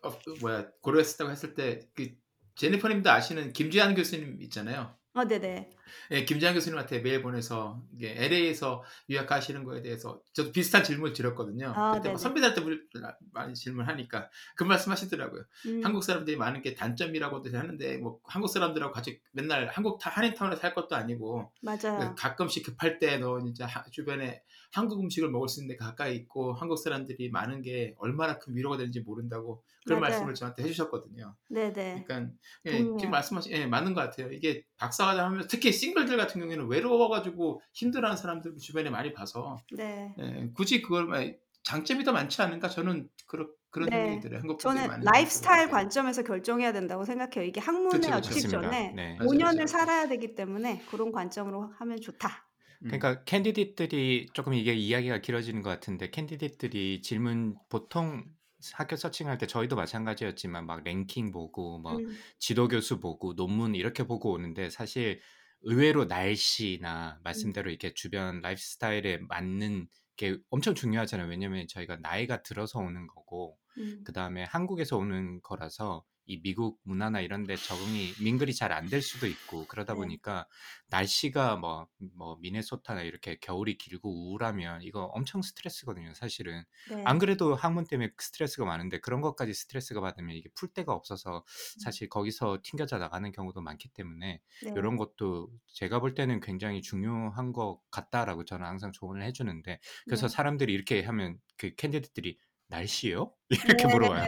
어, 0.02 0.18
그 0.20 0.36
뭐야 0.41 0.68
고려했었다고 0.82 1.32
했을 1.32 1.54
때 1.54 1.80
그 1.95 2.10
제니퍼님도 2.56 3.10
아시는 3.10 3.54
김지한 3.54 3.95
교수님 3.95 4.38
있잖아요. 4.41 4.93
어, 5.14 5.26
네네. 5.26 5.76
예, 6.12 6.26
김지한 6.26 6.54
교수님한테 6.54 6.99
메일 6.99 7.22
보내서 7.22 7.82
이게 7.93 8.14
LA에서 8.18 8.84
유학하시는 9.10 9.64
거에 9.64 9.82
대해서 9.82 10.22
저도 10.34 10.52
비슷한 10.52 10.84
질문을 10.84 11.14
드렸거든요. 11.14 11.74
아, 11.76 11.91
그때 11.93 12.10
뭐 12.10 12.18
네네. 12.18 12.18
선배들한테 12.18 12.62
물- 12.62 12.88
많이 13.34 13.54
질문하니까 13.56 14.30
그 14.56 14.64
말씀하시더라고요. 14.66 15.43
음, 15.68 15.82
한국 15.84 16.04
사람들이 16.04 16.38
많은 16.38 16.62
게 16.62 16.76
단점이라고도 16.76 17.58
하는데 17.58 17.97
뭐 17.97 18.20
한국 18.26 18.47
사람들하고 18.49 18.93
같이 18.93 19.20
맨날 19.32 19.68
한국 19.68 19.99
타- 19.99 20.10
한인타운에 20.12 20.56
살 20.58 20.74
것도 20.76 20.95
아니고 20.95 21.52
맞아요. 21.62 22.16
가끔씩 22.18 22.66
급할 22.66 22.99
때너 22.99 23.39
하- 23.62 23.84
주변에 23.91 24.43
한국 24.74 25.01
음식을 25.01 25.30
먹을 25.30 25.47
수 25.49 25.61
있는 25.61 25.74
데 25.76 25.78
가까이 25.78 26.15
있고 26.15 26.53
한국 26.53 26.78
사람들이 26.78 27.30
많은 27.30 27.61
게 27.61 27.93
얼마나 27.97 28.38
큰 28.39 28.55
위로가 28.55 28.78
되는지 28.78 29.01
모른다고 29.01 29.63
그런 29.86 29.99
맞아요. 29.99 30.11
말씀을 30.13 30.34
저한테 30.34 30.63
해주셨거든요. 30.63 31.36
네네. 31.49 32.05
그러니까 32.07 32.34
예, 32.65 32.72
동의해요. 32.72 32.97
지금 32.97 33.11
말씀하신 33.11 33.51
예, 33.51 33.65
맞는 33.65 33.93
것 33.93 34.01
같아요. 34.01 34.32
이게 34.32 34.63
박사과정 34.78 35.26
하면서 35.26 35.47
특히 35.49 35.72
싱글들 35.74 36.15
같은 36.17 36.39
경우에는 36.39 36.67
외로워가지고 36.67 37.61
힘들어하는 37.74 38.15
사람들 38.15 38.55
주변에 38.57 38.89
많이 38.89 39.13
봐서 39.13 39.57
네. 39.76 40.13
예, 40.19 40.49
굳이 40.53 40.82
그걸 40.82 41.05
막- 41.05 41.22
장점이 41.63 42.03
더 42.03 42.11
많지 42.11 42.41
않은가 42.41 42.69
저는 42.69 43.07
그런 43.28 43.47
그런 43.69 43.88
네. 43.89 43.97
생각이 43.97 44.19
들어요. 44.22 44.39
한국 44.39 44.57
분들이 44.57 44.84
저는 44.88 45.03
라이프스타일. 45.03 45.69
관점에서 45.69 46.24
결정해야 46.24 46.74
된다고 46.74 47.05
생각해요. 47.05 47.47
이게 47.47 47.61
학문에 47.61 47.99
그쵸. 47.99 48.13
얻기 48.15 48.30
좋습니다. 48.30 48.61
전에 48.61 48.91
네. 48.93 49.15
맞아요, 49.15 49.30
5년을 49.30 49.55
맞아요. 49.55 49.67
살아야 49.67 50.07
되기 50.09 50.34
때문에 50.36 50.84
그런 50.89 51.11
관점으로 51.11 51.72
하면 51.78 52.01
좋다. 52.01 52.47
음. 52.84 52.88
그러니까 52.88 53.24
candidate들이 53.24 54.28
조금 54.34 54.54
이게 54.54 54.74
이야기가 54.74 55.20
길어지는 55.20 55.62
것 55.62 55.70
같은데 55.70 56.10
candidate들이 56.12 57.02
질문 57.02 57.56
보통 57.70 58.26
학교 58.74 58.96
searching할 58.95 59.38
때 59.38 59.48
저희도 59.48 59.76
마찬가지였지만 59.76 60.66
막 60.66 60.84
랭킹 60.84 61.32
보고 61.32 61.80
뭐 61.80 61.98
음, 62.00 62.24
지도 62.40 62.68
교수 62.68 63.00
보고 63.00 63.34
논문 63.36 63.76
이렇게 63.76 64.06
보고 64.06 64.32
오는데 64.32 64.70
사실 64.70 65.22
의외로 65.62 66.06
날씨나 66.06 67.20
음, 67.36 67.54
말씀대로 67.54 67.70
이렇게 67.70 67.94
주변 67.94 68.42
lifestyle에 68.41 69.20
맞는 69.30 69.88
게 70.18 70.38
엄청 70.50 70.76
중요하잖아요. 70.76 71.28
왜냐면 71.30 71.68
저희가 71.68 71.98
나이가 71.98 72.44
들어서 72.44 72.80
오는 72.80 73.08
거고 73.08 73.58
음, 73.78 74.04
그 74.04 74.12
다음에 74.14 74.44
한국에서 74.44 74.98
오는 74.98 75.42
거라서 75.42 76.04
이 76.26 76.41
미국 76.41 76.80
문화나 76.84 77.19
이런 77.22 77.45
데 77.45 77.57
적응이 77.57 78.13
민글이 78.22 78.53
잘 78.55 78.72
안 78.72 78.89
될 78.89 79.01
수도 79.01 79.28
있고 79.28 79.67
그러다 79.67 79.95
네. 79.95 79.95
보니까 79.95 80.47
날씨가 80.88 81.57
뭐, 81.57 81.88
뭐 82.15 82.38
미네소타나 82.41 83.01
이렇게 83.03 83.38
겨울이 83.39 83.78
길고 83.78 84.09
우울하면 84.30 84.82
이거 84.84 85.03
엄청 85.05 85.41
스트레스거든요, 85.41 86.13
사실은. 86.13 86.63
네. 86.86 86.95
안 87.03 87.17
그래도 87.19 87.55
학문 87.55 87.86
때문에 87.88 88.11
스트레스가 88.19 88.65
많은데 88.65 88.99
그런 88.99 89.22
것까지 89.22 89.53
스트레스가 89.53 90.01
받으면 90.01 90.36
이게 90.36 90.49
풀 90.55 90.69
데가 90.74 90.93
없어서 90.93 91.43
사실 91.78 92.09
거기서 92.09 92.59
튕겨져 92.63 92.97
나가는 92.97 93.32
경우도 93.32 93.61
많기 93.61 93.89
때문에 93.89 94.41
네. 94.59 94.72
이런 94.76 94.97
것도 94.97 95.49
제가 95.67 95.99
볼 95.99 96.13
때는 96.13 96.39
굉장히 96.41 96.82
중요한 96.82 97.53
것 97.53 97.82
같다라고 97.91 98.45
저는 98.45 98.65
항상 98.65 98.91
조언을 98.91 99.24
해주는데 99.24 99.80
그래서 100.07 100.28
네. 100.28 100.28
사람들이 100.28 100.74
이렇게 100.74 101.01
하면 101.03 101.39
그 101.57 101.74
캔디드들이 101.76 102.38
날씨요? 102.72 103.32
이렇게 103.49 103.86
네. 103.86 103.93
물어봐요. 103.93 104.26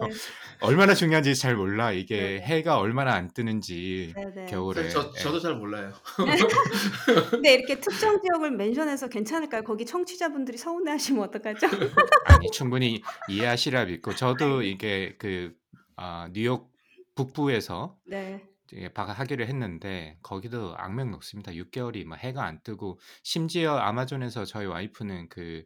얼마나 0.62 0.94
중요한지 0.94 1.36
잘 1.36 1.56
몰라. 1.56 1.92
이게 1.92 2.18
네. 2.18 2.42
해가 2.42 2.78
얼마나 2.78 3.14
안 3.14 3.34
뜨는지 3.34 4.14
네네. 4.16 4.46
겨울에. 4.46 4.90
저, 4.90 5.12
예. 5.16 5.20
저도 5.20 5.40
잘 5.40 5.56
몰라요. 5.56 5.92
근데 7.32 7.54
이렇게 7.54 7.80
특정 7.82 8.22
지역을 8.22 8.52
멘션해서 8.52 9.08
괜찮을까요? 9.08 9.64
거기 9.64 9.86
청취자분들이 9.86 10.58
서운해하시면 10.58 11.24
어떡하죠? 11.24 11.68
아니 12.26 12.52
충분히 12.52 13.02
이해하시라 13.30 13.86
믿고 13.86 14.14
저도 14.16 14.62
이게 14.62 15.16
그 15.18 15.54
아, 15.96 16.30
뉴욕 16.34 16.72
북부에서 17.16 17.98
네. 18.06 18.44
이제 18.72 18.90
박 18.90 19.08
하기를 19.20 19.48
했는데 19.48 20.18
거기도 20.22 20.74
악명 20.78 21.12
높습니다. 21.12 21.52
6개월이 21.52 22.06
막 22.06 22.16
해가 22.24 22.44
안 22.44 22.60
뜨고 22.64 23.00
심지어 23.22 23.78
아마존에서 23.78 24.46
저희 24.46 24.66
와이프는 24.66 25.30
그, 25.30 25.64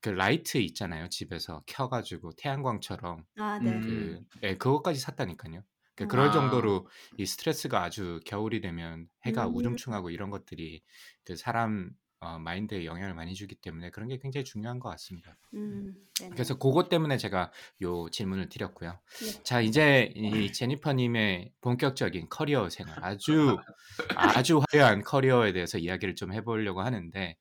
그 0.00 0.10
라이트 0.10 0.58
있잖아요. 0.58 1.08
집에서 1.08 1.62
켜가지고 1.66 2.32
태양광처럼 2.36 3.24
아, 3.36 3.58
네. 3.58 3.70
음. 3.70 3.80
그 3.80 4.46
예, 4.46 4.56
그것까지 4.56 5.00
샀다니까요. 5.00 5.62
그러니까 5.94 6.12
그럴 6.12 6.28
아. 6.28 6.32
정도로 6.32 6.86
이 7.16 7.26
스트레스가 7.26 7.82
아주 7.82 8.20
겨울이 8.24 8.60
되면 8.60 9.08
해가 9.24 9.46
음. 9.46 9.56
우중충하고 9.56 10.10
이런 10.10 10.30
것들이 10.30 10.82
그 11.24 11.36
사람 11.36 11.90
어, 12.20 12.38
마인드에 12.38 12.86
영향을 12.86 13.14
많이 13.14 13.34
주기 13.34 13.54
때문에 13.54 13.90
그런 13.90 14.08
게 14.08 14.18
굉장히 14.18 14.44
중요한 14.44 14.78
것 14.78 14.88
같습니다. 14.90 15.36
음, 15.54 15.94
네네. 16.18 16.30
그래서 16.30 16.58
그것 16.58 16.88
때문에 16.88 17.18
제가 17.18 17.52
요 17.82 18.08
질문을 18.10 18.48
드렸고요. 18.48 18.98
네. 19.20 19.42
자 19.42 19.60
이제 19.60 20.12
이 20.16 20.50
제니퍼님의 20.50 21.52
본격적인 21.60 22.28
커리어 22.30 22.70
생활 22.70 23.04
아주 23.04 23.58
아주 24.16 24.62
화려한 24.70 25.02
커리어에 25.02 25.52
대해서 25.52 25.76
이야기를 25.76 26.14
좀 26.14 26.32
해보려고 26.32 26.80
하는데 26.80 27.36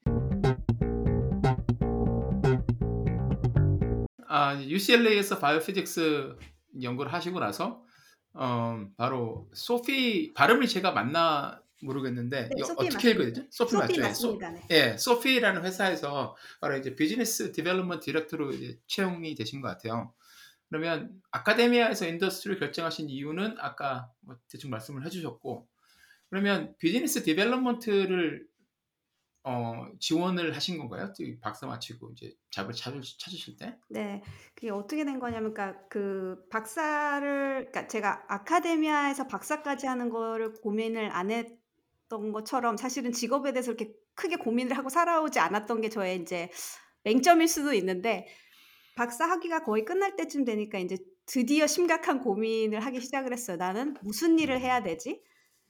아, 4.37 4.61
UCLA에서 4.61 5.39
biophysics 5.39 6.35
연구를 6.81 7.13
하시고 7.13 7.39
나서 7.39 7.85
어, 8.33 8.85
바로 8.97 9.49
Sofie 9.53 10.33
발음을 10.33 10.67
제가 10.67 10.91
맞나 10.91 11.61
모르겠는데 11.81 12.49
네, 12.49 12.63
어떻게 12.77 13.11
읽어야. 13.11 13.27
되죠? 13.27 13.43
Sofie, 13.49 13.71
Sofie 13.71 13.99
맞죠? 13.99 14.09
예, 14.09 14.13
소. 14.13 14.37
네. 14.37 14.67
예, 14.71 14.97
Sofie라는 14.97 15.63
회사에서 15.63 16.35
바로 16.59 16.75
이제 16.75 16.97
business 16.97 17.53
development 17.53 18.03
director로 18.03 18.51
이제 18.51 18.77
채용이 18.87 19.35
되신 19.35 19.61
것 19.61 19.69
같아요. 19.69 20.13
그러면 20.67 21.11
academia에서 21.31 22.05
industry를 22.05 22.59
결정하신 22.59 23.09
이유는 23.09 23.55
아까 23.59 24.11
뭐 24.19 24.35
대충 24.49 24.69
말씀을 24.69 25.05
해주셨고 25.05 25.65
그러면 26.29 26.75
business 26.77 27.23
development를 27.23 28.45
어, 29.45 29.87
지원을 29.99 30.55
하신 30.55 30.79
건가요? 30.79 31.13
이 31.19 31.39
박사 31.39 31.67
마치고 31.67 32.11
이제 32.11 32.33
잡을 32.49 32.73
찾으, 32.73 32.99
찾으실 33.19 33.57
때? 33.57 33.77
네, 33.89 34.23
그게 34.55 34.71
어떻게 34.71 35.05
된 35.05 35.19
거냐면, 35.19 35.53
그러니까 35.53 35.79
그 35.87 36.47
박사를, 36.49 37.55
그러니까 37.69 37.87
제가 37.87 38.25
아카데미아에서 38.27 39.27
박사까지 39.27 39.85
하는 39.85 40.09
거를 40.09 40.53
고민을 40.53 41.11
안 41.11 41.29
했던 41.29 42.31
것처럼 42.31 42.75
사실은 42.75 43.11
직업에 43.11 43.53
대해서 43.53 43.71
이렇게 43.71 43.93
크게 44.15 44.37
고민을 44.37 44.75
하고 44.75 44.89
살아오지 44.89 45.39
않았던 45.39 45.81
게 45.81 45.89
저의 45.89 46.21
이제 46.21 46.49
맹점일 47.03 47.47
수도 47.47 47.73
있는데 47.73 48.27
박사 48.95 49.29
학위가 49.29 49.63
거의 49.63 49.85
끝날 49.85 50.15
때쯤 50.15 50.45
되니까 50.45 50.79
이제 50.79 50.97
드디어 51.27 51.67
심각한 51.67 52.19
고민을 52.19 52.79
하기 52.79 52.99
시작을 52.99 53.31
했어요. 53.31 53.57
나는 53.57 53.95
무슨 54.01 54.39
일을 54.39 54.59
해야 54.59 54.81
되지? 54.81 55.21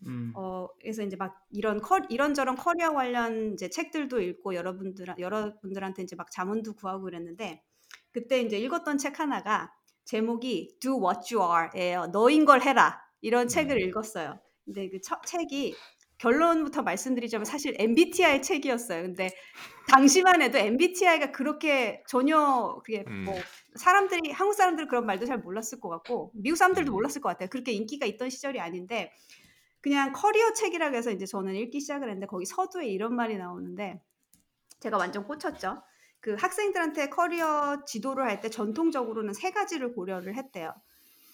음. 0.05 0.33
어, 0.35 0.67
그래서 0.81 1.03
이제 1.03 1.15
막 1.15 1.35
이런 1.49 1.81
커, 1.81 1.99
이런저런 2.09 2.55
커리어 2.55 2.93
관련 2.93 3.53
이제 3.53 3.69
책들도 3.69 4.21
읽고 4.21 4.55
여러분들 4.55 5.15
여러분들한테 5.17 6.03
이제 6.03 6.15
막 6.15 6.29
자문도 6.31 6.73
구하고 6.73 7.03
그랬는데 7.03 7.63
그때 8.11 8.41
이제 8.41 8.57
읽었던 8.59 8.97
책 8.97 9.19
하나가 9.19 9.73
제목이 10.05 10.77
Do 10.79 11.01
What 11.03 11.33
You 11.33 11.45
Are예요. 11.51 12.07
너인 12.07 12.45
걸 12.45 12.61
해라. 12.61 13.01
이런 13.21 13.47
책을 13.47 13.75
음. 13.75 13.89
읽었어요. 13.89 14.39
근데 14.65 14.89
그첫 14.89 15.25
책이 15.25 15.75
결론부터 16.17 16.81
말씀드리자면 16.83 17.45
사실 17.45 17.75
MBTI 17.77 18.41
책이었어요. 18.41 19.01
근데 19.01 19.29
당시만 19.89 20.41
해도 20.41 20.57
MBTI가 20.57 21.31
그렇게 21.31 22.03
전혀 22.07 22.79
그게 22.85 23.03
음. 23.07 23.25
뭐 23.25 23.35
사람들이 23.75 24.31
한국 24.31 24.53
사람들은 24.53 24.87
그런 24.87 25.05
말도 25.05 25.25
잘 25.25 25.39
몰랐을 25.39 25.79
것 25.81 25.89
같고 25.89 26.31
미국 26.35 26.55
사람들도 26.55 26.91
음. 26.91 26.93
몰랐을 26.93 27.21
것 27.21 27.29
같아요. 27.29 27.49
그렇게 27.49 27.73
인기가 27.73 28.05
있던 28.05 28.29
시절이 28.29 28.59
아닌데 28.59 29.11
그냥 29.85 30.13
커리어 30.13 30.53
책이라고 30.53 30.95
해서 30.95 31.11
이제 31.11 31.27
저는 31.27 31.53
읽기 31.53 31.79
시작을 31.79 32.09
했는데 32.09 32.25
거기 32.25 32.43
서두에 32.47 32.87
이런 32.87 33.15
말이 33.15 33.37
나오는데 33.37 34.01
제가 34.79 34.97
완전 34.97 35.27
꽂혔죠. 35.27 35.83
그 36.21 36.33
학생들한테 36.33 37.09
커리어 37.09 37.83
지도를 37.85 38.25
할 38.25 38.41
때 38.41 38.49
전통적으로는 38.49 39.35
세 39.35 39.51
가지를 39.51 39.93
고려를 39.93 40.37
했대요. 40.37 40.73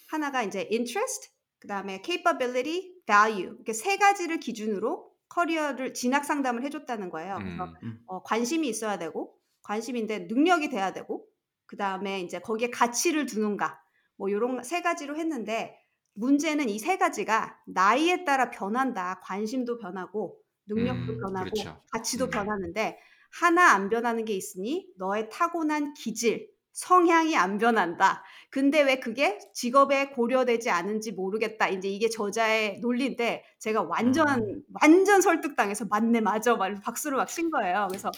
하나가 0.10 0.44
이제 0.44 0.68
interest, 0.70 1.30
그 1.60 1.70
다음에 1.70 2.02
capability, 2.06 2.94
value 3.06 3.56
이렇게 3.56 3.72
세 3.72 3.96
가지를 3.96 4.42
기준으로 4.42 5.10
커리어를 5.30 5.94
진학 5.94 6.26
상담을 6.26 6.64
해줬다는 6.66 7.10
거예요. 7.10 7.38
그래서 7.38 7.64
음. 7.64 7.74
음. 7.84 8.04
어, 8.08 8.22
관심이 8.22 8.68
있어야 8.68 8.98
되고 9.00 9.34
관심인데 9.64 10.28
능력이 10.30 10.68
돼야 10.68 10.92
되고 10.92 11.26
그 11.68 11.78
다음에 11.78 12.20
이제 12.20 12.40
거기에 12.40 12.70
가치를 12.70 13.28
두는가 13.28 13.82
뭐 14.18 14.28
이런 14.28 14.62
세 14.62 14.82
가지로 14.82 15.16
했는데 15.16 15.81
문제는 16.26 16.70
이 16.70 16.78
세 16.78 16.98
가지가 16.98 17.58
나이에 17.66 18.24
따라 18.24 18.52
변한다. 18.52 19.20
관심도 19.24 19.80
변하고 19.80 20.38
능력도 20.68 21.14
음, 21.14 21.18
변하고 21.20 21.50
그렇죠. 21.52 21.82
가치도 21.92 22.26
음. 22.26 22.30
변하는데 22.30 22.98
하나 23.32 23.72
안 23.72 23.90
변하는 23.90 24.24
게 24.24 24.34
있으니 24.34 24.88
너의 24.98 25.30
타고난 25.32 25.94
기질, 25.96 26.50
성향이 26.74 27.36
안 27.36 27.58
변한다. 27.58 28.24
근데 28.50 28.82
왜 28.82 29.00
그게 29.00 29.40
직업에 29.54 30.10
고려되지 30.10 30.70
않은지 30.70 31.12
모르겠다. 31.12 31.68
이제 31.70 31.90
이게 31.90 32.08
저자의 32.10 32.80
논리인데 32.82 33.44
제가 33.60 33.82
완전 33.82 34.28
음. 34.42 34.62
완전 34.82 35.22
설득당해서 35.22 35.86
맞네 35.90 36.22
맞아 36.22 36.56
막 36.56 36.82
박수를 36.84 37.18
막 37.18 37.28
친 37.28 37.50
거예요. 37.50 37.88
그래서 37.90 38.12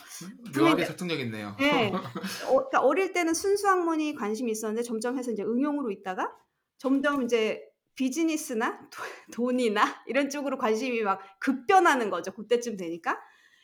묘하게 0.57 0.69
근데- 0.75 0.85
설득력 0.85 1.19
있네요. 1.21 1.55
네. 1.59 1.89
어, 1.93 2.53
그러니까 2.53 2.81
어릴 2.81 3.13
때는 3.13 3.33
순수 3.33 3.67
학문이 3.67 4.15
관심이 4.15 4.51
있었는데 4.51 4.83
점점 4.83 5.17
해서 5.17 5.31
이제 5.31 5.41
응용으로 5.43 5.89
있다가 5.91 6.31
점점 6.77 7.23
이제 7.23 7.63
비즈니스나 7.95 8.89
도- 8.89 9.03
돈이나 9.33 10.03
이런 10.07 10.29
쪽으로 10.29 10.57
관심이 10.57 11.01
막 11.03 11.21
급변하는 11.39 12.09
거죠. 12.09 12.31
그때쯤 12.33 12.77
되니까. 12.77 13.19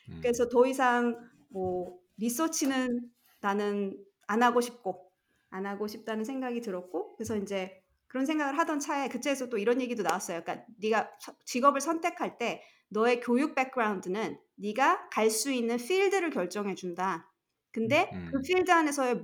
음. 0.08 0.18
그래서 0.22 0.48
더 0.48 0.66
이상 0.66 1.16
뭐 1.48 1.98
리서치는 2.18 3.10
나는 3.40 3.96
안 4.26 4.42
하고 4.42 4.60
싶고 4.60 5.10
안 5.50 5.66
하고 5.66 5.86
싶다는 5.88 6.24
생각이 6.24 6.60
들었고 6.60 7.16
그래서 7.16 7.36
이제 7.36 7.82
그런 8.06 8.26
생각을 8.26 8.58
하던 8.58 8.80
차에 8.80 9.08
그때에서 9.08 9.48
또 9.48 9.58
이런 9.58 9.80
얘기도 9.80 10.02
나왔어요. 10.02 10.42
그러니까 10.42 10.66
네가 10.78 11.10
서- 11.20 11.34
직업을 11.44 11.80
선택할 11.80 12.38
때 12.38 12.62
너의 12.88 13.20
교육 13.20 13.54
백그라운드는 13.54 14.38
네가 14.56 15.08
갈 15.10 15.30
수 15.30 15.52
있는 15.52 15.76
필드를 15.76 16.30
결정해 16.30 16.74
준다. 16.74 17.30
근데 17.72 18.10
음. 18.12 18.28
그 18.32 18.40
필드 18.42 18.70
안에서의 18.70 19.22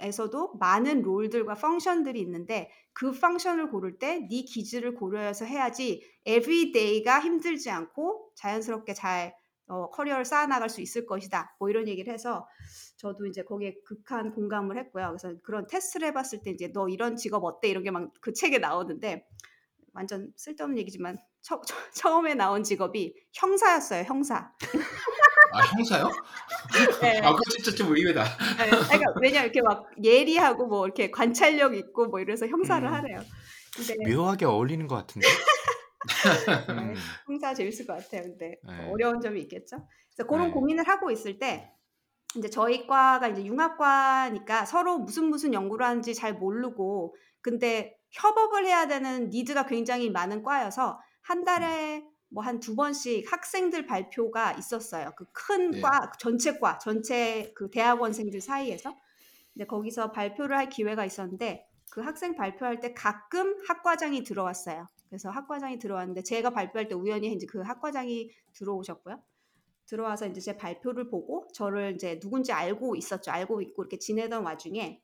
에서도 0.00 0.54
많은 0.58 1.02
롤들과 1.02 1.54
펑션들이 1.54 2.20
있는데 2.20 2.70
그 2.92 3.12
펑션을 3.12 3.70
고를 3.70 3.98
때 3.98 4.20
네 4.28 4.42
기질을 4.42 4.94
고려해서 4.94 5.44
해야지 5.44 6.02
everyday가 6.24 7.20
힘들지 7.20 7.70
않고 7.70 8.30
자연스럽게 8.36 8.94
잘 8.94 9.34
어, 9.68 9.90
커리어를 9.90 10.24
쌓아나갈 10.24 10.68
수 10.68 10.80
있을 10.80 11.06
것이다. 11.06 11.56
뭐 11.58 11.68
이런 11.70 11.88
얘기를 11.88 12.12
해서 12.12 12.46
저도 12.98 13.26
이제 13.26 13.42
거기에 13.42 13.74
극한 13.84 14.32
공감을 14.32 14.78
했고요. 14.78 15.08
그래서 15.18 15.34
그런 15.42 15.66
테스트를 15.66 16.08
해봤을 16.08 16.42
때 16.44 16.50
이제 16.52 16.70
너 16.72 16.88
이런 16.88 17.16
직업 17.16 17.44
어때? 17.44 17.68
이런 17.68 17.82
게 17.82 17.90
막 17.90 18.10
그 18.20 18.32
책에 18.32 18.58
나오는데 18.58 19.26
완전 19.92 20.32
쓸데없는 20.36 20.78
얘기지만 20.78 21.18
처, 21.42 21.60
처음에 21.94 22.34
나온 22.34 22.62
직업이 22.62 23.14
형사였어요. 23.32 24.04
형사. 24.04 24.52
아 25.56 25.60
형사요? 25.74 26.10
네. 27.00 27.18
아 27.20 27.30
그거 27.30 27.42
진짜 27.50 27.70
좀 27.72 27.94
의외다. 27.94 28.24
네, 28.24 28.70
그러니까 28.70 29.12
왜냐 29.20 29.42
이렇게 29.42 29.62
막 29.62 29.88
예리하고 30.02 30.66
뭐 30.66 30.84
이렇게 30.86 31.10
관찰력 31.10 31.74
있고 31.76 32.06
뭐 32.06 32.20
이래서 32.20 32.46
형사를 32.46 32.86
음. 32.86 32.92
하래요. 32.92 33.20
근데 33.74 34.14
묘하게 34.14 34.44
어울리는 34.44 34.86
것 34.86 34.96
같은데. 34.96 35.26
음. 36.70 36.94
형사 37.26 37.54
재밌을 37.54 37.86
것 37.86 37.94
같아요. 37.94 38.22
근데 38.22 38.58
뭐 38.62 38.74
네. 38.74 38.90
어려운 38.90 39.20
점이 39.20 39.40
있겠죠. 39.42 39.86
그래서 40.14 40.28
그런 40.28 40.48
네. 40.48 40.52
고민을 40.52 40.86
하고 40.88 41.10
있을 41.10 41.38
때 41.38 41.72
이제 42.36 42.50
저희 42.50 42.86
과가 42.86 43.28
이제 43.28 43.44
융합과니까 43.44 44.66
서로 44.66 44.98
무슨 44.98 45.24
무슨 45.26 45.54
연구를 45.54 45.86
하는지 45.86 46.14
잘 46.14 46.34
모르고 46.34 47.16
근데 47.40 47.96
협업을 48.10 48.66
해야 48.66 48.86
되는 48.86 49.30
니드가 49.30 49.66
굉장히 49.66 50.10
많은 50.10 50.42
과여서 50.42 50.98
한 51.22 51.44
달에 51.44 52.04
뭐 52.28 52.42
한 52.42 52.60
두 52.60 52.74
번씩 52.74 53.30
학생들 53.30 53.86
발표가 53.86 54.52
있었어요. 54.52 55.12
그큰 55.16 55.70
네. 55.72 55.80
과 55.80 56.12
전체 56.18 56.58
과 56.58 56.78
전체 56.78 57.52
그 57.54 57.70
대학원생들 57.70 58.40
사이에서 58.40 58.96
이제 59.54 59.64
거기서 59.64 60.12
발표를 60.12 60.56
할 60.56 60.68
기회가 60.68 61.04
있었는데 61.04 61.66
그 61.90 62.00
학생 62.00 62.34
발표할 62.34 62.80
때 62.80 62.92
가끔 62.94 63.56
학과장이 63.68 64.24
들어왔어요. 64.24 64.88
그래서 65.08 65.30
학과장이 65.30 65.78
들어왔는데 65.78 66.22
제가 66.22 66.50
발표할 66.50 66.88
때 66.88 66.94
우연히 66.94 67.32
이제 67.32 67.46
그 67.46 67.60
학과장이 67.62 68.30
들어오셨고요. 68.54 69.22
들어와서 69.86 70.26
이제 70.26 70.40
제 70.40 70.56
발표를 70.56 71.08
보고 71.08 71.46
저를 71.54 71.94
이제 71.94 72.18
누군지 72.18 72.52
알고 72.52 72.96
있었죠. 72.96 73.30
알고 73.30 73.62
있고 73.62 73.84
이렇게 73.84 73.98
지내던 73.98 74.44
와중에 74.44 75.00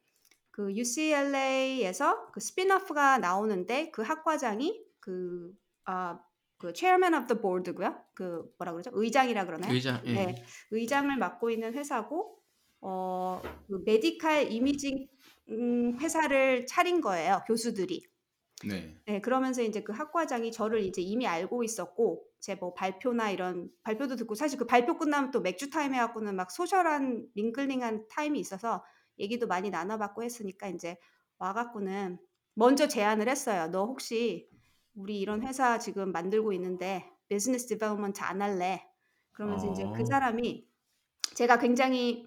그 0.50 0.74
UCLA에서 0.74 2.30
그 2.32 2.40
스피너프가 2.40 3.18
나오는데 3.18 3.90
그 3.90 4.02
학과장이 4.02 4.84
그 5.00 5.54
아, 5.84 6.20
그 6.62 6.72
chairman 6.74 7.14
of 7.14 7.26
the 7.26 7.40
board고요. 7.40 7.96
그 8.14 8.44
뭐라 8.58 8.72
그러죠? 8.72 8.90
의장이라 8.94 9.46
그러나요? 9.46 9.72
의장. 9.72 10.00
예. 10.06 10.12
네, 10.14 10.44
의장을 10.70 11.14
맡고 11.16 11.50
있는 11.50 11.74
회사고 11.74 12.38
어, 12.80 13.40
그 13.68 13.82
medical 13.84 14.52
imaging 14.52 15.08
음, 15.50 15.98
회사를 16.00 16.66
차린 16.66 17.00
거예요. 17.00 17.42
교수들이. 17.46 18.02
네. 18.68 18.96
네, 19.06 19.20
그러면서 19.20 19.62
이제 19.62 19.82
그 19.82 19.92
학과장이 19.92 20.52
저를 20.52 20.82
이제 20.82 21.02
이미 21.02 21.26
알고 21.26 21.64
있었고, 21.64 22.24
제 22.40 22.54
뭐 22.56 22.74
발표나 22.74 23.30
이런 23.30 23.70
발표도 23.82 24.16
듣고, 24.16 24.34
사실 24.36 24.58
그 24.58 24.66
발표 24.66 24.96
끝나면 24.98 25.32
또 25.32 25.40
맥주 25.40 25.70
타임 25.70 25.94
해갖고는 25.94 26.36
막 26.36 26.50
social한 26.52 27.26
mingling한 27.34 28.06
타임이 28.08 28.38
있어서 28.40 28.84
얘기도 29.18 29.46
많이 29.48 29.70
나눠봤고 29.70 30.22
했으니까 30.22 30.68
이제 30.68 30.96
와갖고는 31.38 32.18
먼저 32.54 32.86
제안을 32.88 33.28
했어요. 33.28 33.68
너 33.70 33.84
혹시 33.86 34.48
우리 34.94 35.20
이런 35.20 35.42
회사 35.42 35.78
지금 35.78 36.12
만들고 36.12 36.52
있는데 36.54 37.10
business 37.28 37.66
development 37.66 38.20
안 38.22 38.42
할래? 38.42 38.84
그러면서 39.32 39.70
이제 39.70 39.84
어. 39.84 39.92
그 39.92 40.04
사람이 40.04 40.66
제가 41.34 41.58
굉장히 41.58 42.26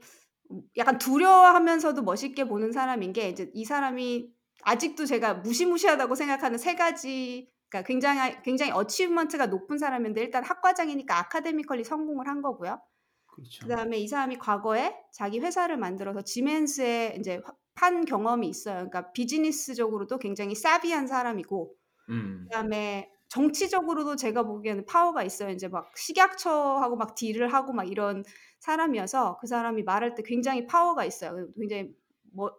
약간 0.78 0.98
두려워하면서도 0.98 2.02
멋있게 2.04 2.46
보는 2.46 2.72
사람인 2.72 3.14
게 3.14 3.30
이제 3.30 3.52
이 3.54 3.66
사람이 3.66 4.34
아직도 4.64 5.06
제가 5.06 5.36
무시무시하다고 5.36 6.16
생각하는 6.16 6.58
세 6.58 6.76
가지 6.76 7.52
그러니까 7.70 7.88
굉장히 7.88 8.42
굉장히 8.44 8.72
어치브먼트가 8.72 9.48
높은 9.48 9.78
사람인데 9.78 10.22
일단 10.22 10.44
학과장이니까 10.44 11.18
아카데미컬리 11.20 11.84
성공을 11.84 12.28
한 12.28 12.42
거고요. 12.42 12.82
그렇죠. 13.28 13.68
그다음에 13.68 13.98
이 13.98 14.08
사람이 14.08 14.38
과거에 14.38 14.96
자기 15.12 15.40
회사를 15.40 15.78
만들어서 15.78 16.22
지멘스에 16.22 17.18
이제 17.20 17.42
화- 17.44 17.54
판 17.76 18.06
경험이 18.06 18.48
있어요. 18.48 18.76
그러니까 18.90 19.12
비즈니스적으로도 19.12 20.18
굉장히 20.20 20.56
사비한 20.56 21.08
사람이고 21.08 21.76
음. 22.10 22.44
그다음에 22.44 23.12
정치적으로도 23.28 24.16
제가 24.16 24.44
보기에는 24.44 24.86
파워가 24.86 25.24
있어요. 25.24 25.50
이제 25.50 25.68
막 25.68 25.92
식약처하고 25.98 26.96
막 26.96 27.16
deal을 27.16 27.52
하고 27.52 27.74
막 27.74 27.90
이런 27.90 28.24
사람이어서 28.60 29.38
그 29.40 29.48
사람이 29.48 29.84
말할 29.84 30.16
때 30.16 30.24
굉장히 30.24 30.66
파워가 30.68 31.06
있어요. 31.06 31.48
굉장히 31.58 31.94
뭐, 32.32 32.52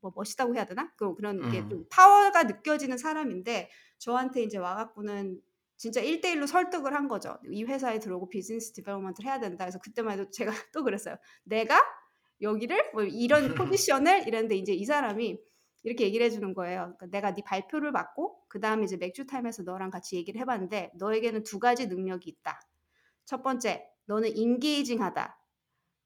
뭐 0.00 0.12
멋있다고 0.14 0.54
해야 0.54 0.64
되나? 0.64 0.92
그 0.96 1.14
그런 1.14 1.50
게 1.50 1.60
음. 1.60 1.68
좀 1.68 1.84
파워가 1.90 2.44
느껴지는 2.44 2.96
사람인데 2.96 3.70
저한테 3.98 4.42
이제 4.42 4.58
와갖고는 4.58 5.40
진짜 5.76 6.00
1대1로 6.00 6.46
설득을 6.46 6.94
한 6.94 7.08
거죠. 7.08 7.36
이 7.50 7.64
회사에 7.64 7.98
들어오고 7.98 8.28
business 8.28 8.72
development를 8.72 9.28
해야 9.28 9.40
된다. 9.40 9.64
그래서 9.64 9.78
그때만 9.78 10.18
해도 10.18 10.30
제가 10.30 10.50
또 10.72 10.84
그랬어요. 10.84 11.16
내가 11.42 11.80
여기를 12.40 12.92
뭐 12.92 13.02
이런 13.02 13.54
포지션을 13.54 14.26
이랬는데 14.26 14.56
이제 14.56 14.72
이 14.72 14.84
사람이 14.84 15.38
이렇게 15.84 16.04
얘기를 16.04 16.26
해주는 16.26 16.54
거예요. 16.54 16.94
그러니까 16.96 17.06
내가 17.06 17.34
네 17.34 17.42
발표를 17.44 17.92
받고 17.92 18.44
그 18.48 18.58
다음에 18.60 18.84
이제 18.84 18.96
맥주 18.96 19.26
타임에서 19.26 19.62
너랑 19.62 19.90
같이 19.90 20.16
얘기를 20.16 20.40
해봤는데 20.40 20.92
너에게는 20.96 21.44
두 21.44 21.58
가지 21.58 21.86
능력이 21.86 22.28
있다. 22.28 22.60
첫 23.24 23.42
번째, 23.42 23.86
너는 24.06 24.36
인게이징하다. 24.36 25.38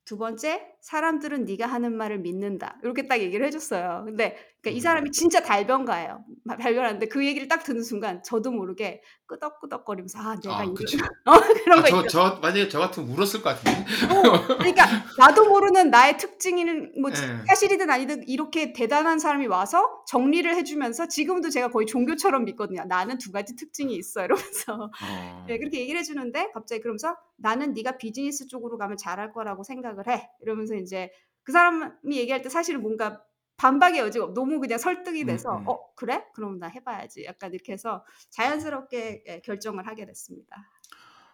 두 0.05 0.19
번째, 0.19 0.75
사람들은 0.81 1.45
네가 1.45 1.67
하는 1.67 1.97
말을 1.97 2.19
믿는다. 2.19 2.79
이렇게 2.83 3.07
딱 3.07 3.21
얘기를 3.21 3.45
해줬어요. 3.47 4.05
근데 4.07 4.37
그러니까 4.61 4.77
이 4.77 4.79
음. 4.79 4.81
사람이 4.81 5.11
진짜 5.13 5.41
달변가예요. 5.41 6.25
마- 6.45 6.57
달변하는데 6.57 7.07
그 7.09 7.25
얘기를 7.25 7.47
딱 7.47 7.63
듣는 7.63 7.83
순간 7.85 8.23
저도 8.25 8.51
모르게 8.51 9.03
끄덕끄덕거리면서 9.27 10.19
아 10.19 10.35
내가 10.41 10.59
아, 10.59 10.65
이런. 10.65 10.75
어, 11.27 11.41
그런 11.65 11.79
아, 11.79 11.83
거 11.83 11.89
저, 11.89 11.97
있죠. 12.01 12.09
저 12.09 12.39
만약에 12.43 12.69
저 12.69 12.79
같으면 12.81 13.09
울었을 13.11 13.43
것 13.43 13.51
같은데. 13.51 13.79
어, 14.13 14.57
그러니까 14.59 14.85
나도 15.17 15.49
모르는 15.49 15.91
나의 15.91 16.19
특징이는 16.19 17.01
뭐 17.01 17.11
예. 17.11 17.15
사실이든 17.47 17.89
아니든 17.89 18.27
이렇게 18.27 18.73
대단한 18.73 19.19
사람이 19.21 19.47
와서 19.47 20.03
정리를 20.09 20.53
해주면서 20.57 21.07
지금도 21.07 21.51
제가 21.51 21.71
거의 21.71 21.87
종교처럼 21.87 22.45
믿거든요. 22.45 22.85
나는 22.85 23.19
두 23.19 23.31
가지 23.31 23.55
특징이 23.55 23.95
있어 23.95 24.25
이러면서 24.25 24.91
어. 25.03 25.45
네, 25.47 25.59
그렇게 25.59 25.79
얘기를 25.81 26.01
해주는데 26.01 26.51
갑자기 26.53 26.81
그러면서 26.81 27.17
나는 27.37 27.75
네가 27.75 27.97
비즈니스 27.99 28.49
쪽으로 28.49 28.77
가면 28.79 28.97
잘할 28.97 29.33
거라고 29.33 29.63
생각을 29.63 30.09
해 30.09 30.29
이러면서 30.43 30.75
이제 30.75 31.13
그 31.45 31.53
사람이 31.53 31.91
얘기할 32.11 32.43
때 32.43 32.49
사실은 32.49 32.83
뭔가 32.83 33.23
반박의 33.59 34.01
여지가 34.01 34.27
없- 34.27 34.35
너무 34.35 34.61
그냥 34.61 34.79
설득이 34.79 35.25
음, 35.25 35.27
돼서 35.27 35.51
음. 35.51 35.67
어 35.67 35.95
그래? 35.97 36.27
그럼 36.35 36.59
나 36.59 36.69
해봐야지 36.69 37.25
약간 37.27 37.53
이렇게 37.55 37.73
해서 37.73 38.05
자연스럽게 38.31 39.25
예, 39.29 39.41
결정을 39.43 39.87
하게 39.87 40.07
됐습니다. 40.07 40.57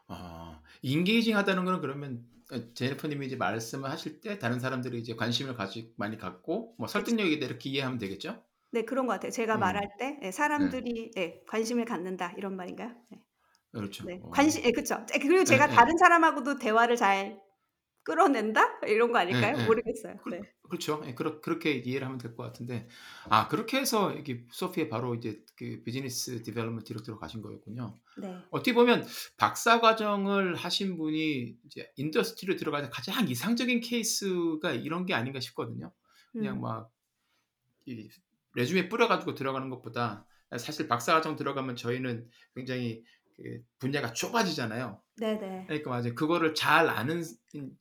어, 0.09 0.63
engaging 0.83 1.37
하다는 1.37 1.65
거는 1.65 1.81
그러면 1.81 2.27
어, 2.53 2.75
제니퍼님이 2.75 3.27
이제 3.27 3.37
말씀을 3.37 3.91
하실 3.91 4.21
때 4.21 4.39
다른 4.39 4.61
사람들이 4.61 4.99
이제 4.99 5.15
관심을 5.15 5.55
가지 5.55 5.95
많이 5.97 6.19
갖고 6.19 6.75
뭐 6.79 6.87
설득력이 6.89 7.35
있다 7.35 7.47
이렇게 7.47 7.71
이해하면 7.71 7.99
되겠죠? 7.99 8.45
네, 8.73 8.83
그런 8.85 9.07
것 9.07 9.15
같아요. 9.15 9.31
제가 9.31 9.57
음. 9.57 9.59
말할 9.59 9.97
때 9.99 10.19
예, 10.23 10.31
네, 10.57 10.73
사람들이 10.73 11.13
예, 11.17 11.45
관심을 11.49 11.85
갖는다 11.85 12.33
이런 12.37 12.57
말인가요? 12.57 12.95
네. 13.11 13.23
그렇죠. 13.73 14.05
네, 14.05 14.21
어, 14.21 14.33
관심, 14.33 14.63
예. 14.65 14.69
예, 15.15 15.19
그리고 15.21 15.45
제가 15.45 15.67
네, 15.67 15.77
네, 15.77 15.77
다른 15.77 15.97
사람하고도 15.99 16.59
대화를 16.59 16.97
잘 16.97 17.41
끌어낸다 18.05 18.81
이런 18.87 19.13
거 19.13 19.19
네, 19.31 19.39
아닐까요? 19.39 19.57
네. 19.57 19.65
모르겠어요. 19.67 20.17
그, 20.23 20.31
네, 20.31 20.41
그렇죠. 20.69 21.03
예, 21.07 21.15
그렇, 21.15 21.41
그렇게 21.41 21.73
이해를 21.73 22.07
하면 22.07 22.19
될 22.19 22.35
것 22.37 22.43
같은데, 22.45 22.89
아 23.29 23.49
그렇게 23.49 23.79
해서 23.79 24.13
이게 24.15 24.47
Sofie에 24.51 24.89
바로 24.89 25.15
이제 25.15 25.43
그 25.57 25.83
business 25.85 26.43
development 26.43 26.85
director로 26.85 27.19
가신 27.19 27.43
거였군요. 27.43 27.99
네, 28.17 28.39
어떻게 28.51 28.75
보면 28.75 29.07
박사 29.37 29.81
과정을 29.81 30.55
하신 30.57 30.97
분이 30.97 31.57
이제 31.67 31.91
industry로 31.97 32.57
들어가서 32.57 32.91
가장 32.91 33.29
이상적인 33.29 33.81
케이스가 33.81 34.73
이런 34.73 35.07
게 35.07 35.15
아닌가 35.15 35.41
싶거든요. 35.41 35.93
그냥 36.37 36.57
음, 36.57 36.61
막 36.61 38.09
이 38.55 38.60
resume 38.60 38.89
뿌려가지고 38.89 39.35
들어가는 39.35 39.69
것보다 39.71 40.27
사실 40.59 40.89
박사 40.89 41.15
과정 41.15 41.37
들어가면 41.37 41.77
저희는 41.77 42.29
굉장히 42.55 43.05
그 43.37 43.63
분야가 43.79 44.13
좁아지잖아요. 44.13 45.03
네, 45.17 45.39
네, 45.39 45.65
그러니까 45.67 45.91
맞아요. 45.91 46.15
그거를 46.15 46.55
잘 46.55 46.89
아는 46.89 47.23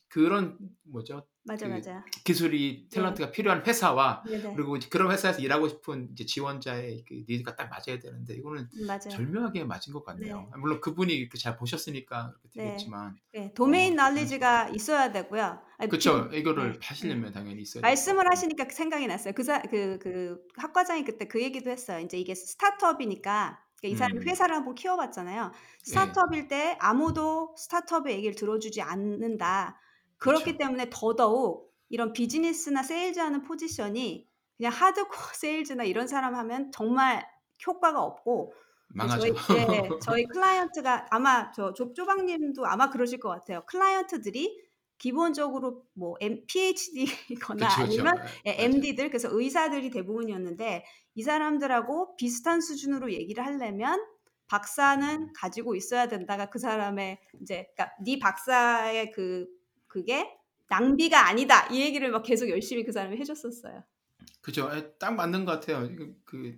그런 0.10 0.58
뭐죠? 0.84 1.28
맞아, 1.46 1.68
그 1.68 1.72
맞아. 1.74 2.06
기술이 2.24 2.88
네, 2.90 3.00
탤런트가 3.02 3.32
필요한 3.32 3.66
회사와 3.66 4.24
네, 4.30 4.38
네, 4.42 4.54
그리고 4.56 4.78
그런 4.90 5.12
회사에서 5.12 5.40
일하고 5.42 5.68
싶은 5.68 6.10
이제 6.14 6.26
지원자의 6.26 7.04
그 7.08 7.24
needs가 7.28 7.56
딱 7.56 7.70
맞아야 7.70 8.00
되는데 8.00 8.36
이거는 8.36 8.70
맞아요. 8.88 9.00
절묘하게 9.10 9.66
맞은 9.66 9.94
것 9.94 10.06
네, 10.16 10.32
같네요. 10.32 10.50
물론 10.58 10.80
그분이 10.80 11.14
이렇게 11.14 11.38
잘 11.38 11.58
보셨으니까 11.58 12.34
그렇게 12.42 12.60
네, 12.62 12.64
되겠지만, 12.66 13.16
네, 13.34 13.46
어, 13.46 13.54
도메인 13.56 13.94
음, 13.94 13.96
날리지가 13.96 14.70
있어야 14.70 15.12
되고요. 15.12 15.60
아니, 15.78 15.90
비, 15.92 15.98
그쵸. 15.98 16.30
네, 16.30 16.38
이거를 16.40 16.74
네. 16.74 16.80
하시려면 16.82 17.32
당연히 17.34 17.62
있어야 17.64 17.84
될 17.84 17.92
말씀을. 17.92 18.24
하시니까 18.32 18.68
생각이 18.72 19.08
났어요. 19.08 19.34
그, 19.34 19.44
사, 19.44 19.62
그, 19.62 20.00
그 20.00 20.40
학과장이 20.58 21.04
그때 21.04 21.28
그 21.28 21.42
얘기도 21.42 21.70
했어요. 21.70 22.00
이제 22.00 22.18
이게 22.18 22.34
스타트업이니까 22.36 23.60
그러니까 23.84 23.88
이 23.90 23.96
사람이 23.96 24.20
음, 24.20 24.28
회사를 24.28 24.56
한번 24.56 24.76
키워봤잖아요. 24.76 25.52
예, 25.54 25.84
스타트업일 25.84 26.48
때 26.48 26.78
아무도 26.80 27.54
스타트업의 27.58 28.16
얘기를 28.16 28.34
들어주지 28.34 28.82
않는다. 28.82 29.78
그렇기 30.18 30.46
그렇죠. 30.46 30.58
때문에 30.58 30.88
더더욱 30.90 31.70
이런 31.90 32.14
비즈니스나 32.14 32.82
세일즈하는 32.82 33.44
포지션이 33.44 34.28
그냥 34.56 34.72
하드코어 34.72 35.34
세일즈나 35.36 35.84
이런 35.84 36.08
사람 36.08 36.34
하면 36.36 36.72
정말 36.72 37.28
효과가 37.68 38.02
없고 38.02 38.54
네, 38.96 39.08
저희 39.20 39.32
망하죠. 39.32 39.54
네, 39.54 39.90
저희 40.02 40.26
클라이언트가 40.28 41.08
아마 41.10 41.52
저 41.52 41.74
좁조방님도 41.74 42.66
아마 42.66 42.90
그러실 42.90 43.20
것 43.20 43.30
같아요. 43.30 43.66
클라이언트들이 43.66 44.63
기본적으로 45.04 45.84
뭐 45.96 46.16
M, 46.22 46.46
PhD거나 46.48 47.68
그쵸, 47.68 47.82
그쵸. 47.82 47.84
아니면 47.84 48.16
예, 48.48 48.52
예, 48.52 48.56
맞아요. 48.56 48.70
MD들 48.70 49.10
그래서 49.10 49.28
의사들이 49.30 49.90
대부분이었는데 49.90 50.86
이 51.16 51.24
사람들하고 51.24 52.16
비슷한 52.16 52.62
수준으로 52.62 53.12
얘기를 53.12 53.46
하려면 53.46 54.02
박사는 54.48 55.34
가지고 55.34 55.76
있어야 55.76 56.08
된다가 56.08 56.50
그 56.50 56.58
사람의 56.58 57.20
이제 57.42 57.68
그러니까 57.76 57.98
네 58.02 58.18
박사의 58.18 59.12
그 59.12 59.46
그게 59.88 60.26
낭비가 60.70 61.28
아니다 61.28 61.68
이 61.68 61.82
얘기를 61.82 62.10
막 62.10 62.24
계속 62.24 62.50
열심히 62.50 62.86
그 62.86 62.94
사람이 62.94 63.18
해줬었어요. 63.18 63.84
그죠. 64.40 64.72
예, 64.74 64.94
딱 65.00 65.16
맞는 65.16 65.44
것 65.44 65.60
같아요. 65.60 65.86
이거 65.86 66.08
그 66.24 66.56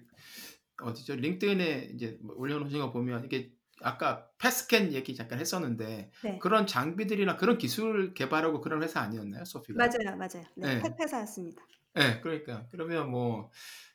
어디죠? 0.83 1.15
링크드인에 1.15 1.89
이제 1.95 2.19
뭐 2.21 2.35
올려놓으신 2.37 2.77
거 2.77 2.91
보면 2.91 3.25
이게 3.25 3.54
아까 3.81 4.29
패스캔 4.39 4.93
얘기 4.93 5.15
잠깐 5.15 5.39
했었는데 5.39 6.11
네, 6.21 6.39
그런 6.39 6.67
장비들이나 6.67 7.37
그런 7.37 7.57
기술 7.57 8.13
개발하고 8.13 8.61
그런 8.61 8.83
회사 8.83 9.01
아니었나요, 9.01 9.45
소피가? 9.45 9.81
맞아요, 9.81 10.15
맞아요. 10.17 10.43
네, 10.55 10.75
네, 10.79 10.79
팩 10.79 10.99
회사였습니다. 10.99 11.63
네, 11.93 12.19
그러니까 12.21 12.67
그러면 12.71 13.09
뭐 13.09 13.51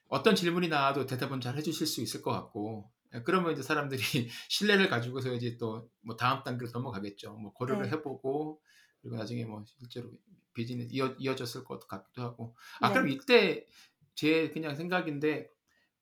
어떤 0.08 0.34
질문이 0.36 0.68
나와도 0.68 1.06
대답은 1.06 1.40
잘 1.40 1.56
해주실 1.56 1.86
수 1.86 2.02
있을 2.02 2.22
것 2.22 2.32
같고, 2.32 2.90
예, 3.14 3.22
그러면 3.22 3.52
이제 3.52 3.62
사람들이 3.62 4.02
신뢰를 4.50 4.88
가지고서 4.88 5.32
이제 5.34 5.56
또 5.58 5.90
뭐 6.02 6.16
다음 6.16 6.42
단계로 6.44 6.70
넘어가겠죠. 6.72 7.34
뭐 7.34 7.52
고려를 7.52 7.88
네, 7.88 7.92
해보고 7.92 8.62
그리고 9.02 9.16
나중에 9.16 9.44
뭐 9.44 9.64
실제로 9.66 10.10
비즈니스 10.54 10.90
이어, 10.94 11.14
이어졌을 11.18 11.64
것 11.64 11.86
같기도 11.88 12.22
하고. 12.22 12.56
아 12.80 12.92
그럼 12.92 13.08
네. 13.08 13.10
이때 13.10 13.66
제 14.14 14.50
그냥 14.50 14.76
생각인데 14.76 15.50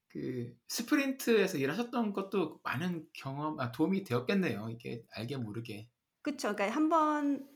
그 0.08 0.56
스프린트에서 0.68 1.58
일하셨던 1.58 2.12
것도 2.14 2.60
많은 2.64 3.08
경험, 3.14 3.60
아, 3.60 3.72
도움이 3.72 4.04
되었겠네요. 4.04 4.68
이게 4.70 5.04
알게 5.12 5.36
모르게. 5.38 5.88
그쵸. 6.22 6.54
그러니까 6.54 6.76
한번 6.76 7.48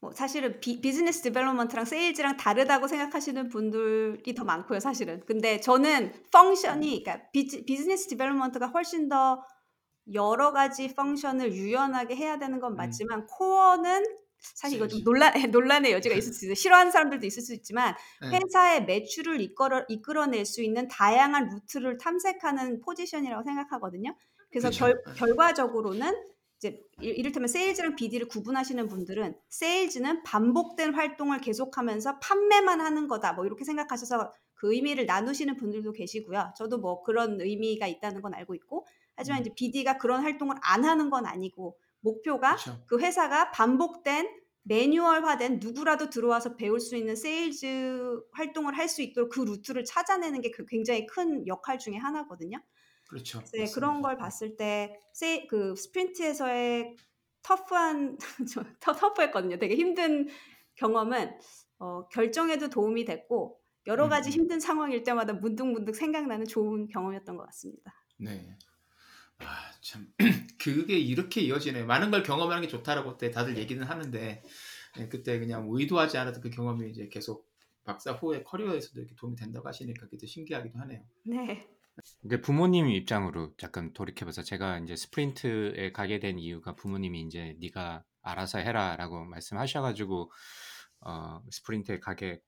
뭐 0.00 0.12
사실은 0.12 0.60
비, 0.60 0.80
비즈니스 0.80 1.22
development랑 1.22 1.84
세일즈랑 1.84 2.36
다르다고 2.38 2.88
생각하시는 2.88 3.48
분들이 3.50 4.34
더 4.34 4.44
많고요, 4.44 4.80
사실은. 4.80 5.20
근데 5.26 5.60
저는 5.60 6.12
function이 6.32 7.04
그러니까 7.04 7.30
비즈, 7.32 7.64
비즈니스 7.66 8.08
development가 8.08 8.68
훨씬 8.68 9.08
더 9.08 9.44
여러 10.14 10.52
가지 10.52 10.94
function을 10.94 11.54
유연하게 11.54 12.16
해야 12.16 12.38
되는 12.38 12.60
건 12.60 12.76
음, 12.76 12.76
맞지만 12.76 13.26
core는 13.26 14.04
사실 14.42 14.76
이거 14.76 14.86
좀 14.88 14.98
세일즈. 14.98 15.04
논란 15.04 15.32
논란의 15.50 15.92
여지가 15.92 16.14
있을 16.14 16.32
수 16.32 16.44
있어요. 16.46 16.54
싫어하는 16.54 16.90
사람들도 16.92 17.26
있을 17.26 17.42
수 17.42 17.54
있지만 17.54 17.94
네, 18.20 18.38
회사의 18.38 18.84
매출을 18.84 19.40
이끌어 19.40 19.84
이끌어낼 19.88 20.44
수 20.44 20.62
있는 20.62 20.88
다양한 20.88 21.48
루트를 21.48 21.98
탐색하는 21.98 22.80
포지션이라고 22.80 23.42
생각하거든요. 23.44 24.14
그래서 24.50 24.68
그렇죠. 24.70 25.02
결, 25.04 25.14
결과적으로는 25.14 26.12
이제 26.58 26.80
이- 27.00 27.06
이를테면 27.06 27.48
세일즈랑 27.48 27.96
BD를 27.96 28.28
구분하시는 28.28 28.86
분들은 28.88 29.34
세일즈는 29.48 30.22
반복된 30.22 30.94
활동을 30.94 31.40
계속하면서 31.40 32.18
판매만 32.20 32.80
하는 32.80 33.08
거다. 33.08 33.32
뭐 33.32 33.46
이렇게 33.46 33.64
생각하셔서 33.64 34.30
그 34.54 34.72
의미를 34.72 35.06
나누시는 35.06 35.56
분들도 35.56 35.92
계시고요. 35.92 36.52
저도 36.56 36.78
뭐 36.78 37.02
그런 37.02 37.40
의미가 37.40 37.88
있다는 37.88 38.22
건 38.22 38.32
알고 38.34 38.54
있고 38.54 38.86
하지만 39.16 39.40
음, 39.40 39.42
이제 39.42 39.50
BD가 39.56 39.98
그런 39.98 40.22
활동을 40.22 40.54
안 40.62 40.84
하는 40.84 41.10
건 41.10 41.26
아니고 41.26 41.76
목표가 42.02 42.56
그렇죠. 42.56 42.84
그 42.86 42.98
회사가 43.00 43.50
반복된 43.52 44.28
매뉴얼화된 44.64 45.58
누구라도 45.60 46.10
들어와서 46.10 46.56
배울 46.56 46.78
수 46.80 46.96
있는 46.96 47.16
세일즈 47.16 48.20
활동을 48.32 48.76
할 48.78 48.88
수 48.88 49.02
있도록 49.02 49.30
그 49.30 49.40
루트를 49.40 49.84
찾아내는 49.84 50.40
게그 50.42 50.66
굉장히 50.66 51.06
큰 51.06 51.46
역할 51.48 51.78
중에 51.78 51.96
하나거든요. 51.96 52.58
그렇죠. 53.08 53.42
네, 53.52 53.66
그런. 53.70 54.02
걸 54.02 54.16
봤을 54.16 54.56
때, 54.56 54.98
세, 55.12 55.46
그 55.46 55.74
스프린트에서의 55.76 56.96
터프한, 57.42 58.18
저, 58.54 58.64
터- 58.80 58.94
터프했거든요. 58.94 59.58
되게 59.58 59.74
힘든 59.76 60.28
경험은 60.76 61.38
어, 61.78 62.08
결정에도 62.08 62.68
도움이 62.70 63.04
됐고, 63.04 63.60
여러 63.86 64.04
음, 64.04 64.10
가지 64.10 64.30
음. 64.30 64.32
힘든 64.32 64.60
상황일 64.60 65.02
때마다 65.02 65.32
문득문득 65.34 65.96
생각나는 65.96 66.46
좋은 66.46 66.86
경험이었던 66.88 67.36
것 67.36 67.44
같습니다. 67.46 67.92
네. 68.16 68.56
아, 69.44 69.70
참. 69.80 70.12
그게 70.58 70.98
이렇게 70.98 71.40
이어지네요. 71.40 71.86
많은 71.86 72.10
걸 72.10 72.22
경험하는 72.22 72.62
게 72.62 72.68
좋다라고 72.68 73.18
때 73.18 73.30
다들 73.30 73.56
얘기는 73.56 73.82
하는데, 73.82 74.42
예, 74.98 75.08
그때 75.08 75.38
그냥 75.38 75.66
의도하지 75.70 76.18
않아도 76.18 76.40
그 76.40 76.50
경험이 76.50 76.90
이제 76.90 77.08
계속 77.08 77.50
박사 77.84 78.12
후의 78.12 78.44
커리어에서도 78.44 79.00
이렇게 79.00 79.14
도움이 79.16 79.36
된다고 79.36 79.66
하시니까 79.68 80.06
그게 80.06 80.18
또 80.18 80.26
신기하기도 80.26 80.78
하네요. 80.78 81.00
네. 81.24 81.68
근데 82.20 82.40
부모님 82.40 82.88
입장으로 82.88 83.54
잠깐 83.58 83.92
돌이켜봐서 83.92 84.42
제가 84.42 84.78
이제 84.78 84.96
스프린트에 84.96 85.92
가게 85.92 86.18
된 86.20 86.38
이유가 86.38 86.74
부모님이 86.74 87.22
이제 87.22 87.56
네가 87.60 88.04
알아서 88.22 88.58
해라라고 88.58 89.24
말씀하셔가지고 89.24 90.30
어, 91.00 91.42
스프린트에 91.50 91.98
가게 91.98 92.40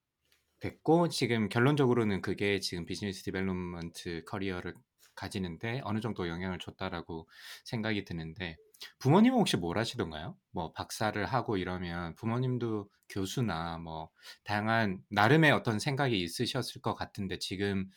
됐고 0.60 1.08
지금 1.08 1.48
결론적으로는 1.48 2.22
그게 2.22 2.60
지금 2.60 2.86
비즈니스 2.86 3.22
development 3.24 4.24
커리어를 4.24 4.74
가지는데 5.14 5.80
어느 5.84 6.00
정도 6.00 6.28
영향을 6.28 6.58
줬다라고 6.58 7.28
생각이 7.64 8.04
드는데 8.04 8.56
부모님은 8.98 9.38
혹시 9.38 9.56
뭘 9.56 9.78
하시던가요? 9.78 10.36
뭐 10.50 10.72
박사를 10.72 11.24
하고 11.24 11.56
이러면 11.56 12.14
부모님도 12.16 12.88
교수나 13.08 13.78
뭐 13.78 14.10
다양한 14.44 15.02
나름의 15.10 15.52
어떤 15.52 15.78
생각이 15.78 16.20
있으셨을 16.20 16.80
것 16.80 16.94
같은데 16.94 17.38
지금 17.38 17.90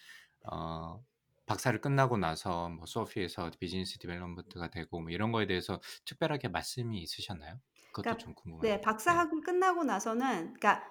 어, 0.49 1.03
박사를 1.45 1.79
끝나고 1.81 2.17
나서 2.17 2.69
뭐 2.69 2.85
소피에서 2.85 3.49
비즈니스 3.59 3.97
development가 3.99 4.69
되고 4.69 5.01
뭐 5.01 5.09
이런 5.09 5.31
거에 5.31 5.47
대해서 5.47 5.79
특별하게 6.05 6.49
말씀이 6.49 6.99
있으셨나요? 6.99 7.59
그것도 7.91 8.03
그러니까 8.03 8.17
좀 8.17 8.33
궁금해요. 8.35 8.73
네, 8.73 8.77
네. 8.77 8.81
박사학위 8.81 9.41
끝나고 9.41 9.83
나서는 9.83 10.53
그러니까 10.53 10.83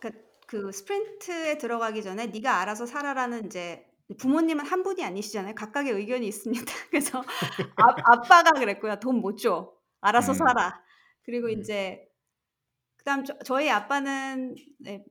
그, 0.00 0.10
그 0.46 0.72
스프린트에 0.72 1.58
들어가기 1.58 2.02
전에 2.02 2.26
네가 2.26 2.60
알아서 2.60 2.86
살아라는 2.86 3.46
이제 3.46 3.86
부모님은 4.18 4.66
한 4.66 4.82
분이 4.82 5.04
아니시잖아요. 5.04 5.54
각각의 5.54 5.92
의견이 5.92 6.26
있습니다. 6.26 6.64
그래서 6.90 7.20
아, 7.76 7.94
아빠가 8.12 8.52
그랬고요. 8.52 8.98
돈 9.00 9.20
못 9.20 9.36
줘. 9.38 9.72
알아서 10.00 10.32
음, 10.32 10.34
살아. 10.34 10.82
그리고 11.22 11.46
음, 11.48 11.52
이제 11.60 12.08
그다음 12.96 13.24
저, 13.24 13.38
저희 13.44 13.70
아빠는 13.70 14.54
네, 14.78 15.04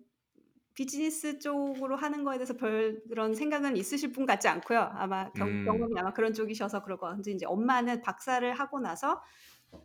비즈니스 0.73 1.39
쪽으로 1.39 1.95
하는 1.97 2.23
거에 2.23 2.37
대해서 2.37 2.55
별 2.55 3.01
그런 3.09 3.35
생각은 3.35 3.75
있으실 3.77 4.11
분 4.11 4.25
같지 4.25 4.47
않고요. 4.47 4.79
아마 4.93 5.31
경, 5.33 5.47
음, 5.47 5.65
경험이 5.65 5.93
아마 5.99 6.13
그런 6.13 6.33
쪽이셔서 6.33 6.83
그럴 6.83 6.97
것 6.97 7.07
같은데 7.07 7.31
이제 7.31 7.45
엄마는 7.45 8.01
박사를 8.01 8.51
하고 8.53 8.79
나서 8.79 9.21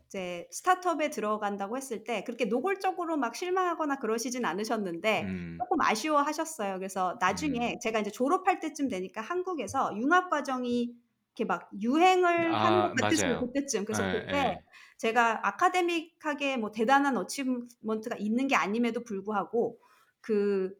이제 0.07 0.47
스타트업에 0.51 1.11
들어간다고 1.11 1.77
했을 1.77 2.05
때 2.05 2.23
그렇게 2.25 2.45
노골적으로 2.45 3.17
막 3.17 3.35
실망하거나 3.35 3.99
그러시진 3.99 4.45
않으셨는데 4.45 5.23
음. 5.25 5.59
조금 5.61 5.81
아쉬워하셨어요. 5.81 6.79
그래서 6.79 7.17
나중에 7.21 7.75
음. 7.75 7.81
제가 7.81 7.99
이제 7.99 8.11
졸업할 8.11 8.61
때쯤 8.61 8.89
되니까 8.89 9.21
한국에서 9.21 9.93
융합 9.97 10.31
과정이 10.31 10.95
이렇게 11.37 11.45
막 11.47 11.69
유행을 11.81 12.55
아, 12.55 12.65
하는 12.65 12.81
것 12.83 12.95
같으시고 13.03 13.29
맞아요. 13.29 13.41
그때쯤 13.41 13.85
그래서 13.85 14.09
예, 14.09 14.13
그때 14.13 14.37
예. 14.37 14.59
제가 14.99 15.49
아카데믹하게 15.49 16.59
뭐 16.59 16.71
대단한 16.71 17.17
어치먼트가 17.17 18.17
있는 18.19 18.47
게 18.47 18.55
아님에도 18.55 19.03
불구하고 19.03 19.81
그 20.21 20.75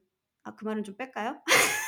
아, 0.45 0.55
그 0.55 0.65
말은 0.65 0.85
좀 0.85 0.97
뺄까요? 0.97 1.41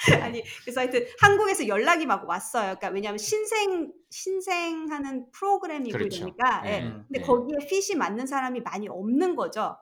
아니 0.22 0.42
그래서 0.62 0.80
하여튼 0.80 1.06
한국에서 1.20 1.68
연락이 1.68 2.06
막 2.06 2.26
왔어요. 2.28 2.76
그러니까 2.76 2.88
왜냐하면 2.88 3.18
신생 3.18 3.92
신생하는 4.10 5.30
프로그램이고 5.30 5.96
그렇죠. 5.96 6.16
이러니까 6.16 6.62
예. 6.66 6.70
예, 6.70 6.82
음. 6.82 7.04
근데 7.06 7.20
예. 7.20 7.22
거기에 7.22 7.58
핏이 7.68 7.98
맞는 7.98 8.26
사람이 8.26 8.60
많이 8.60 8.88
없는 8.88 9.36
거죠. 9.36 9.76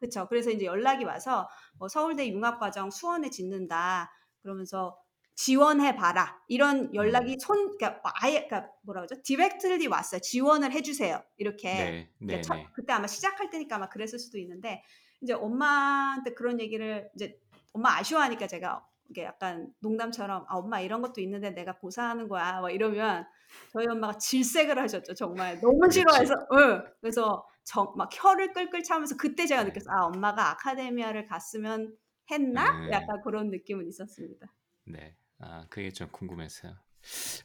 그렇죠. 0.00 0.26
그래서 0.28 0.50
이제 0.50 0.64
연락이 0.64 1.04
와서 1.04 1.48
뭐 1.78 1.88
서울대 1.88 2.26
융합과정 2.28 2.90
수원에 2.90 3.28
짓는다. 3.28 4.10
그러면서 4.40 4.98
지원해 5.34 5.96
봐라. 5.96 6.40
이런 6.48 6.94
연락이 6.94 7.34
음. 7.34 7.38
손 7.38 7.76
그러니까 7.76 8.00
아예 8.22 8.46
그러니까 8.46 8.70
뭐라 8.82 9.02
그러죠? 9.02 9.20
directly 9.22 9.86
왔어요. 9.88 10.20
지원을 10.20 10.72
해 10.72 10.80
주세요. 10.80 11.22
이렇게. 11.36 11.68
네, 11.74 12.10
이제 12.22 12.36
네, 12.36 12.40
첫- 12.40 12.54
네. 12.54 12.66
그때 12.72 12.92
아마 12.94 13.06
시작할 13.06 13.50
때니까 13.50 13.76
아마 13.76 13.88
그랬을 13.88 14.18
수도 14.18 14.38
있는데 14.38 14.82
이제 15.20 15.32
엄마한테 15.34 16.32
그런 16.34 16.60
얘기를 16.60 17.10
이제 17.14 17.38
엄마 17.72 17.96
아쉬워하니까 17.98 18.46
제가 18.46 18.86
이게 19.10 19.24
약간 19.24 19.72
농담처럼 19.80 20.44
아 20.48 20.56
엄마 20.56 20.80
이런 20.80 21.02
것도 21.02 21.20
있는데 21.20 21.50
내가 21.50 21.76
고사하는 21.78 22.28
거야 22.28 22.60
막 22.60 22.70
이러면 22.70 23.26
저희 23.72 23.86
엄마가 23.86 24.18
질색을 24.18 24.78
하셨죠 24.78 25.14
정말 25.14 25.60
너무. 25.60 25.90
싫어해서 25.90 26.34
응. 26.52 26.82
그래서 27.00 27.46
정, 27.64 27.92
막 27.96 28.08
혀를 28.12 28.52
끌끌 28.52 28.82
차면서 28.82 29.16
그때 29.16 29.46
제가 29.46 29.62
네. 29.62 29.68
느꼈어요 29.68 29.94
아 29.96 30.06
엄마가 30.06 30.50
academia를 30.52 31.26
갔으면 31.26 31.94
했나 32.30 32.80
네. 32.86 32.90
약간 32.92 33.20
그런 33.22 33.50
느낌은 33.50 33.86
있었습니다 33.88 34.46
네. 34.86 35.16
아, 35.38 35.66
그게 35.68 35.90
좀 35.90 36.08
궁금했어요. 36.10 36.74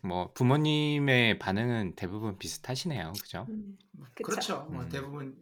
뭐 0.01 0.32
부모님의 0.34 1.39
반응은 1.39 1.95
대부분 1.95 2.38
비슷하시네요. 2.38 3.14
그죠? 3.22 3.45
음. 3.49 3.78
그렇죠. 4.16 4.68
뭐 4.70 4.84
음. 4.84 4.89
대부분 4.89 5.38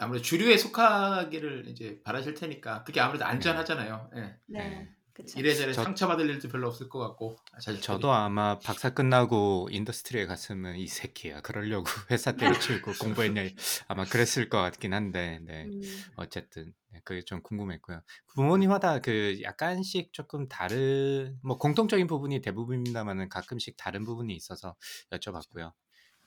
아무래도 0.00 0.22
주류에 0.22 0.56
속하기를 0.56 1.68
이제 1.68 2.00
바라실 2.04 2.34
테니까 2.34 2.84
그게 2.84 3.00
아무래도 3.00 3.24
안전하잖아요. 3.24 4.10
예. 4.16 4.20
네, 4.20 4.38
네. 4.46 4.94
그쵸. 5.14 5.38
이래저래 5.38 5.72
저- 5.72 5.84
상처받을 5.84 6.28
일도 6.28 6.48
별로 6.48 6.66
없을 6.66 6.88
것 6.88 6.98
같고 6.98 7.36
자식들이. 7.52 7.80
저도 7.82 8.12
아마 8.12 8.58
박사 8.58 8.90
끝나고 8.92 9.68
인더스트리에 9.70 10.26
갔으면 10.26 10.76
이 10.76 10.88
새끼야 10.88 11.40
그러려고 11.40 11.84
회사 12.10 12.32
때려치우고 12.32 12.92
공부했냐 13.00 13.42
아마 13.86 14.04
그랬을 14.04 14.48
것 14.48 14.58
같긴 14.60 14.92
한데 14.92 15.38
네. 15.42 15.64
음, 15.66 15.80
어쨌든 16.16 16.74
네, 16.90 17.00
그게 17.04 17.22
좀 17.22 17.42
궁금했고요. 17.42 18.02
부모님마다 18.34 18.98
그 19.00 19.38
약간씩 19.42 20.12
조금 20.12 20.48
다른 20.48 21.38
뭐 21.44 21.58
공통적인 21.58 22.08
부분이 22.08 22.40
대부분입니다만은 22.42 23.28
가끔씩 23.28 23.76
다른 23.76 24.04
부분이 24.04 24.34
있어서 24.34 24.74
여쭤봤고요. 25.12 25.72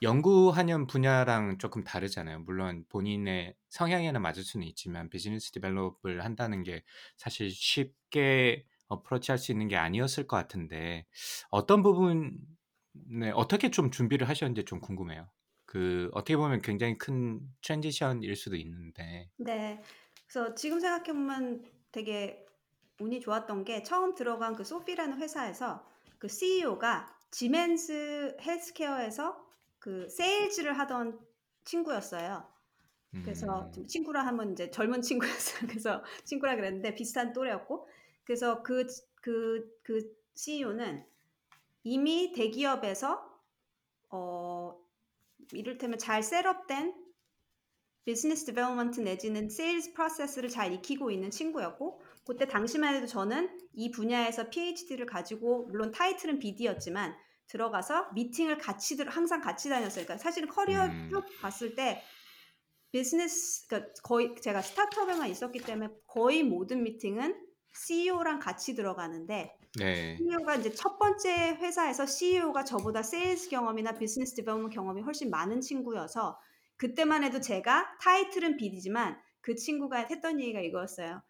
연구하는 0.02 0.86
분야랑 0.88 1.58
조금 1.58 1.84
다르잖아요. 1.84 2.40
물론 2.42 2.86
본인의 2.90 3.56
성향에는 3.70 4.22
맞을 4.22 4.44
수는 4.44 4.66
있지만 4.68 5.10
비즈니스 5.10 5.52
develop을 5.52 6.24
한다는 6.24 6.64
게 6.64 6.84
사실 7.18 7.50
쉽게 7.50 8.66
approach할 8.88 9.38
수 9.38 9.52
있는 9.52 9.68
게 9.68 9.76
아니었을 9.78 10.28
것 10.28 10.38
같은데 10.38 11.06
어떤 11.50 11.84
부분에 11.84 12.32
어떻게 13.34 13.72
좀 13.72 13.92
준비를 13.92 14.30
하셨는지 14.30 14.66
좀 14.66 14.80
궁금해요. 14.80 15.30
그 15.66 16.10
어떻게 16.14 16.38
보면 16.38 16.62
굉장히 16.62 16.98
큰 16.98 17.42
transition일 17.62 18.36
수도 18.36 18.56
있는데 18.56 19.30
네. 19.38 19.82
그래서 20.28 20.56
지금 20.56 20.80
생각해 20.80 21.14
보면 21.14 21.64
되게 21.92 22.46
운이 23.00 23.22
좋았던 23.22 23.64
게 23.64 23.84
처음 23.84 24.16
들어간 24.16 24.56
그 24.56 24.64
소피라는 24.64 25.22
회사에서 25.22 25.88
그 26.18 26.28
CEO가 26.28 27.16
지멘스 27.32 28.38
헬스케어에서 28.42 29.46
그 29.80 30.10
세일즈를 30.10 30.78
하던 30.80 31.20
친구였어요. 31.64 32.48
그래서 33.22 33.46
음, 33.46 33.72
좀 33.74 33.88
친구라 33.88 34.26
하면 34.28 34.54
이제 34.54 34.72
젊은 34.72 35.02
친구였어요. 35.02 35.68
그래서 35.70 36.04
친구라 36.26 36.56
그랬는데 36.56 36.96
비슷한 36.96 37.34
또래였고 37.34 37.88
그래서 38.28 38.62
그 38.62 38.86
그 39.22 39.78
그 39.84 40.16
CEO는 40.36 41.06
이미 41.84 42.32
대기업에서 42.34 43.28
어 44.10 44.78
이를테면 45.52 45.98
잘 45.98 46.24
set 46.24 46.47
up된 46.47 46.94
비즈니스 48.06 48.46
development 48.46 49.02
내지는 49.02 49.50
세일즈 49.50 49.94
프로세스를 49.94 50.50
잘 50.50 50.72
익히고 50.74 51.12
있는 51.12 51.30
친구였고 51.30 52.02
그때 52.26 52.48
당시만 52.48 52.96
해도 52.96 53.06
저는 53.06 53.60
이 53.74 53.92
분야에서 53.92 54.50
PhD를 54.50 55.06
가지고 55.06 55.66
물론 55.68 55.92
타이틀은 55.92 56.40
BD였지만 56.40 57.16
들어가서 57.48 58.12
미팅을 58.14 58.58
같이 58.58 58.98
들 58.98 59.10
항상 59.10 59.42
같이 59.42 59.70
다녔어요. 59.70 60.06
그러니까 60.06 60.22
사실은 60.24 60.50
커리어 60.50 60.86
음. 60.86 61.10
쭉 61.10 61.24
봤을 61.42 61.76
때 61.76 62.02
비즈니스 62.92 63.68
그러니까 63.68 63.94
거의 64.04 64.36
제가 64.42 64.62
스타트업에만 64.62 65.30
있었기 65.30 65.60
때문에 65.60 65.94
거의 66.08 66.44
모든 66.44 66.84
미팅은 66.84 67.47
CEO랑 67.74 68.40
같이 68.40 68.76
들어가는데 68.76 69.58
네. 69.78 70.18
CEO가 70.18 70.56
이제 70.56 70.74
첫 70.74 70.98
번째 70.98 71.58
회사에서 71.62 72.06
CEO가 72.06 72.64
저보다 72.64 73.04
세일즈 73.04 73.50
경험이나 73.50 73.94
비즈니스 73.94 74.36
development 74.36 74.74
경험이 74.76 75.02
훨씬 75.02 75.30
많은 75.30 75.62
친구여서 75.62 76.40
그때만 76.78 77.24
해도 77.24 77.40
제가 77.40 77.98
타이틀은 78.02 78.58
BD지만 78.58 79.18
그 79.42 79.56
친구가 79.56 79.98
했던 79.98 80.40
얘기가 80.40 80.62
이거였어요. 80.62 81.22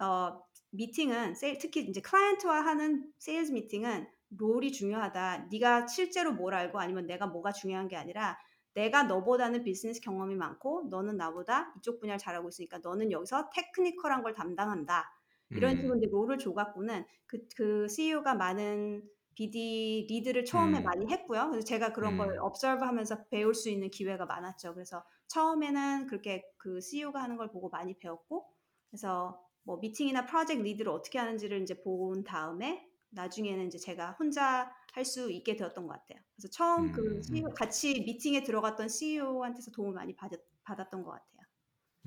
어, 0.00 0.40
미팅은 0.70 1.34
특히 1.60 1.82
이제 1.82 2.00
클라이언트와 2.00 2.64
하는 2.64 3.06
세일즈 3.18 3.52
미팅은 3.52 4.06
role이 4.36 4.72
중요하다. 4.72 5.48
네가 5.50 5.86
실제로 5.86 6.32
뭘 6.32 6.54
알고 6.54 6.80
아니면 6.80 7.06
내가 7.06 7.26
뭐가 7.26 7.52
중요한 7.52 7.88
게 7.88 7.96
아니라 7.96 8.36
내가 8.74 9.04
너보다는 9.04 9.62
비즈니스 9.62 10.00
경험이 10.00 10.34
많고 10.34 10.88
너는 10.90 11.16
나보다 11.16 11.72
이쪽 11.78 12.00
분야를 12.00 12.18
잘하고 12.18 12.48
있으니까 12.48 12.78
너는 12.78 13.12
여기서 13.12 13.50
technical한 13.54 14.22
걸 14.22 14.34
담당한다. 14.34 15.12
이런 15.50 15.76
식으로 15.76 15.94
음, 15.94 15.98
이제 15.98 16.06
롤을 16.10 16.38
줘갖고는 16.38 17.04
그, 17.26 17.38
그 17.56 17.88
CEO가 17.88 18.34
많은 18.34 19.02
BD 19.34 20.06
리드를 20.08 20.44
처음에 20.44 20.78
음. 20.78 20.84
많이 20.84 21.06
했고요. 21.10 21.48
그래서 21.50 21.64
제가 21.66 21.92
그런 21.92 22.16
걸 22.16 22.34
음. 22.36 22.42
observe 22.44 22.86
하면서 22.86 23.24
배울 23.30 23.54
수 23.54 23.68
있는 23.70 23.90
기회가 23.90 24.26
많았죠. 24.26 24.74
그래서 24.74 25.04
처음에는 25.28 26.06
그렇게 26.06 26.42
그 26.56 26.80
CEO가 26.80 27.22
하는 27.22 27.36
걸 27.36 27.50
보고 27.50 27.68
많이 27.68 27.98
배웠고, 27.98 28.46
그래서 28.90 29.40
뭐 29.64 29.78
미팅이나 29.78 30.26
프로젝트 30.26 30.62
리드를 30.62 30.90
어떻게 30.92 31.18
하는지를 31.18 31.62
이제 31.62 31.80
본 31.82 32.22
다음에 32.24 32.86
나중에는 33.10 33.66
이제 33.66 33.78
제가 33.78 34.12
혼자 34.18 34.70
할 34.92 35.04
수 35.04 35.30
있게 35.30 35.56
되었던 35.56 35.86
것 35.86 35.92
같아요. 35.92 36.20
그래서 36.36 36.48
처음 36.52 36.92
그 36.92 37.02
음. 37.02 37.22
CEO, 37.22 37.48
같이 37.54 38.02
미팅에 38.06 38.44
들어갔던 38.44 38.88
CEO한테서 38.88 39.72
도움을 39.72 39.94
많이 39.94 40.14
받, 40.14 40.30
받았던 40.62 41.02
것 41.02 41.10
같아요. 41.10 41.33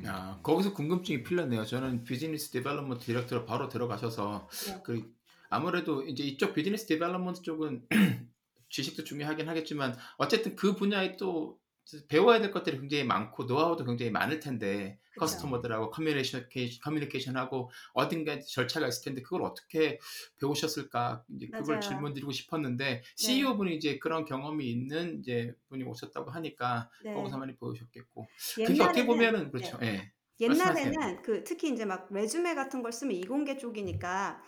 아, 0.05 0.39
거기서 0.43 0.73
궁금증이 0.73 1.23
풀렸네요. 1.23 1.65
저는 1.65 2.03
business 2.03 2.51
development 2.51 3.05
director로 3.05 3.45
바로 3.45 3.67
들어가셔서 3.67 4.47
네. 4.67 4.81
그 4.83 5.15
아무래도 5.49 6.03
이제 6.03 6.23
이쪽 6.23 6.53
business 6.53 6.85
development 6.85 7.41
쪽은 7.41 7.87
지식도 8.69 9.03
중요하긴 9.05 9.47
하겠지만 9.49 9.95
어쨌든 10.17 10.55
그 10.55 10.75
분야에 10.75 11.17
또 11.17 11.59
배워야 12.07 12.39
될 12.39 12.51
것들이 12.51 12.79
굉장히 12.79 13.03
많고 13.03 13.43
노하우도 13.45 13.85
굉장히 13.85 14.11
많을 14.11 14.39
텐데 14.39 14.99
그쵸. 15.11 15.19
customer들하고 15.21 15.89
커뮤니케이션 15.89 16.47
커뮤니케이션하고 16.83 17.71
어딘가 17.93 18.39
절차가 18.39 18.87
있을 18.87 19.05
텐데 19.05 19.21
그걸 19.21 19.43
어떻게 19.43 19.99
배우셨을까 20.39 21.23
이제 21.35 21.47
그걸 21.47 21.77
맞아요. 21.77 21.79
질문 21.79 22.13
드리고 22.13 22.31
싶었는데 22.31 23.03
CEO 23.15 23.57
분이 23.57 23.75
이제 23.75 23.97
그런 23.99 24.25
경험이 24.25 24.69
있는 24.69 25.19
이제 25.19 25.53
분이 25.69 25.83
오셨다고 25.83 26.29
하니까 26.31 26.89
네. 27.03 27.13
거기서 27.13 27.37
많이 27.37 27.55
배우셨겠고 27.57 28.27
그게 28.55 28.83
어떻게 28.83 29.03
옛날에는- 29.03 29.05
보면은 29.05 29.51
그렇죠. 29.51 29.77
예. 29.81 30.11
옛날에는 30.39 30.73
말씀하세요. 30.73 31.21
그 31.23 31.43
특히 31.43 31.71
이제 31.71 31.85
막 31.85 32.07
resume 32.11 32.53
같은 32.53 32.83
걸 32.83 32.91
쓰면 32.91 33.15
이공계 33.15 33.57
쪽이니까 33.57 34.39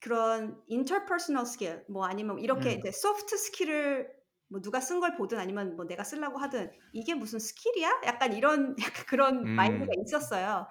그런 0.00 0.60
interpersonal 0.70 1.46
skill 1.46 1.84
뭐 1.88 2.04
아니면 2.06 2.38
이렇게 2.38 2.74
음. 2.74 2.78
이제 2.78 2.90
soft 2.92 3.36
skill을 3.36 4.17
뭐 4.48 4.60
누가 4.60 4.80
쓴 4.80 5.00
걸 5.00 5.16
보든 5.16 5.38
아니면 5.38 5.76
뭐 5.76 5.86
내가 5.86 6.04
쓰려고 6.04 6.38
하든 6.38 6.70
이게 6.92 7.14
무슨 7.14 7.38
skill이야? 7.38 8.02
약간 8.06 8.32
이런 8.32 8.74
약간 8.82 9.06
그런 9.06 9.46
음. 9.46 9.54
마인드가 9.56 9.92
있었어요. 10.04 10.68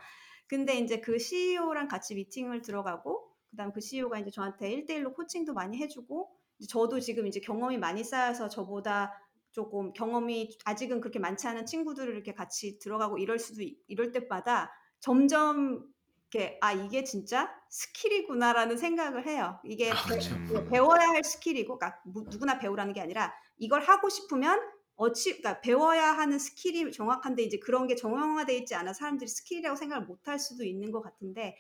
근데 0.48 0.76
이제 0.80 1.00
그 1.02 1.20
CEO랑 1.20 1.88
같이 1.88 2.16
미팅을 2.16 2.62
들어가고 2.62 3.32
그다음 3.52 3.72
그 3.74 3.82
CEO가 3.82 4.20
이제 4.20 4.32
저한테 4.32 4.70
1대1로 4.72 5.14
코칭도 5.14 5.54
많이 5.54 5.78
해주고 5.78 6.32
저도 6.70 7.00
지금 7.00 7.28
이제 7.28 7.40
경험이 7.40 7.78
많이 7.78 8.04
쌓여서 8.04 8.50
저보다 8.50 9.14
조금 9.52 9.94
경험이 9.94 10.58
아직은 10.66 11.02
그렇게 11.02 11.20
많지 11.20 11.48
않은 11.48 11.66
친구들을 11.66 12.14
이렇게 12.14 12.34
같이 12.34 12.80
들어가고 12.80 13.18
이럴 13.18 13.40
수도 13.40 13.62
있- 13.64 13.80
이럴 13.88 14.12
때마다 14.12 14.72
점점 15.00 15.86
이렇게 16.32 16.58
아 16.62 16.74
이게 16.74 17.04
진짜 17.04 17.50
skill이구나라는 17.70 18.78
생각을 18.78 19.26
해요. 19.28 19.60
이게 19.64 19.92
아, 19.92 19.96
배, 20.08 20.70
배워야 20.70 21.08
할 21.10 21.24
skill이고, 21.24 21.78
그러니까 21.80 22.02
무- 22.06 22.26
누구나 22.30 22.60
배우라는 22.60 22.94
게 22.94 23.02
아니라 23.02 23.34
이걸 23.58 23.82
하고 23.82 24.10
싶으면 24.10 24.60
어치 24.96 25.38
그러니까 25.42 25.62
배워야 25.62 26.12
하는 26.14 26.40
skill이 26.40 26.92
정확한데 26.92 27.44
이제 27.44 27.60
그런 27.60 27.88
게 27.88 27.96
정형화돼 27.96 28.58
있지 28.58 28.76
않아 28.76 28.94
사람들이 28.94 29.28
skill이라고 29.30 29.76
생각을 29.76 30.06
못 30.08 30.28
할 30.28 30.40
수도 30.40 30.64
있는 30.66 30.92
것 30.92 31.02
같은데 31.02 31.56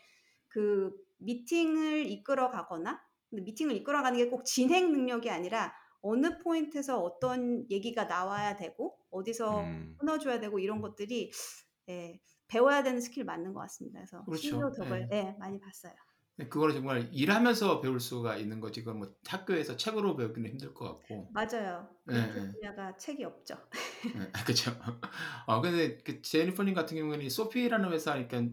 그 0.47 0.91
미팅을 1.19 2.05
이끌어 2.07 2.49
가거나 2.51 3.01
근데 3.29 3.43
미팅을 3.43 3.75
이끌어 3.75 4.01
가는 4.01 4.17
게 4.17 4.29
꼭 4.29 4.43
진행 4.45 4.91
능력이 4.91 5.29
아니라 5.29 5.73
어느 6.01 6.39
포인트에서 6.39 6.99
어떤 7.01 7.65
얘기가 7.71 8.05
나와야 8.05 8.55
되고 8.57 8.97
어디서 9.11 9.61
음. 9.61 9.95
끊어 9.99 10.17
줘야 10.19 10.39
되고 10.39 10.59
이런 10.59 10.81
것들이 10.81 11.31
예, 11.89 12.19
배워야 12.47 12.83
되는 12.83 12.99
스킬 13.01 13.25
맞는 13.25 13.53
것 13.53 13.61
같습니다. 13.61 13.99
그래서 13.99 14.23
그렇죠. 14.25 14.41
CEO 14.41 14.71
덕을 14.71 15.09
예. 15.11 15.17
예, 15.17 15.35
많이 15.39 15.59
봤어요. 15.59 15.93
네, 16.37 16.47
그거를 16.47 16.75
정말 16.75 17.09
일하면서 17.11 17.81
배울 17.81 17.99
수가 17.99 18.37
있는 18.37 18.59
거지. 18.59 18.83
그건 18.83 18.99
뭐 18.99 19.15
학교에서 19.25 19.75
책으로 19.75 20.15
배우기는 20.15 20.51
힘들 20.51 20.73
것 20.73 20.85
같고. 20.85 21.31
맞아요. 21.33 21.89
그. 22.05 22.51
분야가 22.53 22.95
책이 22.97 23.23
없죠. 23.23 23.55
네, 24.03 24.31
그렇죠. 24.43 24.71
어 25.47 25.61
근데 25.61 25.97
그 25.97 26.21
제니퍼님 26.21 26.75
같은 26.75 26.95
경우에는 26.95 27.25
이 27.25 27.29
소피라는 27.29 27.91
회사니까 27.91 28.43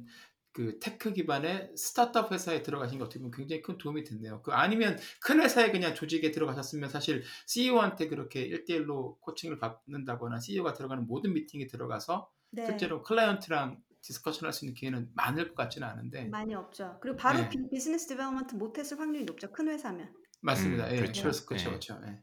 그 0.52 0.78
tech 0.80 1.12
기반의 1.12 1.72
스타트업 1.76 2.32
회사에 2.32 2.62
들어가신 2.62 2.98
게 2.98 3.04
어떻게 3.04 3.18
보면 3.18 3.32
굉장히 3.32 3.60
큰 3.60 3.76
도움이 3.76 4.04
됐네요. 4.04 4.40
그 4.42 4.52
아니면 4.52 4.98
큰 5.20 5.42
회사에 5.42 5.70
그냥 5.70 5.94
조직에 5.94 6.30
들어가셨으면 6.30 6.88
사실 6.88 7.22
CEO한테 7.46 8.08
그렇게 8.08 8.48
1대1로 8.48 9.20
코칭을 9.20 9.58
받는다거나 9.58 10.38
CEO가 10.38 10.72
들어가는 10.72 11.06
모든 11.06 11.34
미팅에 11.34 11.66
들어가서 11.66 12.30
네. 12.54 12.66
실제로 12.66 13.02
클라이언트랑 13.02 13.80
discussion 14.00 14.46
할 14.46 14.52
수 14.52 14.64
있는 14.64 14.74
기회는 14.74 15.10
많을 15.14 15.48
것 15.48 15.54
같지는 15.56 15.88
않은데 15.88 16.24
많이 16.26 16.54
없죠. 16.54 16.98
그리고 17.00 17.16
바로 17.16 17.38
네. 17.40 17.48
비, 17.48 17.58
business 17.70 18.06
development 18.08 18.54
못했을 18.54 18.98
확률이 18.98 19.24
높죠. 19.24 19.50
큰 19.50 19.68
회사면. 19.68 20.12
맞습니다. 20.42 20.88
음, 20.88 20.92
예, 20.92 20.96
그렇죠. 20.96 21.22
그렇죠, 21.22 21.46
그렇죠, 21.46 21.64
예. 21.64 21.68
그렇죠. 21.70 22.00
예. 22.06 22.22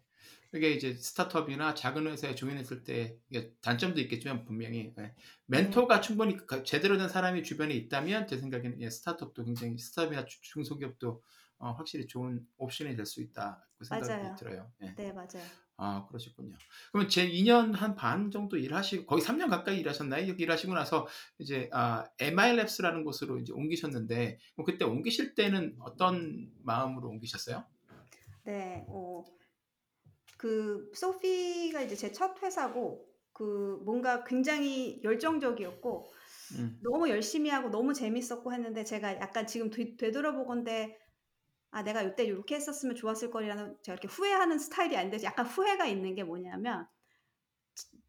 이게 0.54 0.72
이제 0.72 0.94
스타트업이나 0.94 1.74
작은 1.74 2.06
회사에 2.08 2.36
join했을 2.36 2.84
때 2.84 3.16
이게 3.30 3.54
단점도 3.62 4.00
있겠지만 4.02 4.44
분명히 4.46 4.94
예. 5.00 5.16
멘토가 5.48 6.02
충분히 6.02 6.38
그- 6.46 6.64
제대로 6.64 6.98
된 6.98 7.10
사람이 7.10 7.42
주변에 7.44 7.74
있다면 7.74 8.28
제 8.28 8.38
생각에는 8.38 8.80
예, 8.82 8.90
스타트업도 8.90 9.44
굉장히 9.46 9.78
스타트업이나 9.78 10.26
주- 10.26 10.40
중소기업도 10.42 11.24
어, 11.58 11.72
확실히 11.74 12.06
좋은 12.08 12.46
옵션이 12.58 12.96
될 12.96 13.06
수 13.06 13.22
있다 13.22 13.66
그 13.78 13.86
생각이 13.86 14.12
맞아요. 14.12 14.36
들어요. 14.36 14.72
예. 14.84 14.94
네, 14.96 15.12
맞아요. 15.14 15.44
아 15.84 16.06
그러시군요. 16.08 16.56
그러면 16.92 17.10
제 17.10 17.28
2년 17.28 17.74
한 17.74 17.96
반 17.96 18.30
정도 18.32 18.58
일하시고 18.58 19.06
거의 19.08 19.22
3년 19.22 19.50
가까이 19.50 19.80
일하셨나요? 19.80 20.28
여기 20.28 20.44
일하시고 20.44 20.74
나서 20.76 21.08
이제 21.40 21.70
아, 21.74 22.06
MILabs라는 22.20 23.04
곳으로 23.04 23.40
이제 23.40 23.52
옮기셨는데 23.54 24.38
뭐 24.56 24.66
그때 24.66 24.86
옮기실 24.86 25.34
때는 25.36 25.78
어떤 25.82 26.52
마음으로 26.64 27.10
옮기셨어요? 27.10 27.66
네, 28.44 28.86
어, 28.88 29.24
그 30.38 30.92
소피가 30.96 31.82
이제 31.82 31.96
제 31.96 32.12
첫 32.12 32.42
회사고 32.44 33.08
그 33.34 33.80
뭔가 33.86 34.24
굉장히 34.24 35.02
열정적이었고 35.04 36.12
음. 36.52 36.82
너무 36.82 37.10
열심히 37.10 37.50
하고 37.50 37.70
너무 37.72 37.94
재밌었고 37.94 38.54
했는데 38.54 38.84
제가 38.84 39.16
약간 39.18 39.48
지금 39.48 39.70
되, 39.72 39.96
되돌아보건데 39.98 40.98
아 41.72 41.84
내가 41.84 42.02
이때 42.02 42.24
이렇게 42.26 42.56
했었으면 42.56 42.96
좋았을 42.96 43.32
거리라는 43.32 43.78
제가 43.82 43.94
이렇게 43.94 44.08
후회하는 44.08 44.60
스타일이 44.60 44.98
아닌데 44.98 45.18
약간 45.24 45.46
후회가 45.46 45.86
있는 45.88 46.16
게 46.16 46.24
뭐냐면 46.24 46.86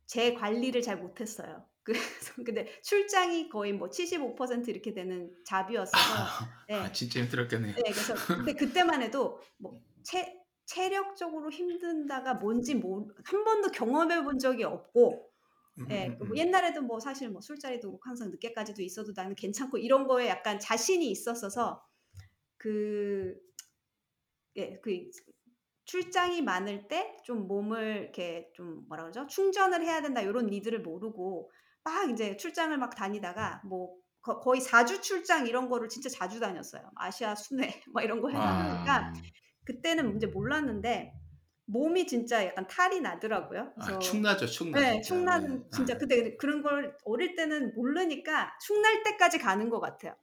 제 0.07 0.35
관리를 0.35 0.83
잘 0.83 0.99
못했어요. 0.99 1.65
그래서 1.85 2.35
근데 2.45 2.81
출장이 2.83 3.49
거의 3.49 3.73
뭐 3.73 3.89
75% 3.89 4.71
이렇게 4.71 4.93
되는 4.93 5.35
잡이었어서 5.45 5.97
네. 6.69 6.75
아, 6.77 6.93
진짜 6.93 7.21
힘들었겠네요. 7.21 7.75
네, 7.75 7.83
그래서 7.83 8.15
근데 8.15 8.55
그때만 8.55 9.03
해도 9.03 9.41
뭐 9.59 9.81
체, 10.03 10.39
체력적으로 10.67 11.51
힘든다가 11.51 12.35
뭔지 12.35 12.75
모, 12.75 13.09
한 13.25 13.45
번도 13.45 13.71
경험해 13.71 14.23
본 14.25 14.39
적이 14.39 14.65
없고 14.65 15.31
음, 15.79 15.87
예, 15.91 16.07
음, 16.07 16.19
뭐 16.19 16.29
음. 16.29 16.37
옛날에도 16.37 16.83
뭐 16.83 17.01
사실 17.01 17.31
뭐 17.31 17.41
술자리도 17.41 17.99
항상 18.03 18.31
늦게까지도 18.31 18.83
있어도 18.83 19.13
나는 19.15 19.35
괜찮고 19.35 19.79
이런 19.79 20.07
거에 20.07 20.29
약간 20.29 20.61
자신이 20.61 21.11
있었어서 21.11 21.85
그 22.59 23.35
예, 24.57 24.79
그 24.83 24.91
출장이 25.85 26.43
많을 26.43 26.89
때 26.89 27.17
좀 27.25 27.47
몸을 27.49 28.03
이렇게 28.03 28.51
좀 28.55 28.87
뭐라 28.89 29.05
그러죠? 29.05 29.27
충전을 29.27 29.83
해야 29.83 30.01
된다 30.03 30.21
이런 30.21 30.47
니들을 30.47 30.81
모르고 30.83 31.51
막 31.85 32.11
이제 32.11 32.37
출장을 32.37 32.77
막 32.79 32.95
다니다가 32.95 33.63
뭐 33.65 33.97
거, 34.21 34.39
거의 34.41 34.61
4 34.61 34.85
주 34.85 35.01
출장 35.01 35.47
이런 35.47 35.69
거를 35.69 35.89
진짜 35.89 36.09
자주 36.09 36.41
다녔어요. 36.41 36.83
아시아 36.97 37.35
순회 37.35 37.83
막 37.93 38.03
이런 38.05 38.21
거 38.23 38.31
해다 38.31 38.41
보니까 38.57 38.95
아, 39.09 39.13
그때는 39.65 40.17
이제 40.17 40.27
몰랐는데 40.27 41.13
몸이 41.67 42.07
진짜 42.07 42.45
약간 42.45 42.67
탈이 42.67 43.01
나더라고요. 43.01 43.73
아, 43.79 43.85
그래서 43.87 43.99
축나죠, 43.99 44.47
축나. 44.47 44.81
네, 44.81 45.01
진짜. 45.01 45.03
축나는 45.03 45.63
네. 45.63 45.69
진짜 45.73 45.95
아, 45.95 45.99
근데 45.99 46.37
그런 46.37 46.63
걸 46.63 46.97
어릴 47.05 47.35
때는 47.37 47.75
모르니까 47.75 48.53
축날 48.61 49.03
때까지 49.05 49.39
가는 49.39 49.71
것 49.71 49.81
같아요. 49.81 50.15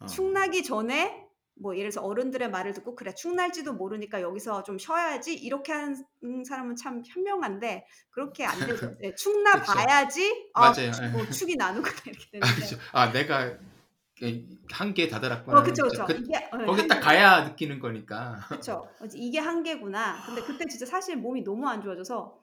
어. 0.00 0.06
축나기 0.06 0.62
전에 0.62 1.26
뭐 1.54 1.76
예를 1.76 1.90
들어서 1.90 2.06
어른들의 2.06 2.50
말을 2.50 2.72
듣고 2.74 2.94
그래 2.94 3.14
축날지도 3.14 3.74
모르니까 3.74 4.20
여기서 4.20 4.62
좀 4.62 4.78
쉬어야지 4.78 5.34
이렇게 5.34 5.72
하는 5.72 5.96
사람은 6.46 6.76
참 6.76 7.02
현명한데 7.06 7.86
그렇게 8.10 8.44
안 8.44 8.58
되죠. 8.58 8.94
네, 9.00 9.14
축나. 9.16 9.62
봐야지 9.62 10.48
아, 10.54 10.72
맞아요. 10.72 10.92
축- 10.92 11.04
뭐 11.12 11.26
축이 11.28 11.56
나는구나 11.56 11.94
이렇게 12.06 12.38
아, 12.40 12.46
되는데. 12.46 12.76
아, 12.92 13.12
내가 13.12 13.58
한계에 14.70 15.08
다다랐구나. 15.08 15.60
어, 15.60 15.62
그쵸, 15.62 15.84
그쵸. 15.84 16.04
그, 16.06 16.12
이게 16.14 16.36
어, 16.52 16.58
거기 16.66 16.86
딱 16.86 17.00
가야 17.00 17.44
느끼는 17.48 17.80
거니까. 17.80 18.38
그쵸. 18.48 18.88
이게 19.14 19.38
한계구나. 19.38 20.24
근데 20.26 20.42
그때 20.42 20.64
진짜 20.66 20.86
사실 20.86 21.16
몸이 21.16 21.42
너무 21.42 21.68
안 21.68 21.82
좋아져서 21.82 22.41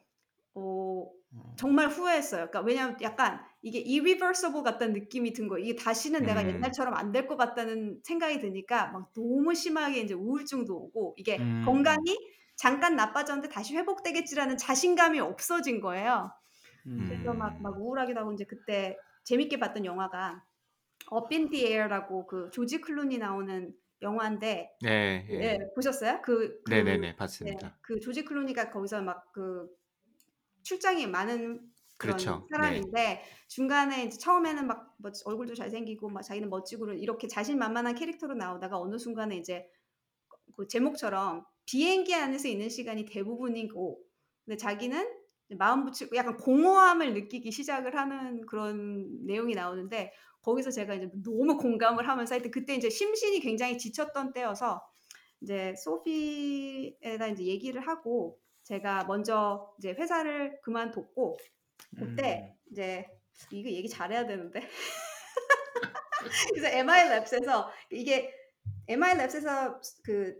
어, 0.56 1.12
어. 1.32 1.60
정말 1.60 1.90
후회했어요. 1.90 2.48
그러니까 2.50 2.62
왜냐면 2.62 2.98
약간 3.02 3.42
이게 3.62 3.80
irreversible 3.80 4.64
같다는 4.64 4.94
느낌이 4.94 5.34
든 5.34 5.48
거예요. 5.48 5.66
이게 5.66 5.76
다시는 5.76 6.26
내가 6.26 6.42
음. 6.42 6.48
옛날처럼 6.48 6.94
안 6.96 7.12
될 7.12 7.28
것 7.28 7.36
같다는 7.38 8.02
생각이 8.04 8.40
드니까 8.40 8.88
막 8.92 9.12
너무 9.14 9.54
심하게 9.56 10.02
이제 10.02 10.14
우울증도 10.14 10.76
오고 10.76 11.16
이게 11.18 11.40
음. 11.40 11.62
건강이 11.62 12.18
잠깐 12.56 12.96
나빠졌는데 12.96 13.50
다시 13.50 13.76
회복되겠지라는 13.76 14.58
자신감이 14.58 15.20
없어진 15.20 15.82
거예요. 15.82 16.32
그래서 17.08 17.34
막, 17.38 17.52
음. 17.52 17.62
막 17.62 17.80
우울하기도 17.80 18.20
하고 18.20 18.34
이제 18.34 18.46
그때 18.46 18.98
재밌게 19.26 19.60
봤던 19.60 19.86
영화가 19.86 20.44
Up 21.14 21.28
in 21.36 21.50
the 21.50 21.66
Air라고 21.68 22.28
그 22.28 22.50
조지 22.52 22.82
클루니 22.82 23.18
나오는 23.20 23.74
영화인데 24.02 24.70
네, 24.82 25.26
예, 25.40 25.54
예. 25.54 25.60
보셨어요? 25.76 26.22
그, 26.24 26.62
그 26.64 26.70
네네네, 26.70 27.16
네, 27.42 27.56
봤습니다. 27.56 27.80
그 27.82 28.00
조지 28.00 28.24
클루니가 28.26 28.72
거기서 28.72 29.02
막 29.02 29.32
그 29.34 29.70
출장이 30.70 31.08
많은 31.08 31.62
그런 31.98 32.16
그렇죠. 32.18 32.48
네. 32.52 32.58
사람인데 32.58 33.24
중간에 33.48 34.06
이제 34.06 34.18
처음에는 34.20 34.68
막 34.68 34.90
뭐 35.00 35.12
얼굴도 35.26 35.56
잘생기고 35.56 36.10
막 36.10 36.22
자기는 36.22 36.50
멋지고 36.50 36.92
이렇게 36.94 37.28
자신만만한 37.28 37.96
캐릭터로 37.96 38.36
나오다가 38.36 38.80
어느 38.80 38.98
순간에 38.98 39.38
이제 39.38 39.66
그 40.56 40.68
제목처럼 40.68 41.46
비행기 41.66 42.14
안에서 42.14 42.48
있는 42.48 42.70
시간이 42.70 43.06
대부분이고 43.06 44.02
근데 44.46 44.58
자기는 44.58 45.10
마음 45.58 45.86
붙이고 45.86 46.16
약간 46.16 46.38
공허함을 46.38 47.14
느끼기 47.14 47.52
시작을 47.52 47.96
하는 47.96 48.46
그런 48.46 49.26
내용이 49.26 49.56
나오는데 49.56 50.12
거기서 50.42 50.72
제가 50.72 50.96
이제 50.96 51.10
너무 51.24 51.58
공감을 51.58 52.08
하면서 52.08 52.36
하여튼 52.36 52.52
그때 52.52 52.76
이제 52.76 52.90
심신이 52.90 53.40
굉장히 53.40 53.78
지쳤던 53.78 54.34
때여서 54.34 54.82
이제 55.42 55.74
소피에다 55.78 57.28
이제 57.28 57.46
얘기를 57.46 57.88
하고 57.88 58.40
제가 58.70 59.04
먼저 59.06 59.74
이제 59.80 59.92
회사를 59.92 60.60
그만뒀고 60.62 61.38
그때 61.98 62.56
음. 62.56 62.72
이제 62.72 63.06
이거 63.52 63.70
얘기 63.70 63.90
잘해야 63.90 64.26
되는데 64.28 64.62
그래서 66.54 66.68
MI 66.78 67.10
랩스에서 67.10 67.68
이게 67.90 68.34
MI 68.88 69.16
랩스에서 69.16 69.80
그 70.04 70.36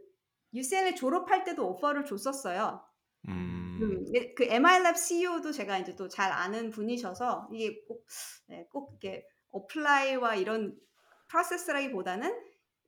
UCLA 0.54 0.96
졸업할 0.96 1.44
때도 1.44 1.68
오퍼를 1.70 2.06
줬었어요. 2.06 2.84
음, 3.28 3.78
그, 3.80 4.34
그 4.36 4.44
MI 4.46 4.84
랩 4.84 4.96
CEO도 4.96 5.52
제가 5.52 5.78
이제 5.80 5.96
또 5.96 6.08
잘 6.08 6.32
아는 6.32 6.70
분이셔서 6.70 7.50
이게 7.52 7.84
꼭, 7.88 8.06
네, 8.48 8.68
꼭 8.72 8.98
이렇게 9.02 9.26
apply와 9.52 10.36
이런 10.36 10.78
프로세스라기보다는 11.30 12.36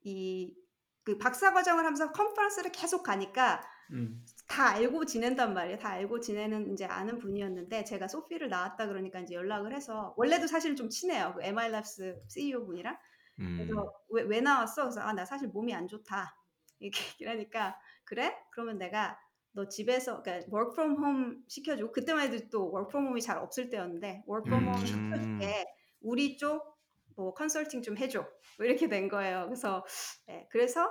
이 0.03 0.61
그 1.03 1.17
박사 1.17 1.53
과정을 1.53 1.83
하면서 1.85 2.11
컨퍼런스를 2.11 2.71
계속 2.71 3.03
가니까 3.03 3.61
음. 3.91 4.23
다 4.51 4.71
알고 4.71 5.05
지낸단 5.05 5.53
말이에요. 5.53 5.77
다 5.77 5.89
알고 5.91 6.19
지내는 6.19 6.73
이제 6.73 6.83
아는 6.85 7.19
분이었는데 7.19 7.85
제가 7.85 8.07
소피를 8.09 8.49
나왔다 8.49 8.87
그러니까 8.87 9.19
이제 9.21 9.33
연락을 9.33 9.73
해서 9.73 10.13
원래도 10.17 10.45
사실 10.47 10.75
좀 10.75 10.89
친해요. 10.89 11.33
그 11.35 11.41
MI 11.43 11.71
랩스 11.71 12.27
CEO 12.27 12.65
분이랑. 12.65 12.97
음, 13.39 13.55
그래서 13.57 13.93
왜, 14.09 14.23
왜 14.23 14.41
나왔어? 14.41 14.83
그래서 14.83 14.99
아 15.01 15.13
나 15.13 15.23
사실 15.25 15.47
몸이 15.47 15.73
안 15.73 15.87
좋다 15.87 16.35
이렇게 16.79 16.99
하니까 17.29 17.79
그래? 18.03 18.35
그러면 18.51 18.77
내가 18.77 19.17
너 19.53 19.67
집에서 19.69 20.21
그러니까 20.21 20.47
work 20.53 20.73
from 20.73 21.01
home 21.03 21.37
시켜주고 21.47 21.93
그때만 21.93 22.31
해도 22.33 22.49
또 22.51 22.73
work 22.73 22.89
from 22.89 23.05
home이 23.07 23.21
잘 23.21 23.37
없을 23.37 23.69
때였는데 23.69 24.23
work 24.29 24.47
from 24.47 24.65
home 24.67 24.81
음. 24.81 24.85
시켜줄게 24.85 25.65
우리 26.01 26.37
쪽 26.37 26.61
뭐 27.17 27.33
컨설팅 27.33 27.81
좀 27.81 27.97
해줘 27.97 28.21
뭐 28.57 28.65
이렇게 28.65 28.87
된 28.89 29.07
거예요. 29.07 29.45
그래서 29.45 29.85
네, 30.27 30.47
그래서 30.51 30.89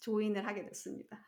조인을 0.00 0.46
하게 0.46 0.64
됐습니다. 0.66 1.18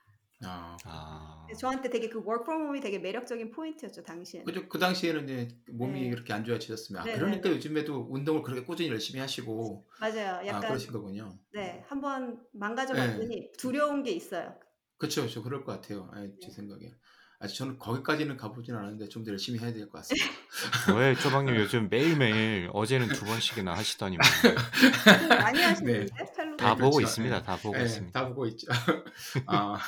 아, 0.43 0.77
아. 0.85 1.47
저한테 1.59 1.89
되게 1.91 2.09
그 2.09 2.19
work 2.19 2.43
from 2.43 2.63
home이 2.63 2.81
되게 2.81 2.99
매력적인 2.99 3.51
포인트였죠 3.53 4.03
당시에는. 4.03 4.45
그죠. 4.45 4.69
그 4.69 4.79
당시에는 4.79 5.25
이제 5.25 5.49
몸이 5.73 6.03
네. 6.03 6.11
그렇게 6.11 6.33
안 6.33 6.45
좋아지셨으면 6.45 7.03
아, 7.03 7.05
네, 7.05 7.15
그러니까 7.15 7.43
네, 7.43 7.49
네. 7.51 7.57
요즘에도 7.57 8.07
운동을 8.11 8.43
그렇게 8.43 8.65
꾸준히 8.65 8.89
열심히 8.91 9.21
하시고 9.21 9.87
맞아요. 10.01 10.37
아 10.37 10.47
약간 10.47 10.69
그러신 10.69 10.93
거군요. 10.93 11.39
네 11.53 11.85
한번 11.89 12.41
망가져 12.53 12.95
네. 12.95 13.07
봤더니 13.13 13.53
두려운 13.59 14.03
게 14.03 14.11
있어요. 14.11 14.55
그렇죠, 14.99 15.23
그렇죠. 15.23 15.43
그럴 15.43 15.65
것 15.65 15.73
같아요. 15.73 16.11
아, 16.13 16.21
제 16.41 16.49
네. 16.49 16.51
생각에. 16.51 16.93
아직 17.41 17.57
저는 17.57 17.79
거기까지는 17.79 18.37
가보진 18.37 18.75
않았는데 18.75 19.09
좀 19.09 19.25
더 19.25 19.31
열심히 19.33 19.59
해야 19.59 19.73
될 19.73 19.89
것 19.89 19.99
같습니다. 19.99 20.27
왜 20.99 21.15
쪼박님 21.17 21.57
요즘 21.57 21.89
매일매일 21.91 22.71
어제는 22.73 23.09
두 23.09 23.25
번씩이나 23.27 23.75
하시더니만 23.75 24.25
많이 25.29 25.61
하시는데 25.63 26.07
펠로 26.37 26.57
다 26.57 26.75
네, 26.75 26.81
보고 26.81 26.97
그렇죠. 26.97 27.01
있습니다. 27.03 27.39
네. 27.39 27.45
다 27.45 27.57
보고 27.57 27.79
예, 27.79 27.83
있습니다. 27.85 28.19
다 28.21 28.29
보고 28.29 28.47
있죠. 28.47 28.67
아, 29.47 29.79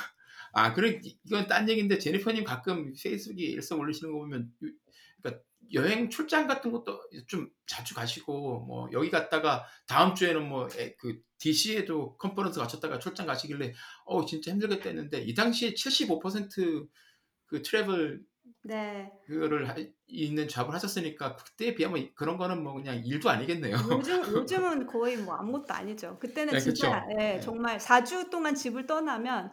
아, 0.57 0.73
그래 0.73 0.99
이건 1.25 1.47
딴 1.47 1.69
얘기인데 1.69 1.99
제니퍼님 1.99 2.43
가끔 2.43 2.93
페이스북에 3.01 3.43
일성 3.45 3.79
올리시는 3.79 4.11
거 4.11 4.19
보면 4.19 4.51
유- 4.63 4.73
그러니까 5.21 5.43
여행 5.73 6.09
출장 6.09 6.47
같은 6.47 6.71
것도 6.71 6.99
좀 7.27 7.49
자주 7.67 7.93
가시고 7.93 8.61
뭐 8.61 8.89
여기 8.93 9.09
갔다가 9.11 9.65
다음 9.87 10.15
주에는 10.15 10.47
뭐 10.49 10.67
그 10.97 11.19
DC에도 11.39 12.17
컨퍼런스 12.17 12.59
가셨다가 12.59 12.97
출장 12.97 13.27
가시길래 13.27 13.73
어 14.05 14.25
진짜 14.25 14.51
힘들겠다 14.51 14.89
했는데 14.89 15.21
이 15.21 15.35
당시에 15.35 15.75
75%그 15.75 17.61
트래블 17.61 18.23
네. 18.63 19.11
그거를 19.25 19.69
하- 19.69 19.75
있는 20.07 20.47
잡을 20.47 20.73
하셨으니까 20.73 21.35
그때에 21.35 21.75
비하면 21.75 22.11
그런 22.15 22.37
거는 22.37 22.63
뭐 22.63 22.73
그냥 22.73 23.03
일도 23.05 23.29
아니겠네요. 23.29 23.75
요즘 23.91 24.21
요즘은 24.45 24.87
거의 24.87 25.17
뭐 25.17 25.35
아무것도 25.35 25.73
아니죠. 25.73 26.17
그때는 26.19 26.53
네, 26.53 26.59
진짜. 26.59 27.05
예, 27.11 27.15
네. 27.15 27.39
정말 27.39 27.77
4주 27.79 28.29
동안 28.29 28.55
집을 28.55 28.85
떠나면 28.87 29.51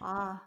아 0.00 0.40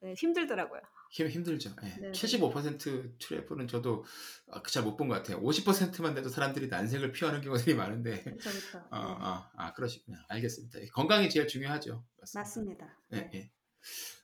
네, 0.00 0.14
힘들더라고요. 0.14 0.80
힘 1.12 1.28
힘들죠. 1.28 1.70
예. 1.82 1.86
네, 1.88 1.96
네. 2.00 2.10
75% 2.12 3.18
travel은 3.18 3.68
저도 3.68 4.04
아, 4.50 4.60
잘못 4.68 4.96
본 4.96 5.08
것 5.08 5.14
같아요. 5.14 5.40
50%만 5.40 6.14
돼도 6.14 6.28
사람들이 6.28 6.68
난색을 6.68 7.12
표하는 7.12 7.40
경우들이 7.40 7.74
많은데 7.74 8.22
그렇죠, 8.24 8.50
그렇죠. 8.50 8.78
아, 8.90 8.98
네. 9.00 9.14
아, 9.20 9.50
아 9.56 9.72
그러시구나. 9.72 10.18
알겠습니다. 10.28 10.78
건강이 10.92 11.30
제일 11.30 11.46
중요하죠. 11.48 12.04
맞습니다. 12.20 12.40
맞습니다. 12.40 12.98
예, 13.12 13.16
네. 13.16 13.30
예. 13.34 13.50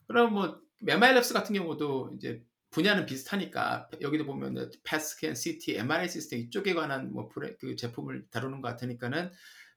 그럼 0.07 0.35
뭐 0.35 0.61
MI랩스 0.85 1.33
같은 1.33 1.55
경우도 1.55 2.11
이제 2.17 2.43
분야는 2.73 3.07
비슷하니까 3.07 3.89
여기도 4.01 4.27
보면 4.27 4.71
PET 4.83 5.02
scan, 5.02 5.35
CT, 5.35 5.77
MRI 5.77 6.09
시스템 6.09 6.41
이쪽에 6.41 6.75
관한 6.75 7.13
뭐 7.13 7.29
브레, 7.29 7.55
그 7.61 7.77
제품을 7.77 8.27
다루는 8.31 8.61
것 8.61 8.69
같으니까는 8.69 9.31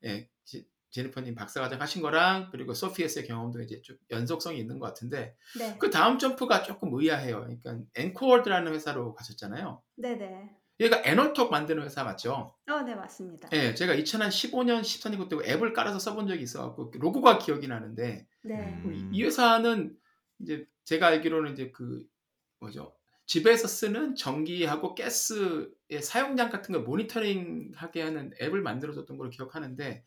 예, 0.06 0.30
제- 0.46 0.66
제니퍼님 0.92 1.36
박사과정 1.36 1.82
하신 1.82 2.02
거랑 2.02 2.50
그리고 2.52 2.74
소피에스의 2.74 3.26
경험도 3.28 3.62
이제 3.62 3.82
좀 3.82 3.98
연속성이 4.12 4.60
있는 4.60 4.80
것 4.80 4.88
같은데 4.88 5.36
네. 5.60 5.76
그 5.78 5.90
다음 5.90 6.18
점프가 6.18 6.64
조금 6.64 6.90
의아해요. 6.94 7.42
그러니까 7.42 7.78
엔코어드라는 7.96 8.74
회사로 8.74 9.14
가셨잖아요. 9.14 9.82
네, 9.98 10.16
네. 10.16 10.50
얘가 10.80 11.02
애널톡 11.06 11.52
만드는 11.52 11.84
회사 11.84 12.04
맞죠? 12.06 12.56
어, 12.70 12.82
네, 12.82 12.96
맞습니다. 12.96 13.50
예, 13.52 13.74
제가 13.74 13.94
2015년, 13.96 14.82
14년 14.82 15.18
그때 15.30 15.52
앱을 15.52 15.74
깔아서 15.74 16.00
써본 16.00 16.28
적이 16.28 16.44
있어갖고 16.44 16.92
로고가 16.96 17.40
기억이 17.40 17.68
나는데 17.68 18.26
네. 18.44 18.82
음. 18.86 19.10
이 19.14 19.24
회사는 19.24 19.98
이제 20.40 20.66
제가 20.86 21.08
알기로는 21.08 21.54
이제 21.54 21.72
그 21.72 22.06
뭐죠? 22.60 22.96
집에서 23.26 23.68
쓰는 23.68 24.16
전기하고 24.16 24.94
가스의 24.96 26.02
사용량 26.02 26.50
같은 26.50 26.74
걸 26.74 26.84
모니터링하게 26.84 28.02
하는 28.02 28.32
앱을 28.42 28.62
만들어줬던 28.62 29.18
걸 29.18 29.30
기억하는데 29.32 30.04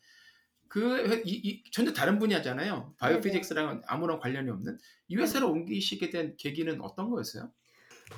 그 0.69 1.09
회- 1.09 1.21
이, 1.25 1.31
이 1.33 1.63
전혀 1.71 1.91
다른 1.91 2.17
분야잖아요. 2.19 2.95
바이오피직스랑은 2.99 3.81
아무런 3.87 4.19
관련이 4.19 4.49
없는 4.51 4.77
이 5.07 5.15
회사로 5.17 5.51
옮기시게 5.51 6.09
된 6.11 6.35
계기는 6.37 6.79
어떤 6.81 7.09
거였어요? 7.09 7.51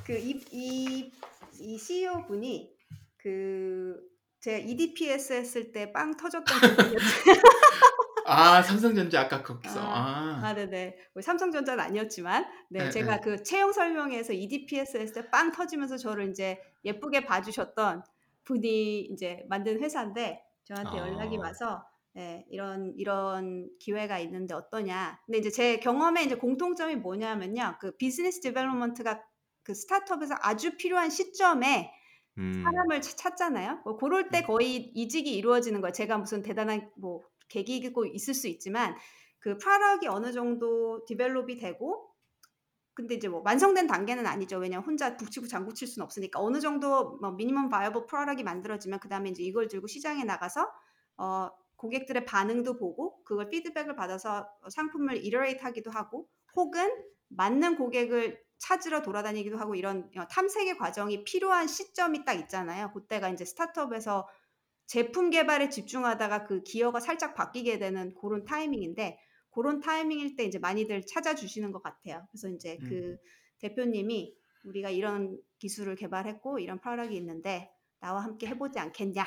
그이이 0.06 1.12
이 1.60 1.78
CEO 1.78 2.26
분이 2.28 2.72
그 3.18 4.00
제가 4.42 4.58
EDPS 4.60 5.34
했을 5.34 5.72
때 5.72 5.92
빵 5.92 6.16
터졌던. 6.18 6.46
아 8.34 8.62
삼성전자 8.62 9.22
아까 9.22 9.44
거기서 9.44 9.80
아, 9.82 10.40
아, 10.42 10.42
아, 10.48 10.54
네네. 10.56 10.98
우리 11.16 11.22
삼성전자는 11.24 11.84
아니었지만, 11.84 12.46
네, 12.70 12.86
네, 12.86 12.90
제가 12.90 13.16
네. 13.18 13.22
그 13.22 13.44
채용 13.44 13.72
설명회에서 13.74 14.34
EDPS 14.34 14.98
했을 14.98 15.24
때 15.24 15.30
빵 15.30 15.52
터지면서 15.52 15.98
저를 15.98 16.30
이제 16.30 16.62
예쁘게 16.86 17.26
봐주셨던 17.26 18.04
분이 18.46 19.02
이제 19.02 19.44
만든 19.50 19.82
회사인데, 19.82 20.42
저한테 20.64 20.98
연락이 20.98 21.36
아. 21.38 21.42
와서, 21.42 21.86
네, 22.14 22.46
이런, 22.50 22.94
이런 22.98 23.70
기회가 23.80 24.20
있는데 24.20 24.54
어떠냐. 24.54 25.20
근데 25.26 25.38
이제 25.40 25.50
제 25.50 25.78
경험에 25.78 26.24
이제 26.24 26.36
공통점이 26.36 26.96
뭐냐면요. 26.98 27.78
그 27.80 27.96
business 27.98 28.40
development가 28.42 29.22
그 29.64 29.74
스타트업에서 29.74 30.36
아주 30.42 30.78
필요한 30.78 31.10
시점에 31.10 31.92
음. 32.38 32.64
사람을 32.64 33.02
차- 33.02 33.16
찾잖아요. 33.16 33.82
뭐 33.84 33.98
그럴 33.98 34.30
때 34.30 34.40
음. 34.40 34.46
거의 34.48 34.76
이직이 34.96 35.36
이루어지는 35.36 35.82
거예요. 35.82 35.92
제가 35.94 36.18
무슨 36.18 36.42
대단한 36.42 36.90
뭐 36.96 37.22
계기고 37.52 38.06
있을 38.06 38.34
수 38.34 38.48
있지만 38.48 38.96
그 39.40 39.58
product이 39.58 40.08
어느 40.08 40.32
정도 40.32 41.04
develop이 41.06 41.58
되고 41.58 42.12
근데 42.94 43.16
이제 43.16 43.28
뭐 43.28 43.42
완성된 43.44 43.88
단계는 43.88 44.28
아니죠. 44.28 44.58
왜냐면 44.58 44.86
혼자 44.86 45.16
북치고 45.16 45.48
장구 45.48 45.74
칠 45.74 45.88
수는 45.88 46.04
없으니까 46.04 46.40
어느 46.40 46.60
정도 46.60 47.18
뭐 47.22 47.32
minimum 47.32 47.70
viable 47.70 48.06
product이 48.06 48.44
만들어지면 48.44 49.00
그다음에 49.00 49.30
이제 49.30 49.44
이걸 49.44 49.68
들고 49.68 49.88
시장에 49.88 50.24
나가서 50.24 50.70
어 51.18 51.50
고객들의 51.78 52.26
반응도 52.26 52.78
보고 52.78 53.24
그걸 53.24 53.50
피드백을 53.50 53.96
받아서 53.96 54.48
상품을 54.70 55.26
iterate 55.26 55.64
하기도 55.64 55.90
하고 55.90 56.28
혹은 56.56 56.92
맞는 57.30 57.78
고객을 57.78 58.40
찾으러 58.60 59.02
돌아다니기도 59.02 59.58
하고 59.58 59.74
이런 59.74 60.12
어, 60.18 60.28
탐색의 60.28 60.78
과정이 60.78 61.24
필요한 61.24 61.68
시점이 61.68 62.24
딱 62.26 62.34
있잖아요. 62.34 62.92
그때가 62.94 63.30
이제 63.30 63.44
스타트업에서 63.46 64.28
제품 64.92 65.30
개발에 65.30 65.70
집중하다가 65.70 66.44
그 66.44 66.64
기여가 66.64 67.00
살짝 67.00 67.34
바뀌게 67.34 67.80
되는 67.80 68.14
그런 68.14 68.44
타이밍인데 68.44 69.18
그런 69.50 69.80
타이밍일 69.80 70.36
때 70.36 70.44
이제 70.44 70.60
많이들 70.60 71.06
찾아주시는 71.06 71.72
것 71.72 71.82
같아요. 71.82 72.28
그래서 72.30 72.50
이제 72.50 72.78
음. 72.82 72.90
그 72.90 73.18
대표님이 73.60 74.36
우리가 74.66 74.90
이런 74.90 75.40
기술을 75.60 75.96
개발했고 75.96 76.60
이런 76.60 76.82
프로덕이 76.82 77.16
있는데 77.16 77.72
나와 78.02 78.20
함께 78.22 78.48
해보지 78.48 78.80
않겠냐. 78.80 79.26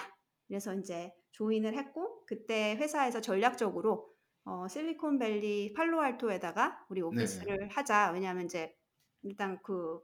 그래서 0.49 0.75
이제 0.75 1.15
조인을 1.31 1.79
했고 1.79 2.27
그때 2.27 2.77
회사에서 2.77 3.23
전략적으로 3.23 4.13
어, 4.45 4.69
실리콘밸리 4.69 5.73
팔로알토에다가 5.73 6.85
우리 6.91 7.01
오피스를 7.01 7.71
하자. 7.71 8.11
왜냐하면 8.13 8.45
이제 8.45 8.77
일단 9.23 9.59
그 9.63 9.99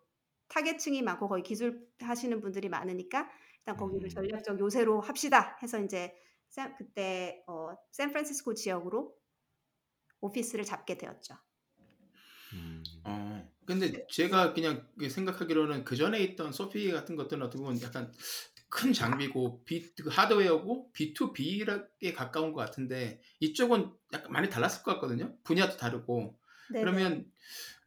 타겟층이 0.48 1.02
많고 1.02 1.28
거기 1.28 1.42
기술 1.42 1.86
하시는 2.00 2.40
분들이 2.40 2.70
많으니까 2.70 3.28
일단 3.70 3.76
거기를 3.76 4.06
음. 4.06 4.08
전략적 4.08 4.58
요새로 4.60 5.00
합시다 5.00 5.56
해서 5.62 5.80
이제 5.82 6.14
샌- 6.48 6.74
그때 6.76 7.42
어, 7.46 7.74
샌프란시스코 7.92 8.54
지역으로 8.54 9.14
오피스를 10.20 10.64
잡게 10.64 10.98
되었죠. 10.98 11.34
음. 12.52 12.82
어, 13.04 13.48
근데 13.64 14.06
제가 14.08 14.52
그냥 14.54 14.88
생각하기로는 15.08 15.84
그 15.84 15.96
전에 15.96 16.20
있던 16.20 16.52
소피 16.52 16.90
같은 16.90 17.14
것들은 17.16 17.42
어떻게 17.42 17.62
보면 17.62 17.80
약간 17.82 18.12
큰 18.68 18.92
장비고 18.92 19.64
B, 19.64 19.94
그 19.94 20.08
하드웨어고 20.10 20.90
B2B에 20.92 22.12
가까운 22.14 22.52
것 22.52 22.60
같은데 22.60 23.20
이쪽은 23.38 23.92
약간 24.12 24.32
많이 24.32 24.48
달랐을 24.50 24.82
것 24.82 24.94
같거든요. 24.94 25.36
분야도 25.44 25.76
다르고 25.76 26.38
네네. 26.70 26.80
그러면 26.84 27.30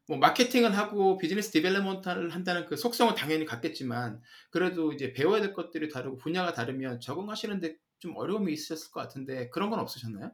뭐 0.07 0.17
마케팅을 0.17 0.77
하고 0.77 1.17
business 1.17 1.51
development를 1.51 2.29
한다는 2.31 2.65
그 2.65 2.75
속성은 2.75 3.15
당연히 3.15 3.45
같겠지만 3.45 4.21
그래도 4.49 4.91
이제 4.91 5.13
배워야 5.13 5.41
될 5.41 5.53
것들이 5.53 5.89
다르고 5.89 6.17
분야가 6.17 6.53
다르면 6.53 6.99
적응하시는데 6.99 7.77
좀 7.99 8.15
어려움이 8.17 8.51
있으셨을 8.51 8.91
것 8.91 8.99
같은데 8.99 9.49
그런 9.49 9.69
건 9.69 9.79
없으셨나요? 9.79 10.31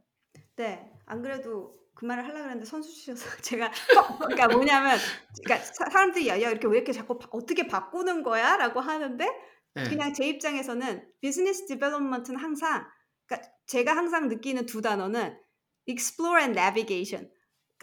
네, 0.55 0.91
안 1.05 1.21
그래도 1.21 1.77
그 1.93 2.05
말을 2.05 2.23
하려고 2.23 2.45
했는데 2.45 2.65
선수 2.65 2.91
쳐주셔서 2.93 3.25
제가 3.43 3.67
어, 3.67 4.17
그러니까 4.17 4.47
뭐냐면 4.47 4.97
그러니까 5.43 5.65
사- 5.65 5.89
사람들이 5.91 6.27
야, 6.29 6.41
야 6.41 6.49
이렇게 6.49 6.67
왜 6.67 6.77
이렇게 6.77 6.91
자꾸 6.91 7.19
바- 7.19 7.27
어떻게 7.31 7.67
바꾸는 7.67 8.23
거야? 8.23 8.57
라고 8.57 8.79
하는데 8.79 9.27
네. 9.75 9.83
그냥 9.83 10.13
제 10.13 10.27
입장에서는 10.27 11.03
business 11.21 11.67
development는 11.67 12.39
항상 12.39 12.87
그러니까 13.27 13.51
제가 13.67 13.95
항상 13.95 14.29
느끼는 14.29 14.65
두 14.65 14.81
단어는 14.81 15.37
explore 15.85 16.41
and 16.41 16.59
navigation. 16.59 17.29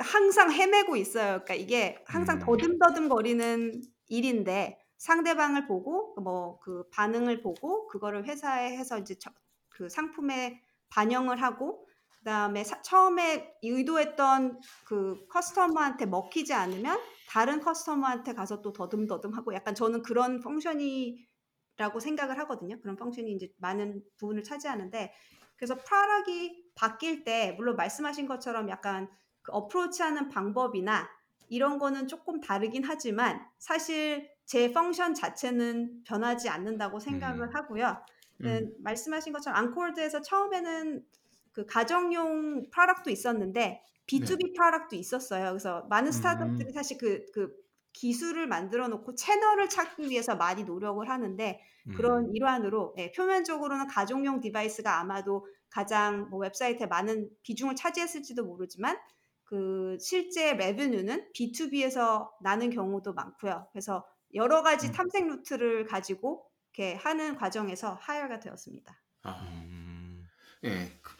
항상 0.04 0.52
헤매고 0.52 0.96
있어요. 0.96 1.42
그러니까 1.44 1.54
이게 1.54 2.02
항상 2.06 2.36
음. 2.36 2.40
더듬더듬 2.40 3.08
거리는 3.08 3.80
일인데 4.08 4.78
상대방을 4.98 5.66
보고 5.66 6.14
뭐 6.20 6.58
그 6.60 6.88
반응을 6.90 7.42
보고 7.42 7.86
그거를 7.88 8.24
회사에 8.26 8.76
해서 8.76 8.98
이제 8.98 9.14
저- 9.18 9.30
그 9.68 9.88
상품에 9.88 10.62
반영을 10.90 11.42
하고 11.42 11.86
그다음에 12.18 12.64
사- 12.64 12.82
처음에 12.82 13.54
의도했던 13.62 14.60
그 14.86 15.26
커스터머한테 15.28 16.06
먹히지 16.06 16.54
않으면 16.54 16.98
다른 17.28 17.60
커스터머한테 17.60 18.34
가서 18.34 18.62
또 18.62 18.72
더듬더듬하고 18.72 19.54
약간 19.54 19.74
저는 19.74 20.02
그런 20.02 20.40
펑션이라고 20.40 22.00
생각을 22.00 22.38
하거든요. 22.40 22.80
그런 22.80 22.96
펑션이 22.96 23.32
이제 23.32 23.52
많은 23.58 24.02
부분을 24.18 24.42
차지하는데 24.42 25.12
그래서 25.56 25.74
product이 25.76 26.72
바뀔 26.74 27.24
때 27.24 27.52
물론 27.56 27.76
말씀하신 27.76 28.26
것처럼 28.26 28.68
약간 28.68 29.08
그 29.46 29.52
approach하는 29.52 30.28
방법이나 30.28 31.08
이런 31.48 31.78
거는 31.78 32.08
조금 32.08 32.40
다르긴 32.40 32.82
하지만 32.84 33.40
사실 33.58 34.28
제 34.44 34.72
function 34.72 35.14
자체는 35.14 36.02
변하지 36.04 36.48
않는다고 36.48 36.98
생각을 36.98 37.48
음. 37.48 37.54
하고요. 37.54 37.96
그 38.38 38.48
음. 38.48 38.74
말씀하신 38.80 39.32
것처럼 39.32 39.58
엔코어드에서 39.58 40.20
처음에는 40.20 41.04
그 41.52 41.64
가정용 41.64 42.68
product도 42.70 43.10
있었는데 43.10 43.80
B2B 44.06 44.56
product도 44.56 44.96
있었어요. 44.96 45.50
그래서 45.50 45.86
많은 45.88 46.12
스타트업들이 46.12 46.70
음. 46.70 46.72
사실 46.72 46.98
그, 46.98 47.24
그 47.32 47.54
기술을 47.92 48.46
만들어 48.46 48.88
놓고 48.88 49.14
채널을 49.14 49.68
찾기 49.68 50.10
위해서 50.10 50.36
많이 50.36 50.64
노력을 50.64 51.08
하는데 51.08 51.60
그런 51.96 52.26
음. 52.26 52.34
일환으로 52.34 52.94
예, 52.98 53.12
표면적으로는 53.12 53.86
가정용 53.86 54.40
device가 54.40 55.00
아마도 55.00 55.46
가장 55.70 56.28
뭐 56.30 56.40
웹사이트에 56.40 56.86
많은 56.86 57.30
비중을 57.42 57.76
차지했을지도 57.76 58.44
모르지만 58.44 58.98
그 59.46 59.96
실제 60.00 60.52
revenue는 60.54 61.28
B2B에서 61.34 62.28
나는 62.42 62.70
경우도 62.70 63.14
많고요. 63.14 63.68
그래서 63.72 64.04
여러 64.34 64.62
가지 64.62 64.88
음. 64.88 64.92
탐색 64.92 65.26
루트를 65.28 65.86
가지고 65.86 66.44
이렇게 66.76 66.94
하는 66.96 67.36
과정에서 67.36 67.96
하여가 68.00 68.40
되었습니다. 68.40 69.00
아, 69.22 69.40
음. 69.64 70.24
예. 70.64 70.90
그, 71.00 71.12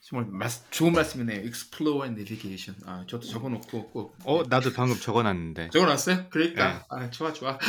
정말 0.00 0.26
말씀- 0.30 0.64
좋은 0.70 0.92
말씀이네요. 0.92 1.40
Explore 1.40 2.02
and 2.06 2.20
Navigation. 2.20 2.78
아, 2.86 3.06
저도 3.08 3.26
적어놓고 3.26 3.90
꼭 3.90 4.16
어, 4.24 4.42
나도 4.48 4.72
방금 4.74 4.96
적어놨는데. 4.96 5.70
적어놨어요? 5.70 6.28
그러니까 6.30 6.78
네. 6.78 6.84
아, 6.90 7.10
좋아 7.10 7.32
좋아. 7.32 7.58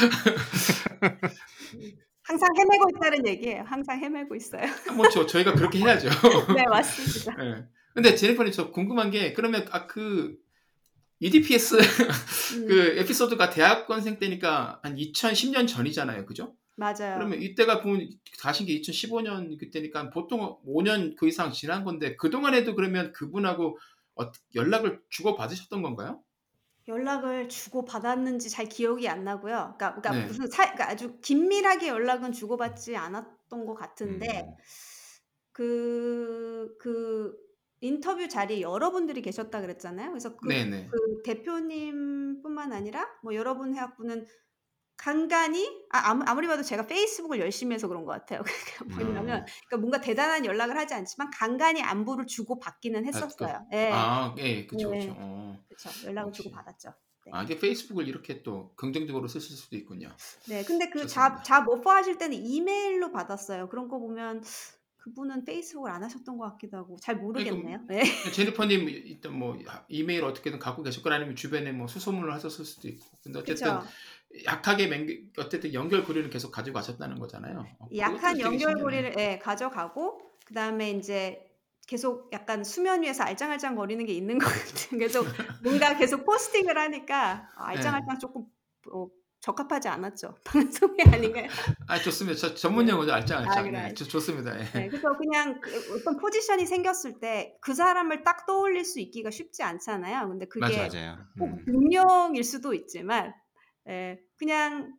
항상 2.26 2.50
헤매고 2.58 2.86
있다는 2.96 3.28
얘기예요. 3.28 3.64
항상 3.66 4.00
헤매고 4.02 4.36
있어요. 4.36 4.64
뭐 4.96 5.08
저, 5.10 5.26
저희가 5.26 5.54
그렇게 5.54 5.80
해야죠. 5.80 6.10
네, 6.56 6.66
맞습니다. 6.68 7.46
예. 7.46 7.66
근데 7.94 8.16
제니퍼님 8.16 8.52
저 8.52 8.72
궁금한 8.72 9.12
게 9.12 9.34
그러면 9.34 9.68
아그 9.72 10.38
EDPS 11.20 11.78
음, 12.58 12.68
그 12.68 12.98
에피소드가 13.00 13.50
대학원생 13.50 14.20
때니까 14.20 14.80
한 14.84 14.96
2010년 14.96 15.68
전이잖아요, 15.68 16.26
그죠? 16.26 16.56
맞아요. 16.76 17.16
그러면 17.16 17.42
이때가 17.42 17.82
보면 17.82 18.10
가신 18.40 18.66
게 18.66 18.80
2015년 18.82 19.60
그때니까 19.60 20.10
보통 20.10 20.58
5년 20.66 21.16
그 21.16 21.28
이상 21.28 21.52
지난 21.52 21.84
건데 21.84 22.16
그 22.18 22.30
동안에도 22.30 22.76
그러면 22.76 23.14
그분하고 23.14 23.78
어, 24.16 24.32
연락을 24.56 25.02
주고 25.10 25.36
받으셨던 25.36 25.82
건가요? 25.82 26.22
연락을 26.88 27.48
주고 27.48 27.86
받았는지 27.86 28.50
잘 28.50 28.68
기억이 28.68 29.08
안 29.08 29.24
나고요. 29.24 29.76
그러니까, 29.78 29.96
그러니까 29.96 30.12
네. 30.12 30.26
무슨 30.26 30.48
사, 30.50 30.64
그러니까 30.64 30.90
아주 30.90 31.18
긴밀하게 31.22 31.88
연락은 31.88 32.34
주고받지 32.34 32.98
않았던 32.98 33.66
것 33.66 33.76
같은데 33.76 34.42
음. 34.42 34.56
그, 35.54 36.76
그 36.80 37.38
인터뷰 37.84 38.28
자리에 38.30 38.62
여러분들이 38.62 39.22
계셨다 39.22 39.60
그랬잖아요. 39.62 40.10
그래서 40.10 40.36
그, 40.38 40.48
네네. 40.48 40.88
그 40.90 41.22
대표님뿐만 41.24 42.72
아니라 42.72 43.06
뭐 43.22 43.36
여러분 43.36 43.74
해학부는 43.76 44.26
간간히 44.96 45.68
아, 45.92 46.12
아무- 46.12 46.24
아무리 46.26 46.48
봐도 46.48 46.64
제가 46.64 46.88
페이스북을 46.88 47.40
열심히 47.40 47.74
해서 47.74 47.90
그런 47.90 48.06
것 48.06 48.12
같아요. 48.14 48.42
그러니까 48.78 49.04
뭐냐면 49.04 49.40
음. 49.42 49.46
그러니까 49.68 49.78
뭔가 49.78 50.00
대단한 50.02 50.46
연락을 50.46 50.78
하지 50.78 50.94
않지만 50.94 51.30
간간히 51.32 51.82
안부를 51.82 52.26
주고 52.26 52.58
받기는 52.60 53.06
했었어요. 53.06 53.68
예, 53.74 53.92
아, 53.92 54.34
예. 54.38 54.66
그쵸. 54.66 54.90
어. 54.94 55.60
그렇죠. 55.68 56.08
연락을. 56.08 56.32
주고 56.32 56.52
받았죠. 56.52 56.94
네. 57.26 57.32
아, 57.34 57.44
이게 57.44 57.58
페이스북을 57.60 58.08
이렇게 58.08 58.44
또 58.44 58.74
긍정적으로 58.76 59.28
쓰실 59.28 59.56
수도 59.58 59.76
있군요. 59.76 60.10
네, 60.48 60.64
근데 60.64 60.90
그. 60.90 61.06
잡, 61.08 61.44
잡 61.44 61.68
오퍼 61.68 61.90
하실 61.92 62.18
때는 62.18 62.38
이메일로 62.38 63.12
받았어요. 63.12 63.68
그런 63.70 63.90
거 63.90 64.00
보면 64.00 64.44
그분은 65.04 65.44
페이스북을 65.44 65.92
안 65.92 66.02
하셨던 66.02 66.38
것 66.38 66.52
같기도 66.52 66.78
하고 66.78 66.98
잘 67.02 67.18
모르겠네요. 67.18 67.80
네. 67.90 68.04
제니퍼님 68.32 68.88
일단 68.88 69.38
뭐 69.38 69.58
이메일 69.90 70.24
어떻게든 70.24 70.60
갖고 70.60 70.82
계실 70.82 71.04
거나 71.04 71.18
아니면 71.18 71.36
주변에 71.36 71.74
뭐 71.74 71.88
수소문을 71.88 72.34
하셨을 72.34 72.64
수도 72.64 72.88
있고. 72.88 73.06
근데 73.22 73.40
어쨌든 73.40 73.68
그렇죠. 73.68 73.88
약하게 74.46 74.88
맹 74.88 75.30
어쨌든 75.38 75.74
연결고리는 75.74 76.30
계속 76.30 76.52
가지고 76.52 76.76
가셨다는 76.76 77.20
거잖아요. 77.20 77.66
어, 77.80 77.88
약한. 77.98 78.40
연결고리를 78.40 79.16
예, 79.18 79.40
가져가고 79.40 80.22
그 80.46 80.54
다음에 80.54 80.92
이제 80.92 81.52
계속 81.86 82.32
약간 82.32 82.64
수면 82.64 83.04
위에서 83.04 83.26
알짱알짱 83.26 83.76
거리는 83.76 84.06
게 84.06 84.14
있는 84.14 84.38
것 84.38 84.46
같은 84.46 85.00
계속 85.00 85.28
뭔가 85.62 85.98
계속 85.98 86.24
포스팅을 86.24 86.78
하니까 86.78 87.50
아, 87.58 87.72
네. 87.72 87.78
알짱알짱 87.78 88.20
조금 88.20 88.46
어, 88.90 89.10
적합하지 89.44 89.90
않았죠 89.90 90.38
방송이 90.46 90.98
아닌가요? 91.06 91.48
아 91.88 92.00
좋습니다. 92.00 92.40
저 92.40 92.56
전문 92.56 92.88
용어죠 92.88 93.12
아, 93.12 93.16
알짱 93.18 93.46
알짱. 93.46 93.64
그래. 93.66 93.82
네, 93.90 93.94
좋- 93.94 94.08
좋습니다. 94.08 94.58
예. 94.58 94.64
네, 94.72 94.88
그래서 94.88 95.18
그냥 95.18 95.60
그 95.60 95.96
어떤 96.00 96.18
포지션이 96.18 96.66
생겼을 96.66 97.20
때 97.20 97.58
그 97.62 97.74
사람을 97.74 98.24
딱 98.24 98.46
떠올릴 98.46 98.86
수 98.86 99.00
있기가 99.02 99.32
쉽지 99.32 99.62
않잖아요. 99.64 100.30
근데 100.30 100.46
그게 100.48 100.62
맞아요. 100.66 100.88
맞아요. 100.92 101.18
꼭 101.38 101.46
음. 101.50 101.64
능력일 101.68 102.42
수도 102.44 102.74
있지만 102.74 103.34
예, 103.90 104.18
그냥 104.38 104.94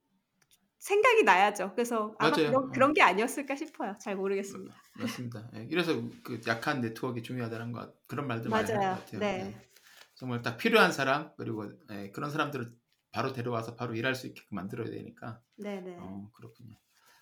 생각이 0.78 1.22
나야죠. 1.22 1.72
그래서 1.74 2.14
아마 2.18 2.30
맞아요. 2.36 2.50
그런, 2.50 2.70
그런 2.72 2.92
게 2.92 3.00
아니었을까 3.00 3.56
싶어요. 3.56 3.96
잘 3.98 4.14
모르겠습니다. 4.14 4.74
맞습니다. 4.98 5.48
예, 5.56 5.66
이래서 5.70 5.94
그 6.22 6.38
약한 6.46 6.82
네트워크가 6.82 7.22
중요하다는 7.22 7.72
것 7.72 7.94
그런 8.06 8.26
말들 8.26 8.50
많이 8.50 8.64
하는 8.70 8.78
것 8.78 8.84
맞아요. 8.86 8.98
같아요. 9.00 9.20
네. 9.20 9.54
예. 9.58 9.68
정말 10.16 10.42
딱 10.42 10.58
필요한 10.58 10.92
사람 10.92 11.30
그리고 11.38 11.66
예, 11.90 12.10
그런 12.10 12.30
사람들을 12.30 12.70
바로 13.14 13.32
데려와서 13.32 13.76
바로 13.76 13.94
일할 13.94 14.16
수 14.16 14.26
있게끔 14.26 14.56
만들어야 14.56 14.90
되니까. 14.90 15.40
네네. 15.56 15.98
어 16.00 16.30
그렇군요. 16.34 16.76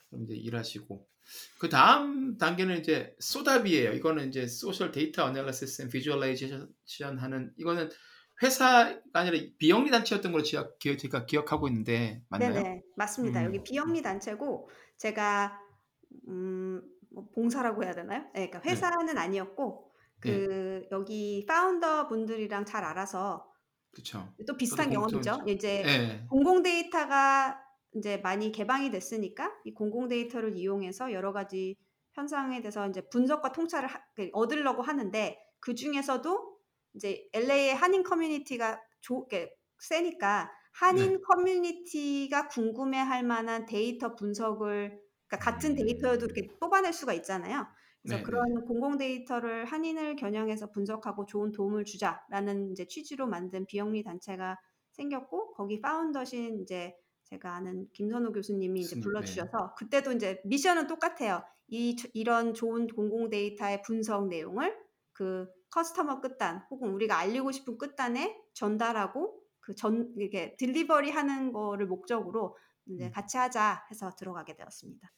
그럼 0.08 0.24
이제 0.24 0.34
일하시고 0.34 1.06
그 1.58 1.68
다음 1.68 2.38
단계는 2.38 2.78
이제 2.80 3.14
소답이에요. 3.20 3.92
이거는 3.92 4.28
이제 4.28 4.46
social 4.46 4.90
data 4.90 5.24
analysis 5.26 5.82
and 5.82 5.88
visualization 5.90 7.18
하는 7.18 7.52
이거는 7.58 7.90
회사가 8.42 9.00
아니라 9.12 9.38
비영리 9.58 9.90
단체였던 9.90 10.32
걸로 10.32 10.42
제가, 10.42 10.70
기억, 10.80 10.98
제가 10.98 11.26
기억하고 11.26 11.68
있는데 11.68 12.22
맞나요? 12.30 12.54
네네. 12.54 12.82
맞습니다. 12.96 13.40
음. 13.40 13.44
여기 13.44 13.62
비영리 13.62 14.00
단체고 14.00 14.70
제가 14.96 15.60
음, 16.28 16.82
뭐 17.10 17.28
봉사라고 17.34 17.84
해야 17.84 17.92
되나요? 17.92 18.22
네, 18.34 18.48
그러니까 18.48 18.60
네. 18.60 18.70
회사는 18.70 19.18
아니었고 19.18 19.92
그 20.20 20.86
여기 20.90 21.44
파운더 21.46 22.08
분들이랑 22.08 22.64
잘 22.64 22.82
알아서 22.84 23.51
그렇죠. 23.92 24.32
또 24.46 24.56
비슷한 24.56 24.90
경험이죠. 24.90 25.44
이제 25.48 25.84
예. 25.86 26.26
공공 26.28 26.62
데이터가 26.62 27.60
이제 27.94 28.16
많이 28.18 28.50
개방이 28.50 28.90
됐으니까 28.90 29.52
이 29.64 29.74
공공 29.74 30.08
데이터를 30.08 30.56
이용해서 30.56 31.12
여러 31.12 31.32
가지 31.32 31.76
현상에 32.12 32.60
대해서 32.60 32.88
이제 32.88 33.02
분석과 33.10 33.52
통찰을 33.52 33.88
하- 33.88 34.00
그 34.14 34.30
얻으려고 34.32 34.82
하는데 34.82 35.38
그 35.60 35.74
중에서도 35.74 36.58
이제 36.94 37.28
LA의 37.34 37.74
한인 37.74 38.02
커뮤니티가 38.02 38.80
조, 39.00 39.26
이렇게 39.30 39.52
세니까 39.78 40.50
한인 40.74 41.12
네. 41.12 41.18
커뮤니티가 41.26 42.48
궁금해할 42.48 43.24
만한 43.24 43.66
데이터 43.66 44.14
분석을 44.14 44.98
그러니까 45.26 45.50
같은 45.52 45.72
음. 45.72 45.76
데이터여도 45.76 46.26
이렇게 46.26 46.48
뽑아낼 46.60 46.92
수가 46.92 47.12
있잖아요. 47.14 47.66
그래서 48.02 48.16
네, 48.18 48.22
그런 48.22 48.64
공공 48.66 48.98
데이터를 48.98 49.64
한인을 49.64 50.16
겨냥해서 50.16 50.70
분석하고 50.70 51.26
좋은 51.26 51.52
도움을 51.52 51.84
주자라는 51.84 52.72
이제 52.72 52.86
취지로 52.86 53.26
만든 53.28 53.64
비영리 53.66 54.02
단체가 54.02 54.58
생겼고 54.92 55.54
거기 55.54 55.80
founder신 55.80 56.60
이제 56.62 56.94
제가 57.24 57.54
아는 57.54 57.88
김선우 57.92 58.32
교수님이 58.32 58.80
이제 58.80 58.96
교수님, 58.96 59.02
불러주셔서 59.04 59.74
그때도 59.76 60.12
이제 60.12 60.40
미션은 60.44 60.86
똑같아요. 60.88 61.42
이 61.68 61.96
이런 62.12 62.54
좋은 62.54 62.86
공공 62.88 63.30
데이터의 63.30 63.82
분석 63.82 64.28
내용을 64.28 64.76
그 65.12 65.46
customer 65.70 66.20
끝단 66.20 66.64
혹은 66.70 66.90
우리가 66.90 67.16
알리고 67.18 67.52
싶은 67.52 67.78
끝단에 67.78 68.36
전달하고 68.52 69.40
그 69.60 69.74
전 69.74 70.12
이게 70.18 70.56
delivery 70.58 71.10
하는 71.10 71.52
거를 71.52 71.86
목적으로 71.86 72.56
이제 72.86 73.06
음. 73.06 73.10
같이 73.12 73.36
하자 73.36 73.86
해서 73.90 74.10
들어가게 74.16 74.56
되었습니다. 74.56 75.10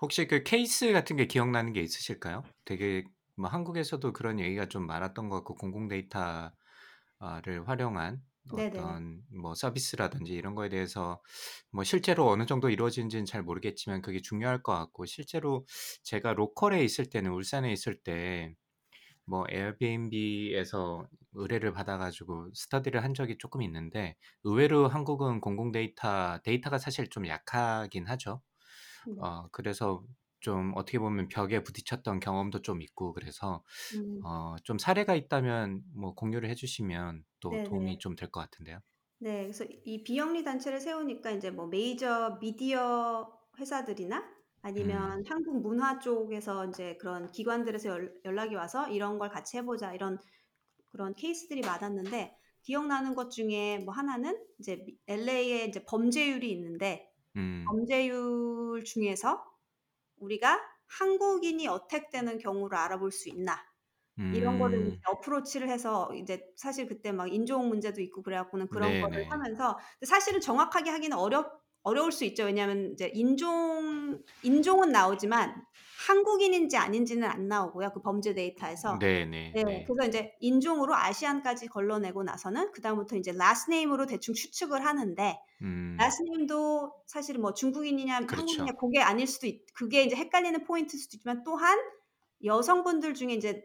혹시 0.00 0.26
그 0.26 0.42
케이스 0.42 0.92
같은 0.92 1.16
게 1.16 1.26
기억나는 1.26 1.72
게 1.72 1.80
있으실까요? 1.80 2.44
되게 2.64 3.04
뭐 3.36 3.48
한국에서도 3.50 4.12
그런 4.12 4.38
얘기가 4.40 4.66
좀 4.68 4.86
많았던 4.86 5.28
것 5.28 5.36
같고 5.36 5.54
공공 5.56 5.88
데이터를 5.88 6.52
활용한 7.66 8.22
네네. 8.50 8.98
어떤 8.98 9.22
뭐 9.30 9.54
서비스라든지 9.54 10.32
이런 10.34 10.54
거에 10.54 10.68
대해서 10.68 11.22
뭐 11.70 11.84
실제로 11.84 12.28
어느 12.28 12.46
정도 12.46 12.68
이루어진지는 12.70 13.24
잘 13.26 13.42
모르겠지만 13.42 14.02
그게 14.02 14.20
중요할 14.20 14.62
것 14.62 14.72
같고 14.72 15.06
실제로 15.06 15.66
제가 16.02 16.32
local에 16.34 16.82
있을 16.84 17.06
때는 17.10 17.30
울산에 17.32 17.72
있을 17.72 18.02
때 18.02 18.54
뭐 19.26 19.44
에어비앤비에서 19.50 21.06
의뢰를 21.34 21.72
받아 21.72 21.98
가지고 21.98 22.50
스터디를 22.54 23.04
한 23.04 23.14
적이 23.14 23.38
조금 23.38 23.62
있는데 23.62 24.16
의외로 24.44 24.88
한국은 24.88 25.40
공공 25.40 25.72
데이터 25.72 26.38
데이터가 26.44 26.78
사실 26.78 27.08
좀 27.08 27.26
약하긴 27.28 28.06
하죠. 28.08 28.42
네. 29.06 29.14
어 29.18 29.48
그래서 29.52 30.04
좀 30.40 30.72
어떻게 30.76 30.98
보면 30.98 31.28
벽에 31.28 31.62
부딪혔던 31.62 32.20
경험도 32.20 32.62
좀 32.62 32.80
있고 32.82 33.12
그래서 33.12 33.62
음. 33.96 34.20
어 34.24 34.56
좀 34.64 34.78
사례가 34.78 35.14
있다면 35.14 35.82
뭐 35.94 36.14
공유를 36.14 36.48
해주시면 36.50 37.24
또. 37.40 37.50
도움이 37.64 37.98
좀될 37.98 38.30
것 38.30 38.40
같은데요. 38.40 38.80
네, 39.18 39.42
그래서 39.42 39.64
이 39.84 40.02
비영리 40.02 40.44
단체를 40.44 40.80
세우니까 40.80 41.30
이제 41.32 41.50
뭐 41.50 41.66
메이저 41.66 42.38
미디어 42.40 43.30
회사들이나 43.58 44.24
아니면 44.62 45.18
음. 45.18 45.24
한국 45.28 45.60
문화 45.62 45.98
쪽에서 45.98 46.66
이제 46.66 46.96
그런 46.98 47.30
기관들에서 47.30 47.88
연, 47.90 48.14
연락이 48.24 48.54
와서 48.54 48.88
이런 48.88 49.18
걸 49.18 49.28
같이 49.30 49.56
해보자 49.58 49.92
이런 49.94 50.18
그런 50.88 51.14
케이스들이 51.14 51.60
많았는데 51.62 52.36
기억나는 52.62 53.14
것 53.14 53.30
중에 53.30 53.78
뭐 53.78 53.94
하나는 53.94 54.38
이제 54.58 54.84
LA에 55.06 55.66
이제 55.66 55.84
범죄율이 55.84 56.50
있는데 56.52 57.09
음. 57.36 57.70
범죄율 57.70 58.84
중에서 58.84 59.44
우리가 60.18 60.60
한국인이 60.88 61.68
어택되는 61.68 62.38
경우를 62.38 62.78
알아볼 62.78 63.12
수 63.12 63.28
있나 63.30 63.58
이런 64.30 64.58
거를 64.58 64.78
음. 64.78 64.90
이제 64.90 64.98
어프로치를 65.08 65.68
해서 65.70 66.10
이제 66.16 66.46
사실 66.56 66.86
그때 66.88 67.12
막 67.12 67.32
인종 67.32 67.68
문제도 67.68 68.00
있고 68.02 68.22
그래갖고는 68.22 68.68
그런 68.70 68.92
거를 68.98 69.12
네네. 69.12 69.30
하면서 69.30 69.78
근데 70.00 70.06
사실은 70.08 70.40
정확하게 70.40 70.90
하기는 70.90 71.16
어렵 71.18 71.62
어려울 71.82 72.12
수 72.12 72.24
있죠. 72.26 72.44
왜냐하면 72.44 72.92
이제 72.92 73.10
인종 73.14 74.20
인종은 74.42 74.90
나오지만 74.90 75.64
한국인인지 76.06 76.76
아닌지는 76.76 77.28
안 77.28 77.46
나오고요. 77.46 77.90
그 77.92 78.00
범죄 78.00 78.32
데이터에서. 78.32 78.98
네네. 78.98 79.52
네, 79.54 79.62
네. 79.62 79.86
그래서 79.86 80.08
이제 80.08 80.32
인종으로 80.40 80.94
아시안까지 80.94 81.68
걸러내고 81.68 82.22
나서는 82.22 82.72
그 82.72 82.80
다음부터 82.80 83.16
이제 83.16 83.32
last 83.32 83.70
name으로 83.70 84.06
대충 84.06 84.34
추측을 84.34 84.84
하는데 84.84 85.38
음. 85.62 85.96
last 86.00 86.22
name도 86.22 86.92
사실은 87.06 87.42
뭐 87.42 87.52
중국인이냐 87.52 88.20
그렇죠. 88.20 88.36
한국인이냐 88.36 88.72
그게 88.72 89.00
아닐 89.00 89.26
수도 89.26 89.46
있, 89.46 89.62
그게 89.74 90.02
이제 90.04 90.16
헷갈리는 90.16 90.64
포인트일 90.64 90.98
수도 90.98 91.16
있지만 91.18 91.44
또한 91.44 91.78
여성분들 92.44 93.12
중에 93.12 93.34
이제 93.34 93.62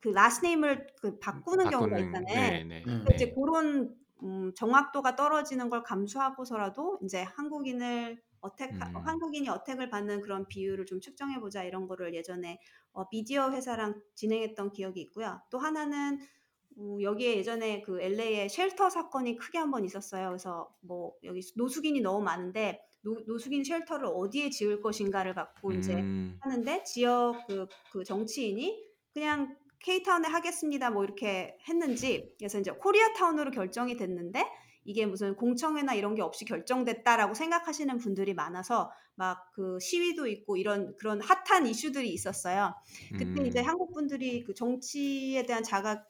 그 0.00 0.10
last 0.10 0.44
name을 0.44 0.88
그 1.00 1.18
바꾸는 1.20 1.70
경우가 1.70 1.90
바꾸는 1.90 2.06
있잖아요. 2.06 2.50
네 2.50 2.64
네. 2.64 2.82
음. 2.86 3.04
근데 3.04 3.14
이제 3.14 3.26
네. 3.26 3.34
그런 3.34 3.94
음, 4.26 4.52
정확도가 4.54 5.16
떨어지는 5.16 5.70
걸 5.70 5.82
감수하고서라도 5.82 6.98
이제 7.04 7.22
한국인을 7.22 8.22
어택 8.40 8.72
음. 8.72 8.80
한국인이 9.04 9.48
어택을 9.48 9.90
받는 9.90 10.20
그런 10.20 10.46
비율을 10.48 10.86
좀 10.86 11.00
측정해 11.00 11.40
보자 11.40 11.64
이런 11.64 11.86
거를 11.88 12.14
예전에 12.14 12.58
어, 12.92 13.08
미디어 13.10 13.50
회사랑 13.52 14.00
진행했던 14.14 14.72
기억이 14.72 15.00
있고요. 15.00 15.40
또 15.50 15.58
하나는 15.58 16.18
어, 16.78 16.98
여기에 17.00 17.36
예전에 17.38 17.82
그 17.82 18.00
LA에 18.00 18.48
shelter 18.48 18.90
사건이 18.90 19.36
크게 19.36 19.58
한 19.58 19.70
번 19.70 19.84
있었어요. 19.84 20.28
그래서 20.28 20.74
뭐 20.80 21.14
여기 21.24 21.40
노숙인이 21.56 22.00
너무 22.00 22.22
많은데 22.22 22.80
노, 23.02 23.16
노숙인 23.26 23.64
shelter를 23.64 24.06
어디에 24.06 24.50
지을 24.50 24.80
것인가를 24.82 25.34
갖고 25.34 25.72
이제 25.72 25.94
음. 25.94 26.38
하는데 26.40 26.82
지역 26.84 27.46
그, 27.46 27.66
그 27.92 28.04
정치인이 28.04 28.84
그냥 29.12 29.56
K-town에 29.80 30.28
하겠습니다 30.28 30.90
뭐 30.90 31.04
이렇게 31.04 31.56
했는지 31.68 32.34
그래서 32.38 32.58
이제 32.58 32.70
코리아타운으로 32.70 33.50
결정이 33.50 33.96
됐는데 33.96 34.44
이게 34.84 35.04
무슨 35.04 35.34
공청회나 35.34 35.94
이런 35.94 36.14
게 36.14 36.22
없이 36.22 36.44
결정됐다라고 36.44 37.34
생각하시는 37.34 37.98
분들이 37.98 38.34
많아서 38.34 38.90
막 39.16 39.46
그 39.56 39.78
시위도 39.80 40.26
있고 40.26 40.58
이런 40.58 40.94
그런 40.98 41.20
핫한 41.22 41.66
이슈들이 41.66 42.10
있었어요. 42.10 42.74
그때 43.18 43.46
이제 43.46 43.60
음. 43.60 43.64
한국 43.64 43.94
분들이 43.94 44.44
그 44.44 44.52
정치에 44.52 45.44
대한 45.44 45.62
자각이 45.62 46.04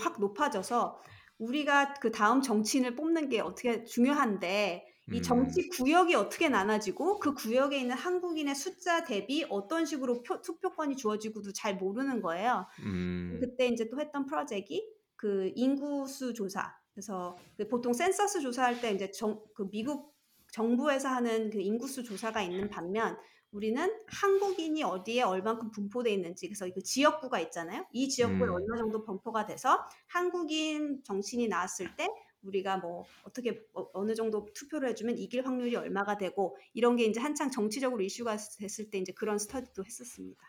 확 0.00 0.18
높아져서 0.18 0.98
우리가 1.38 1.94
그 1.94 2.10
다음 2.10 2.42
정치인을 2.42 2.96
뽑는 2.96 3.28
게 3.28 3.40
어떻게 3.40 3.84
중요한데 3.84 4.84
이 5.12 5.18
음. 5.18 5.22
정치 5.22 5.68
구역이 5.68 6.14
어떻게 6.14 6.48
나눠지고 6.48 7.18
그 7.18 7.34
구역에 7.34 7.78
있는 7.78 7.94
한국인의 7.94 8.54
숫자 8.54 9.04
대비 9.04 9.44
어떤 9.50 9.84
식으로 9.84 10.22
표, 10.22 10.40
투표권이 10.40 10.96
주어지고도 10.96 11.52
잘 11.52 11.76
모르는 11.76 12.22
거예요. 12.22 12.66
음. 12.80 13.38
그때 13.40 13.66
이제 13.66 13.88
또 13.90 14.00
했던 14.00 14.24
프로젝트이 14.24 14.82
그 15.16 15.52
인구수 15.54 16.32
조사. 16.32 16.74
그래서 16.94 17.36
그 17.56 17.68
보통 17.68 17.92
센서스 17.92 18.40
조사할 18.40 18.80
때 18.80 18.92
이제 18.92 19.10
정, 19.10 19.42
그 19.54 19.68
미국 19.68 20.14
정부에서 20.52 21.08
하는 21.08 21.50
그 21.50 21.60
인구수 21.60 22.04
조사가 22.04 22.42
있는 22.42 22.70
반면 22.70 23.16
우리는 23.50 23.88
한국인이 24.06 24.82
어디에 24.82 25.22
얼만큼 25.22 25.70
분포돼 25.70 26.12
있는지 26.12 26.48
그래서 26.48 26.66
그 26.72 26.82
지역구가 26.82 27.40
있잖아요. 27.40 27.86
이 27.92 28.08
지역구에 28.08 28.48
음. 28.48 28.54
얼마 28.54 28.76
정도 28.76 29.04
분포가 29.04 29.46
돼서 29.46 29.78
한국인 30.08 31.02
정치인이 31.04 31.48
나왔을 31.48 31.94
때 31.96 32.08
우리가 32.44 32.78
뭐 32.78 33.04
어떻게 33.24 33.62
어, 33.74 33.86
어느 33.92 34.14
정도 34.14 34.48
투표를 34.54 34.88
해주면 34.90 35.18
이길 35.18 35.46
확률이 35.46 35.74
얼마가 35.76 36.16
되고 36.16 36.56
이런 36.72 36.96
게 36.96 37.04
이제 37.04 37.20
한창 37.20 37.50
정치적으로 37.50 38.02
이슈가 38.02 38.36
됐을 38.58 38.90
때 38.90 38.98
이제 38.98 39.12
그런 39.12 39.38
스터디도 39.38 39.84
했었습니다. 39.84 40.40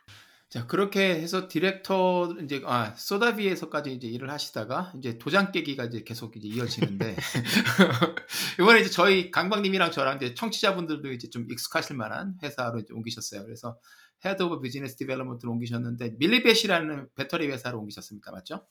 자 0.48 0.68
그렇게 0.68 1.16
해서 1.16 1.48
디렉터 1.48 2.36
이제 2.44 2.62
아 2.66 2.94
소다비에서까지 2.96 3.92
이제 3.92 4.08
일을 4.08 4.30
하시다가 4.30 4.94
이제 4.98 5.18
도장 5.18 5.52
깨기가 5.52 5.86
이제 5.86 6.04
계속 6.04 6.38
이제 6.38 6.48
이어지는데 6.48 7.16
이번에 8.62 8.82
이제 8.82 8.90
저희 8.90 9.32
강박님이랑 9.32 9.92
저랑 9.92 10.18
이제 10.18 10.36
청취자분들도 10.36 11.12
이제 11.12 11.30
좀 11.30 11.48
익숙하실 11.50 11.96
만한 11.96 12.38
회사로 12.44 12.80
이제 12.80 12.94
옮기셨어요. 12.94 13.44
그래서 13.44 13.80
head 14.24 14.44
of 14.44 14.62
business 14.62 14.96
development로 14.98 15.52
옮기셨는데 15.52 16.16
Millibatt이라는 16.20 17.10
배터리 17.16 17.48
회사로 17.48 17.80
옮기셨습니다. 17.80 18.32
맞죠? 18.32 18.66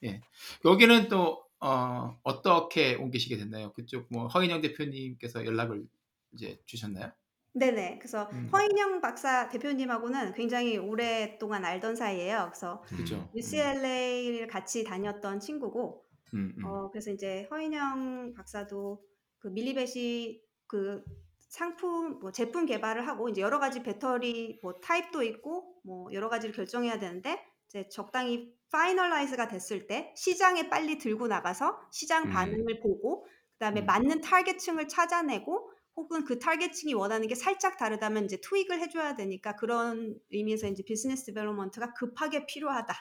네. 0.00 0.22
여기는 0.64 1.08
또 1.08 1.47
어, 1.60 2.18
어떻게 2.22 2.94
옮기시게 2.94 3.36
됐나요? 3.36 3.72
그쪽 3.72 4.06
뭐 4.10 4.28
허인영 4.28 4.60
대표님께서 4.60 5.44
연락을 5.44 5.86
이제 6.32 6.60
주셨나요? 6.66 7.12
네네. 7.54 7.98
그래서 7.98 8.28
음. 8.32 8.48
허인영 8.52 9.00
박사 9.00 9.48
대표님하고는 9.48 10.34
굉장히 10.34 10.76
오랫동안 10.76 11.64
알던 11.64 11.96
사이예요. 11.96 12.50
그래서 12.50 12.82
그죠. 12.82 13.16
음. 13.16 13.28
UCLA를 13.34 14.46
같이 14.46 14.84
다녔던 14.84 15.40
친구고, 15.40 16.04
음, 16.34 16.54
음. 16.58 16.64
어, 16.64 16.90
그래서 16.90 17.10
이제 17.10 17.48
허인영 17.50 18.34
박사도 18.36 19.02
그 19.38 19.48
Millibatt이 19.48 20.40
그 20.66 21.02
상품, 21.38 22.20
뭐 22.20 22.30
제품 22.30 22.66
개발을 22.66 23.08
하고 23.08 23.28
이제 23.28 23.40
여러 23.40 23.58
가지 23.58 23.82
배터리 23.82 24.60
뭐 24.62 24.74
타입도 24.80 25.22
있고 25.22 25.74
뭐 25.82 26.12
여러 26.12 26.28
가지를 26.28 26.54
결정해야 26.54 26.98
되는데 26.98 27.42
이제 27.68 27.88
적당히 27.88 28.54
finalize가 28.70 29.48
됐을 29.48 29.86
때 29.86 30.12
시장에 30.16 30.68
빨리 30.68 30.98
들고 30.98 31.26
나가서 31.26 31.80
시장 31.90 32.24
음. 32.24 32.30
반응을 32.30 32.80
보고 32.80 33.26
그다음에 33.54 33.80
음. 33.80 33.86
맞는 33.86 34.20
타겟층을 34.20 34.88
찾아내고 34.88 35.72
혹은 35.96 36.24
그 36.24 36.38
타겟층이 36.38 36.94
원하는 36.94 37.26
게 37.26 37.34
살짝 37.34 37.76
다르다면 37.76 38.24
이제 38.24 38.40
tweak을 38.40 38.80
해줘야 38.80 39.16
되니까 39.16 39.56
그런 39.56 40.16
의미에서 40.30 40.68
이제 40.68 40.84
business 40.84 41.24
development가 41.24 41.92
급하게 41.94 42.46
필요하다. 42.46 42.94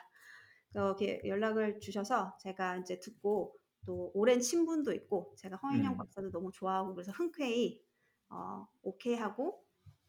이렇게 0.74 1.22
연락을 1.26 1.80
주셔서 1.80 2.36
제가 2.42 2.78
이제 2.78 3.00
듣고 3.00 3.56
또 3.86 4.12
오랜 4.14 4.42
친분도 4.42 4.94
있고 4.94 5.34
제가 5.38 5.58
허인영 5.58 5.94
음. 5.94 5.98
박사도 5.98 6.32
너무 6.32 6.52
좋아하고 6.52 6.94
그래서 6.94 7.12
흔쾌히 7.12 7.82
어, 8.30 8.68
오케이 8.82 9.16
하고 9.16 9.64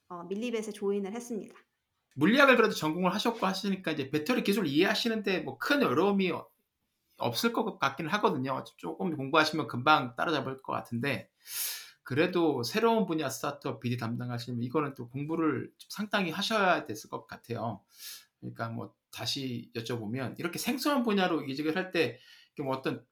어, 0.09 0.25
밀리벳에 0.25 0.73
조인을 0.73 1.13
했습니다. 1.13 1.55
물리학을 2.19 2.57
그래도 2.57 2.75
전공을 2.75 3.15
하셨고 3.15 3.47
하시니까 3.47 3.93
이제 3.93 4.11
배터리 4.11 4.43
기술 4.43 4.67
이해하시는데 4.67 5.41
뭐 5.41 5.59
큰 5.59 5.83
어려움이 5.83 6.31
어- 6.33 6.49
없을 7.19 7.53
것 7.53 7.79
같기는 7.79 8.11
하거든요. 8.13 8.65
조금 8.77 9.17
공부하시면 9.17 9.69
금방 9.69 10.15
따라잡을 10.17 10.59
것 10.63 10.73
같은데 10.73 11.31
그래도 12.03 12.63
새로운 12.63 13.07
분야 13.07 13.29
스타트업 13.29 13.81
BD 13.81 13.97
담당하시면 13.99 14.63
이거는 14.63 14.95
또 14.95 15.09
공부를 15.11 15.71
좀 15.79 15.89
상당히 15.91 16.31
하셔야 16.31 16.87
됐을 16.87 17.11
것 17.11 17.27
같아요. 17.27 17.83
그러니까 18.41 18.69
뭐 18.71 18.95
다시 19.11 19.71
여쭤보면 19.75 20.39
이렇게 20.39 20.59
생소한 20.59 21.03
분야로 21.03 21.43
이직을 21.45 21.77
할 21.77 21.93
때 21.93 22.19
뭐 22.61 22.77
어떤 22.77 23.07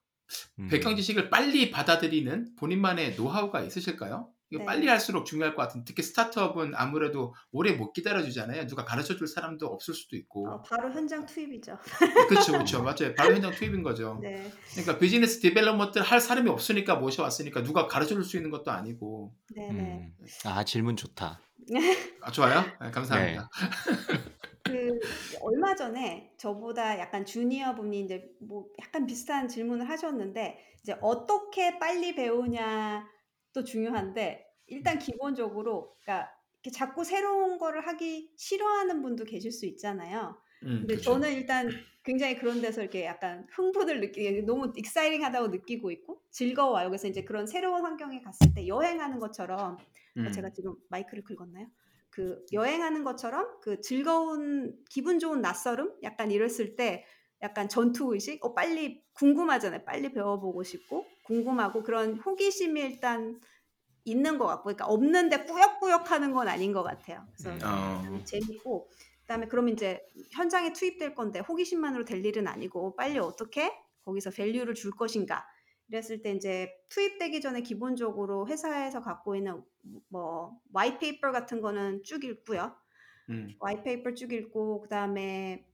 음. 0.59 0.67
배경 0.69 0.97
지식을 0.97 1.31
빨리 1.31 1.71
받아들이는 1.71 2.57
본인만의 2.57 3.15
노하우가 3.17 3.63
있으실까요? 3.63 4.33
이거 4.51 4.61
네. 4.61 4.65
빨리 4.65 4.87
할수록 4.87 5.25
중요할 5.25 5.55
것 5.55 5.63
같은 5.63 5.85
특히 5.85 6.03
스타트업은 6.03 6.75
아무래도 6.77 7.35
오래 7.51 7.73
못 7.73 7.93
기다려주잖아요. 7.93 8.67
누가 8.69 8.85
가르쳐 8.85 9.17
줄 9.17 9.27
사람도 9.27 9.67
없을 9.67 9.93
수도 9.93 10.17
있고. 10.17 10.49
어, 10.49 10.63
바로 10.63 10.91
현장 10.93 11.27
투입이죠. 11.27 11.79
그렇죠, 12.29 12.53
그렇죠. 12.53 12.83
맞아요. 12.85 13.15
바로 13.17 13.35
현장 13.35 13.51
투입인 13.53 13.83
거죠. 13.83 14.19
네, 14.23 14.51
그러니까 14.71 14.99
business 14.99 15.41
development를 15.41 16.07
할 16.07 16.21
사람이 16.21 16.49
없으니까 16.49 16.97
모셔왔으니까 16.97 17.63
누가 17.63 17.89
가르쳐 17.89 18.15
줄 18.15 18.27
수 18.27 18.37
있는 18.37 18.51
것도 18.51 18.71
아니고. 18.73 19.33
네, 19.55 19.73
네. 19.73 20.13
음. 20.21 20.27
아 20.45 20.65
질문 20.65 20.97
좋다. 20.97 21.41
아, 22.23 22.31
좋아요? 22.31 22.63
네, 22.81 22.91
감사합니다. 22.91 23.49
그 24.65 24.99
얼마 25.43 25.75
전에 25.77 26.33
저보다 26.39 26.99
약간 26.99 27.25
주니어 27.25 27.75
분이 27.77 28.01
이제 28.01 28.25
뭐 28.41 28.67
약간 28.83 29.07
비슷한 29.07 29.49
질문을 29.49 29.89
하셨는데 29.89 30.59
이제 30.83 30.97
어떻게 31.01 31.79
빨리 31.79 32.15
배우냐 32.17 33.07
도 33.57 33.65
중요한데 33.65 34.47
일단 34.67 34.99
기본적으로 34.99 35.97
그러니까 36.03 36.31
이렇게 36.63 36.71
자꾸 36.71 37.05
새로운 37.05 37.59
거를 37.59 37.87
하기 37.87 38.33
싫어하는 38.37 39.03
분도 39.03 39.25
계실 39.25 39.51
수 39.51 39.67
있잖아요. 39.67 40.37
음, 40.63 40.81
근데 40.81 40.95
그렇죠. 40.95 41.13
저는 41.13 41.33
일단 41.33 41.71
굉장히 42.03 42.37
그런 42.37 42.61
데서 42.61 42.83
이렇게 42.83 43.05
약간 43.05 43.47
흥분을 43.51 44.01
느끼 44.01 44.43
너무 44.43 44.73
익사이링하다고 44.77 45.49
느끼고 45.49 45.91
있고 45.91 46.23
즐거워요. 46.31 46.89
그래서 46.89 47.09
이제 47.09 47.25
그런 47.25 47.47
새로운 47.47 47.83
환경에 47.83 48.21
갔을 48.21 48.53
때 48.55 48.67
여행하는 48.67 49.19
것처럼 49.19 49.77
어, 49.77 49.79
음, 50.19 50.33
제가 50.33 50.51
지금 50.51 50.75
마이크를 50.89 51.25
긁었나요? 51.25 51.67
그 52.11 52.45
여행하는 52.53 53.05
것처럼 53.05 53.61
그 53.61 53.81
즐거운 53.81 54.79
기분 54.89 55.19
좋은 55.19 55.41
낯설음 55.41 55.97
약간 56.03 56.31
이랬을 56.31 56.77
때 56.77 57.05
약간 57.43 57.69
전투 57.69 58.15
의식 58.15 58.45
어 58.45 58.55
빨리 58.55 59.03
궁금하잖아요. 59.15 59.85
빨리 59.85 60.13
배워보고 60.13 60.63
싶고 60.63 61.07
궁금하고 61.25 61.83
그런 61.83 62.17
호기심이 62.19 62.81
일단 62.81 63.41
있는 64.05 64.39
것 64.39 64.47
같고 64.47 64.65
그러니까 64.65 64.87
없는데 64.87 65.45
꾸역꾸역 65.45 66.11
하는 66.11 66.33
건 66.33 66.49
아닌 66.49 66.73
것 66.73 66.83
같아요. 66.83 67.27
그래서 67.33 67.51
음. 67.51 67.59
어, 67.65 68.03
음, 68.09 68.25
재밌고 68.25 68.89
그다음에 69.23 69.47
그러면 69.49 69.75
이제 69.75 70.01
현장에 70.31 70.73
투입될 70.73 71.15
건데 71.15 71.41
호기심만으로 71.41 72.05
될 72.05 72.25
일은 72.25 72.47
아니고 72.47 72.95
빨리 72.95 73.19
어떻게 73.19 73.73
거기서 74.05 74.31
밸류를 74.31 74.75
줄 74.75 74.93
것인가? 74.93 75.45
이랬을 75.89 76.23
때 76.23 76.33
이제 76.33 76.73
투입되기 76.89 77.41
전에 77.41 77.61
기본적으로 77.61 78.49
회사에서 78.49 79.01
갖고 79.01 79.37
있는 79.37 79.63
뭐 80.09 80.59
와이페이퍼 80.73 81.31
같은 81.33 81.61
거는 81.61 82.03
쭉 82.05 82.25
읽고요. 82.25 82.75
음. 83.31 83.55
와이페이퍼 83.61 84.15
쭉 84.15 84.33
읽고 84.33 84.83
그다음에 84.83 85.65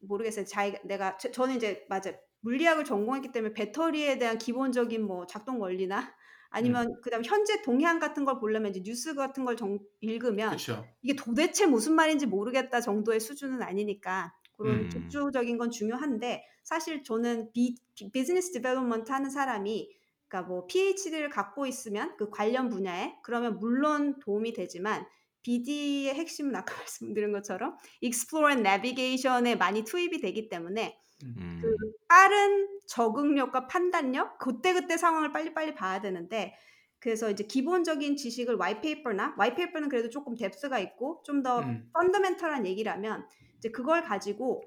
모르겠어요. 0.00 0.44
자기 0.44 0.76
내가 0.84 1.16
저, 1.18 1.30
저는 1.30 1.56
이제 1.56 1.84
맞아 1.88 2.12
물리학을 2.40 2.84
전공했기 2.84 3.32
때문에 3.32 3.54
배터리에 3.54 4.18
대한 4.18 4.38
기본적인 4.38 5.04
뭐 5.04 5.26
작동 5.26 5.60
원리나 5.60 6.14
아니면 6.50 6.88
음. 6.88 7.00
그다음 7.02 7.24
현재 7.24 7.60
동향 7.62 7.98
같은 7.98 8.24
걸 8.24 8.38
보려면 8.38 8.70
이제 8.70 8.82
뉴스 8.82 9.14
같은 9.14 9.44
걸 9.44 9.56
정, 9.56 9.78
읽으면 10.00 10.50
그렇죠. 10.50 10.86
이게 11.02 11.14
도대체 11.16 11.66
무슨 11.66 11.94
말인지 11.94 12.26
모르겠다 12.26 12.80
정도의 12.80 13.20
수준은 13.20 13.62
아니니까 13.62 14.32
그런 14.56 14.80
음. 14.80 14.88
기초적인 14.88 15.58
건 15.58 15.70
중요한데 15.70 16.44
사실 16.62 17.02
저는 17.02 17.52
비, 17.52 17.76
business 18.12 18.52
development 18.52 19.12
하는 19.12 19.30
사람이 19.30 19.90
그러니까 20.28 20.48
뭐 20.48 20.66
PhD를 20.66 21.30
갖고 21.30 21.66
있으면 21.66 22.16
그 22.16 22.30
관련 22.30 22.68
분야에 22.68 23.16
그러면 23.22 23.58
물론 23.58 24.18
도움이 24.20 24.52
되지만 24.52 25.06
BD의 25.46 26.12
핵심은 26.14 26.54
아까 26.56 26.74
말씀드린 26.82 27.32
것처럼 27.32 27.76
Explore 28.02 28.52
and 28.52 28.68
Navigation에 28.68 29.54
많이 29.54 29.84
투입이 29.84 30.20
되기 30.20 30.48
때문에 30.48 30.98
음. 31.22 31.60
그 31.62 31.76
빠른 32.08 32.68
적응력과 32.88 33.68
판단력 33.68 34.38
그때그때 34.38 34.96
상황을 34.96 35.32
빨리빨리 35.32 35.74
봐야 35.74 36.00
되는데 36.00 36.54
그래서 36.98 37.30
이제 37.30 37.44
기본적인 37.44 38.16
지식을 38.16 38.56
와이페이퍼나 38.56 39.36
와이페이퍼는 39.38 39.88
그래도 39.88 40.10
조금 40.10 40.34
뎁스가 40.34 40.78
있고 40.80 41.22
좀더 41.24 41.60
음. 41.60 41.90
펀더멘털한 41.94 42.66
얘기라면 42.66 43.26
이제 43.58 43.70
그걸 43.70 44.02
가지고 44.02 44.62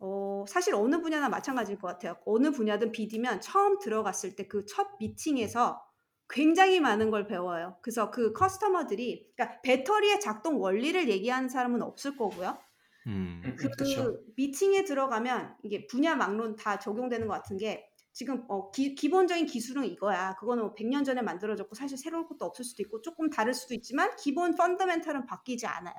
어, 0.00 0.44
사실 0.48 0.74
어느 0.74 1.00
분야나 1.00 1.28
마찬가지일 1.28 1.78
것 1.78 1.86
같아요. 1.88 2.16
어느 2.24 2.50
분야든 2.50 2.90
BD면 2.90 3.42
처음 3.42 3.78
들어갔을 3.78 4.34
때 4.34 4.48
그 4.48 4.64
첫 4.66 4.96
미팅에서 4.98 5.82
굉장히 6.30 6.80
많은 6.80 7.10
걸 7.10 7.26
배워요. 7.26 7.76
그래서 7.82 8.10
그 8.10 8.32
커스터머들이 8.32 9.32
그러니까 9.36 9.60
배터리의 9.62 10.20
작동 10.20 10.60
원리를 10.60 11.08
얘기하는 11.08 11.48
사람은 11.48 11.82
없을 11.82 12.16
거고요. 12.16 12.58
음. 13.06 13.42
음, 13.44 13.56
그 13.56 13.70
그렇죠. 13.70 14.18
미팅에 14.36 14.84
들어가면 14.84 15.56
이게 15.62 15.86
분야 15.86 16.14
막론 16.14 16.56
다 16.56 16.78
적용되는 16.78 17.26
것 17.26 17.34
같은 17.34 17.56
게 17.56 17.90
지금 18.12 18.44
어, 18.48 18.70
기, 18.70 18.94
기본적인 18.94 19.46
기술은 19.46 19.84
이거야. 19.84 20.36
그거는 20.36 20.64
뭐 20.64 20.74
100년 20.74 21.04
전에 21.04 21.22
만들어졌고 21.22 21.74
사실 21.74 21.96
새로울 21.96 22.26
것도 22.26 22.44
없을 22.44 22.64
수도 22.64 22.82
있고 22.82 23.02
조금 23.02 23.30
다를 23.30 23.54
수도 23.54 23.74
있지만 23.74 24.14
기본 24.16 24.54
펀더멘탈은 24.54 25.26
바뀌지 25.26 25.66
않아요. 25.66 25.94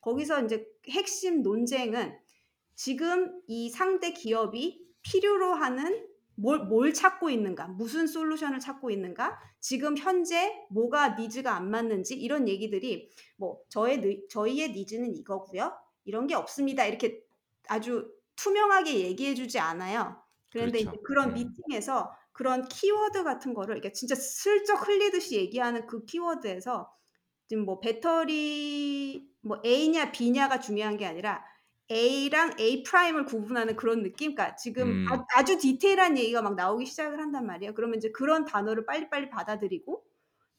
거기서 0.00 0.44
이제 0.44 0.66
핵심 0.88 1.42
논쟁은 1.42 2.16
지금 2.74 3.40
이 3.46 3.70
상대 3.70 4.12
기업이 4.12 4.86
필요로 5.02 5.54
하는 5.54 6.06
뭘, 6.36 6.60
뭘 6.66 6.92
찾고 6.92 7.30
있는가, 7.30 7.66
무슨 7.68 8.06
솔루션을 8.06 8.60
찾고 8.60 8.90
있는가, 8.90 9.38
지금 9.60 9.96
현재 9.96 10.52
뭐가 10.70 11.16
니즈가 11.16 11.54
안 11.56 11.70
맞는지 11.70 12.14
이런 12.14 12.46
얘기들이 12.48 13.10
뭐 13.36 13.58
저의 13.68 14.00
느- 14.00 14.28
저희의 14.28 14.72
니즈는 14.72 15.14
이거고요. 15.16 15.72
이런 16.04 16.26
게 16.26 16.34
없습니다. 16.34 16.84
이렇게 16.84 17.22
아주 17.68 18.08
투명하게 18.36 19.00
얘기해주지 19.00 19.58
않아요. 19.58 20.22
그런데 20.52 20.80
그렇죠. 20.84 21.02
그런 21.02 21.30
음. 21.30 21.34
미팅에서 21.34 22.12
그런 22.32 22.68
키워드 22.68 23.24
같은 23.24 23.54
거를 23.54 23.76
이렇게 23.76 23.92
진짜 23.92 24.14
슬쩍 24.14 24.86
흘리듯이 24.86 25.36
얘기하는 25.36 25.86
그 25.86 26.04
키워드에서 26.04 26.92
지금 27.48 27.64
뭐 27.64 27.80
배터리 27.80 29.26
뭐 29.40 29.60
A냐 29.64 30.12
B냐가 30.12 30.60
중요한 30.60 30.96
게 30.96 31.06
아니라 31.06 31.42
A랑 31.90 32.58
A 32.58 32.82
prime을 32.82 33.24
구분하는 33.26 33.76
그런 33.76 34.02
느낌? 34.02 34.34
그러니까 34.34 34.56
지금 34.56 34.88
음. 34.88 35.06
아, 35.10 35.24
아주 35.36 35.58
디테일한 35.58 36.18
얘기가 36.18 36.42
막 36.42 36.54
나오기 36.56 36.86
시작을 36.86 37.20
한단 37.20 37.46
말이에요. 37.46 37.74
그러면 37.74 37.98
이제 37.98 38.10
그런 38.10 38.44
단어를 38.44 38.86
빨리빨리 38.86 39.30
받아들이고 39.30 40.04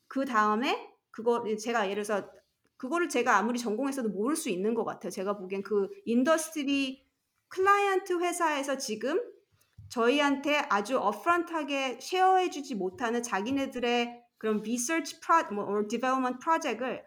그 0.07 0.25
다음에 0.25 0.93
그거 1.11 1.43
제가 1.57 1.89
예를 1.89 2.03
들어서 2.03 2.29
그거를 2.77 3.09
제가 3.09 3.37
아무리 3.37 3.59
전공했어도 3.59 4.09
모를 4.09 4.35
수 4.35 4.49
있는 4.49 4.73
것 4.73 4.85
같아요. 4.85 5.09
제가 5.09 5.37
보기엔 5.37 5.63
그 5.63 5.89
industry 6.05 7.05
client 7.49 8.19
회사에서 8.19 8.77
지금 8.77 9.19
저희한테 9.89 10.57
아주 10.69 10.97
upfront하게 10.97 11.99
share해주지 12.01 12.75
못하는 12.75 13.23
자기네들의 13.23 14.23
그런 14.37 14.61
리서치 14.61 15.19
프로, 15.21 15.65
뭐, 15.65 15.87
development 15.87 16.39
프로젝트를 16.39 17.03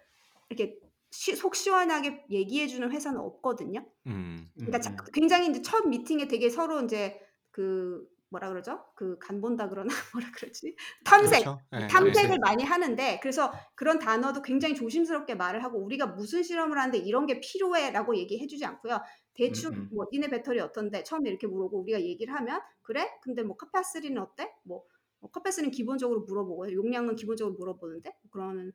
이렇게 0.49 0.79
시, 1.11 1.35
속 1.37 1.55
시원하게 1.57 2.25
얘기해주는 2.31 2.91
회사는 2.91 3.21
없거든요. 3.21 3.85
음. 4.07 4.49
그러니까 4.55 4.79
음, 4.79 4.83
자- 4.83 4.91
음. 4.91 4.97
굉장히 5.13 5.49
이제 5.51 5.63
첫 5.63 5.87
미팅에 5.89 6.29
되게 6.29 6.49
서로 6.51 6.81
이제 6.83 7.21
그 7.51 8.07
뭐라 8.33 8.49
그러죠? 8.49 8.85
그 8.95 9.19
간 9.19 9.41
본다 9.41 9.69
그러나 9.69 9.89
뭐라 10.15 10.31
그러지? 10.33 10.77
탐색 11.05 11.43
그렇죠. 11.43 11.61
예, 11.75 11.87
탐색을 11.89 12.35
예. 12.37 12.39
많이 12.41 12.63
하는데 12.63 13.19
그래서 13.21 13.53
그런 13.75 13.99
단어도 13.99 14.43
굉장히 14.43 14.77
조심스럽게 14.77 15.35
말을 15.35 15.65
하고 15.65 15.79
우리가 15.85 16.07
무슨 16.07 16.45
실험을 16.45 16.79
하는데 16.79 16.97
이런 16.99 17.27
게 17.27 17.41
필요해라고 17.41 18.17
얘기해주지 18.17 18.65
않고요. 18.65 19.01
대충 19.35 19.73
음, 19.73 19.79
음. 19.79 19.89
뭐 19.93 20.07
니네 20.13 20.29
배터리 20.29 20.61
어떤데 20.61 21.03
처음에 21.03 21.29
이렇게 21.29 21.49
물어보고 21.49 21.83
우리가 21.83 22.01
얘기를 22.03 22.33
하면 22.35 22.61
그래? 22.83 23.09
근데 23.23 23.43
뭐 23.43 23.57
카파시티는 23.57 24.23
어때? 24.23 24.53
뭐, 24.63 24.85
뭐 25.19 25.31
카파시티는 25.33 25.73
기본적으로 25.73 26.21
물어보고요. 26.21 26.73
용량은 26.73 27.17
기본적으로 27.17 27.57
물어보는데 27.57 28.13
그러면 28.31 28.73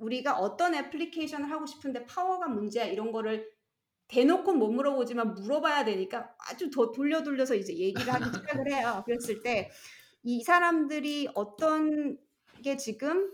우리가 0.00 0.38
어떤 0.38 0.74
애플리케이션을 0.74 1.50
하고 1.50 1.66
싶은데 1.66 2.06
파워가 2.06 2.48
문제야 2.48 2.84
이런 2.86 3.12
거를 3.12 3.50
대놓고 4.08 4.54
못 4.54 4.70
물어보지만 4.72 5.34
물어봐야 5.34 5.84
되니까 5.84 6.34
아주 6.50 6.70
더 6.70 6.90
돌려 6.92 7.22
돌려서 7.22 7.54
이제 7.54 7.74
얘기를 7.76 8.12
하기 8.12 8.24
시작을 8.32 8.72
해요. 8.72 9.04
그랬을 9.06 9.42
때 9.42 9.70
이 10.22 10.42
사람들이 10.42 11.28
어떤 11.34 12.18
게 12.62 12.76
지금 12.76 13.32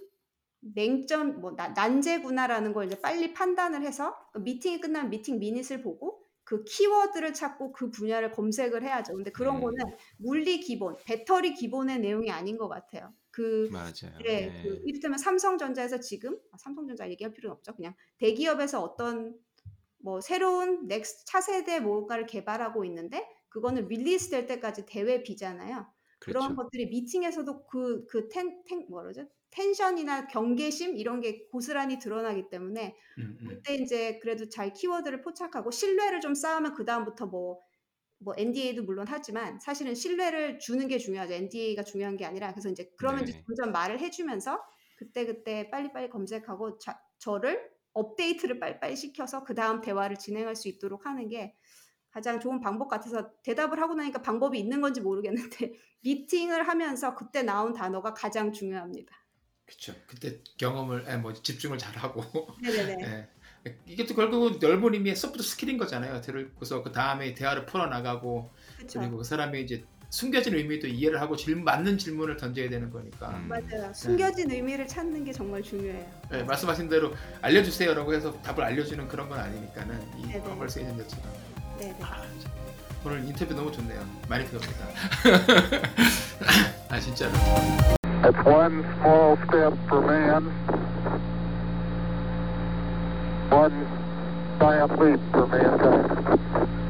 맹점 0.60 1.40
뭐 1.40 1.52
나- 1.56 1.68
난제구나라는 1.68 2.72
걸 2.72 2.86
이제 2.86 3.01
빨리 3.01 3.32
판단을 3.32 3.82
해서 3.82 4.16
그 4.32 4.38
미팅이 4.40 4.80
끝나면 4.80 5.10
미팅 5.10 5.38
미닛을 5.38 5.82
보고 5.82 6.22
그 6.44 6.62
키워드를 6.64 7.34
찾고 7.34 7.72
그 7.72 7.90
분야를 7.90 8.30
검색을 8.32 8.82
해야죠. 8.82 9.14
근데 9.14 9.30
그런 9.32 9.56
음. 9.56 9.60
거는 9.62 9.78
물리 10.18 10.60
기본, 10.60 10.97
배터리 11.05 11.55
기본의 11.55 11.98
내용이 12.01 12.30
아닌 12.30 12.56
것 12.56 12.68
같아요. 12.68 13.12
그 13.37 13.69
맞아요. 13.69 14.25
네, 14.25 14.57
예. 14.63 14.63
그 14.63 14.81
이를테면 14.85 15.19
삼성전자에서 15.19 16.01
지금 16.01 16.39
아, 16.53 16.57
삼성전자 16.59 17.09
얘기할 17.11 17.33
필요는 17.35 17.55
없죠. 17.57 17.75
그냥 17.77 17.95
대기업에서 18.19 18.83
어떤 18.83 19.39
뭐 19.99 20.21
새로운 20.21 20.87
넥스 20.87 21.25
차세대 21.27 21.81
뭔가를 21.81 22.27
개발하고 22.27 22.85
있는데 22.87 23.27
그거는 23.49 23.89
release 23.89 24.31
될 24.31 24.47
때까지 24.47 24.87
대외비잖아요. 24.86 25.86
그런 26.25 26.55
그렇죠. 26.55 26.57
것들이 26.57 26.87
미팅에서도 26.87 27.67
그그텐텐 27.67 28.87
뭐라죠? 28.91 29.29
tension이나 29.51 30.27
경계심 30.29 30.97
이런 30.97 31.21
게 31.21 31.47
고스란히 31.49 31.99
드러나기 31.99 32.49
때문에 32.51 32.97
음, 33.19 33.39
음. 33.43 33.49
그때 33.49 33.75
이제 33.77 34.19
그래도 34.21 34.49
잘 34.49 34.73
키워드를 34.73 35.23
포착하고 35.23 35.71
신뢰를 35.71 36.21
좀 36.21 36.35
쌓으면 36.35 36.75
그 36.75 36.85
다음부터 36.85 37.27
뭐 37.27 37.61
뭐 38.18 38.34
NDA도 38.36 38.82
물론 38.84 39.06
하지만 39.09 39.60
사실은 39.60 39.94
신뢰를 39.94 40.59
주는 40.59 40.88
게 40.88 40.98
중요하죠. 40.98 41.34
NDA가 41.34 41.82
중요한 41.82 42.16
게 42.16 42.24
아니라 42.24 42.52
그래서 42.52 42.68
이제 42.70 42.90
그러면 42.97 43.22
이제 43.22 43.32
네. 43.32 43.44
점점 43.47 43.72
말을 43.72 44.01
해주면서 44.01 44.62
그때 44.97 45.26
그때 45.26 45.70
빨리빨리 45.70 46.09
검색하고 46.09 46.78
자, 46.78 46.98
저를 47.18 47.70
업데이트를 47.93 48.59
빨리빨리 48.60 48.97
시켜서 48.97 49.44
그 49.44 49.55
다음 49.55 49.80
대화를 49.80 50.16
진행할 50.16 50.56
수 50.56 50.68
있도록 50.68 51.06
하는 51.06 51.28
게 51.28 51.55
가장 52.10 52.40
좋은 52.40 52.60
방법 52.60 52.88
같아서 52.88 53.30
대답을 53.43 53.80
하고 53.80 53.94
나니까 53.94 54.22
방법이 54.22 54.59
있는 54.59 54.80
건지 54.80 55.01
모르겠는데 55.01 55.74
미팅을 56.02 56.66
하면서 56.66 57.14
그때 57.14 57.43
나온 57.43 57.74
단어가 57.74 58.14
가장 58.14 58.52
중요합니다. 58.52 59.14
그렇죠. 59.66 59.94
그때 60.06 60.43
경험을 60.59 61.09
에, 61.09 61.16
뭐 61.16 61.32
집중을 61.32 61.78
잘 61.78 61.97
하고 61.97 62.22
네네네. 62.60 62.97
예. 63.02 63.28
이게 63.86 64.06
또 64.06 64.14
결국은 64.14 64.59
넓은 64.60 64.94
의미의 64.94 65.16
soft 65.16 65.43
skill인 65.43 65.78
거잖아요. 65.78 66.20
들고서 66.20 66.82
그 66.82 66.93
다음에 66.93 67.34
대화를 67.34 67.66
풀어 67.66 67.86
나가고 67.86 68.51
그렇죠. 68.76 69.01
그리고 69.01 69.18
그 69.18 69.24
사람이 69.24 69.62
이제 69.62 69.84
숨겨진 70.10 70.55
의미도 70.55 70.86
이해를 70.86 71.20
하고 71.20 71.36
질문 71.36 71.64
맞는 71.64 71.98
질문을 71.98 72.36
던져야 72.36 72.70
되는 72.70 72.90
거니까. 72.90 73.28
음. 73.30 73.48
맞아요. 73.48 73.93
숨겨진 73.93 74.51
의미를 74.51 74.86
찾는 74.86 75.24
게 75.24 75.32
정말 75.32 75.62
중요해요. 75.62 76.06
예, 76.32 76.43
말씀하신 76.43 76.88
대로 76.88 77.12
알려주세요라고 77.43 78.14
해서 78.14 78.32
답을 78.43 78.62
알려주는 78.62 79.09
그런 79.09 79.28
건 79.28 79.38
아니니까는 79.40 80.01
이. 80.18 80.32
commerce 80.40 80.78
agent처럼. 80.78 81.24
네네. 81.78 81.97
아, 82.01 82.22
참. 82.40 82.52
오늘 83.05 83.24
인터뷰 83.24 83.55
너무 83.55 83.70
좋네요. 83.70 84.05
많이 84.28 84.44
배웁니다. 84.47 84.86
아 86.88 87.01
진짜로. 87.01 87.32
One 93.51 93.86
giant 94.59 94.98
leap 94.98 95.20
for 95.32 95.47
mankind. 95.47 96.86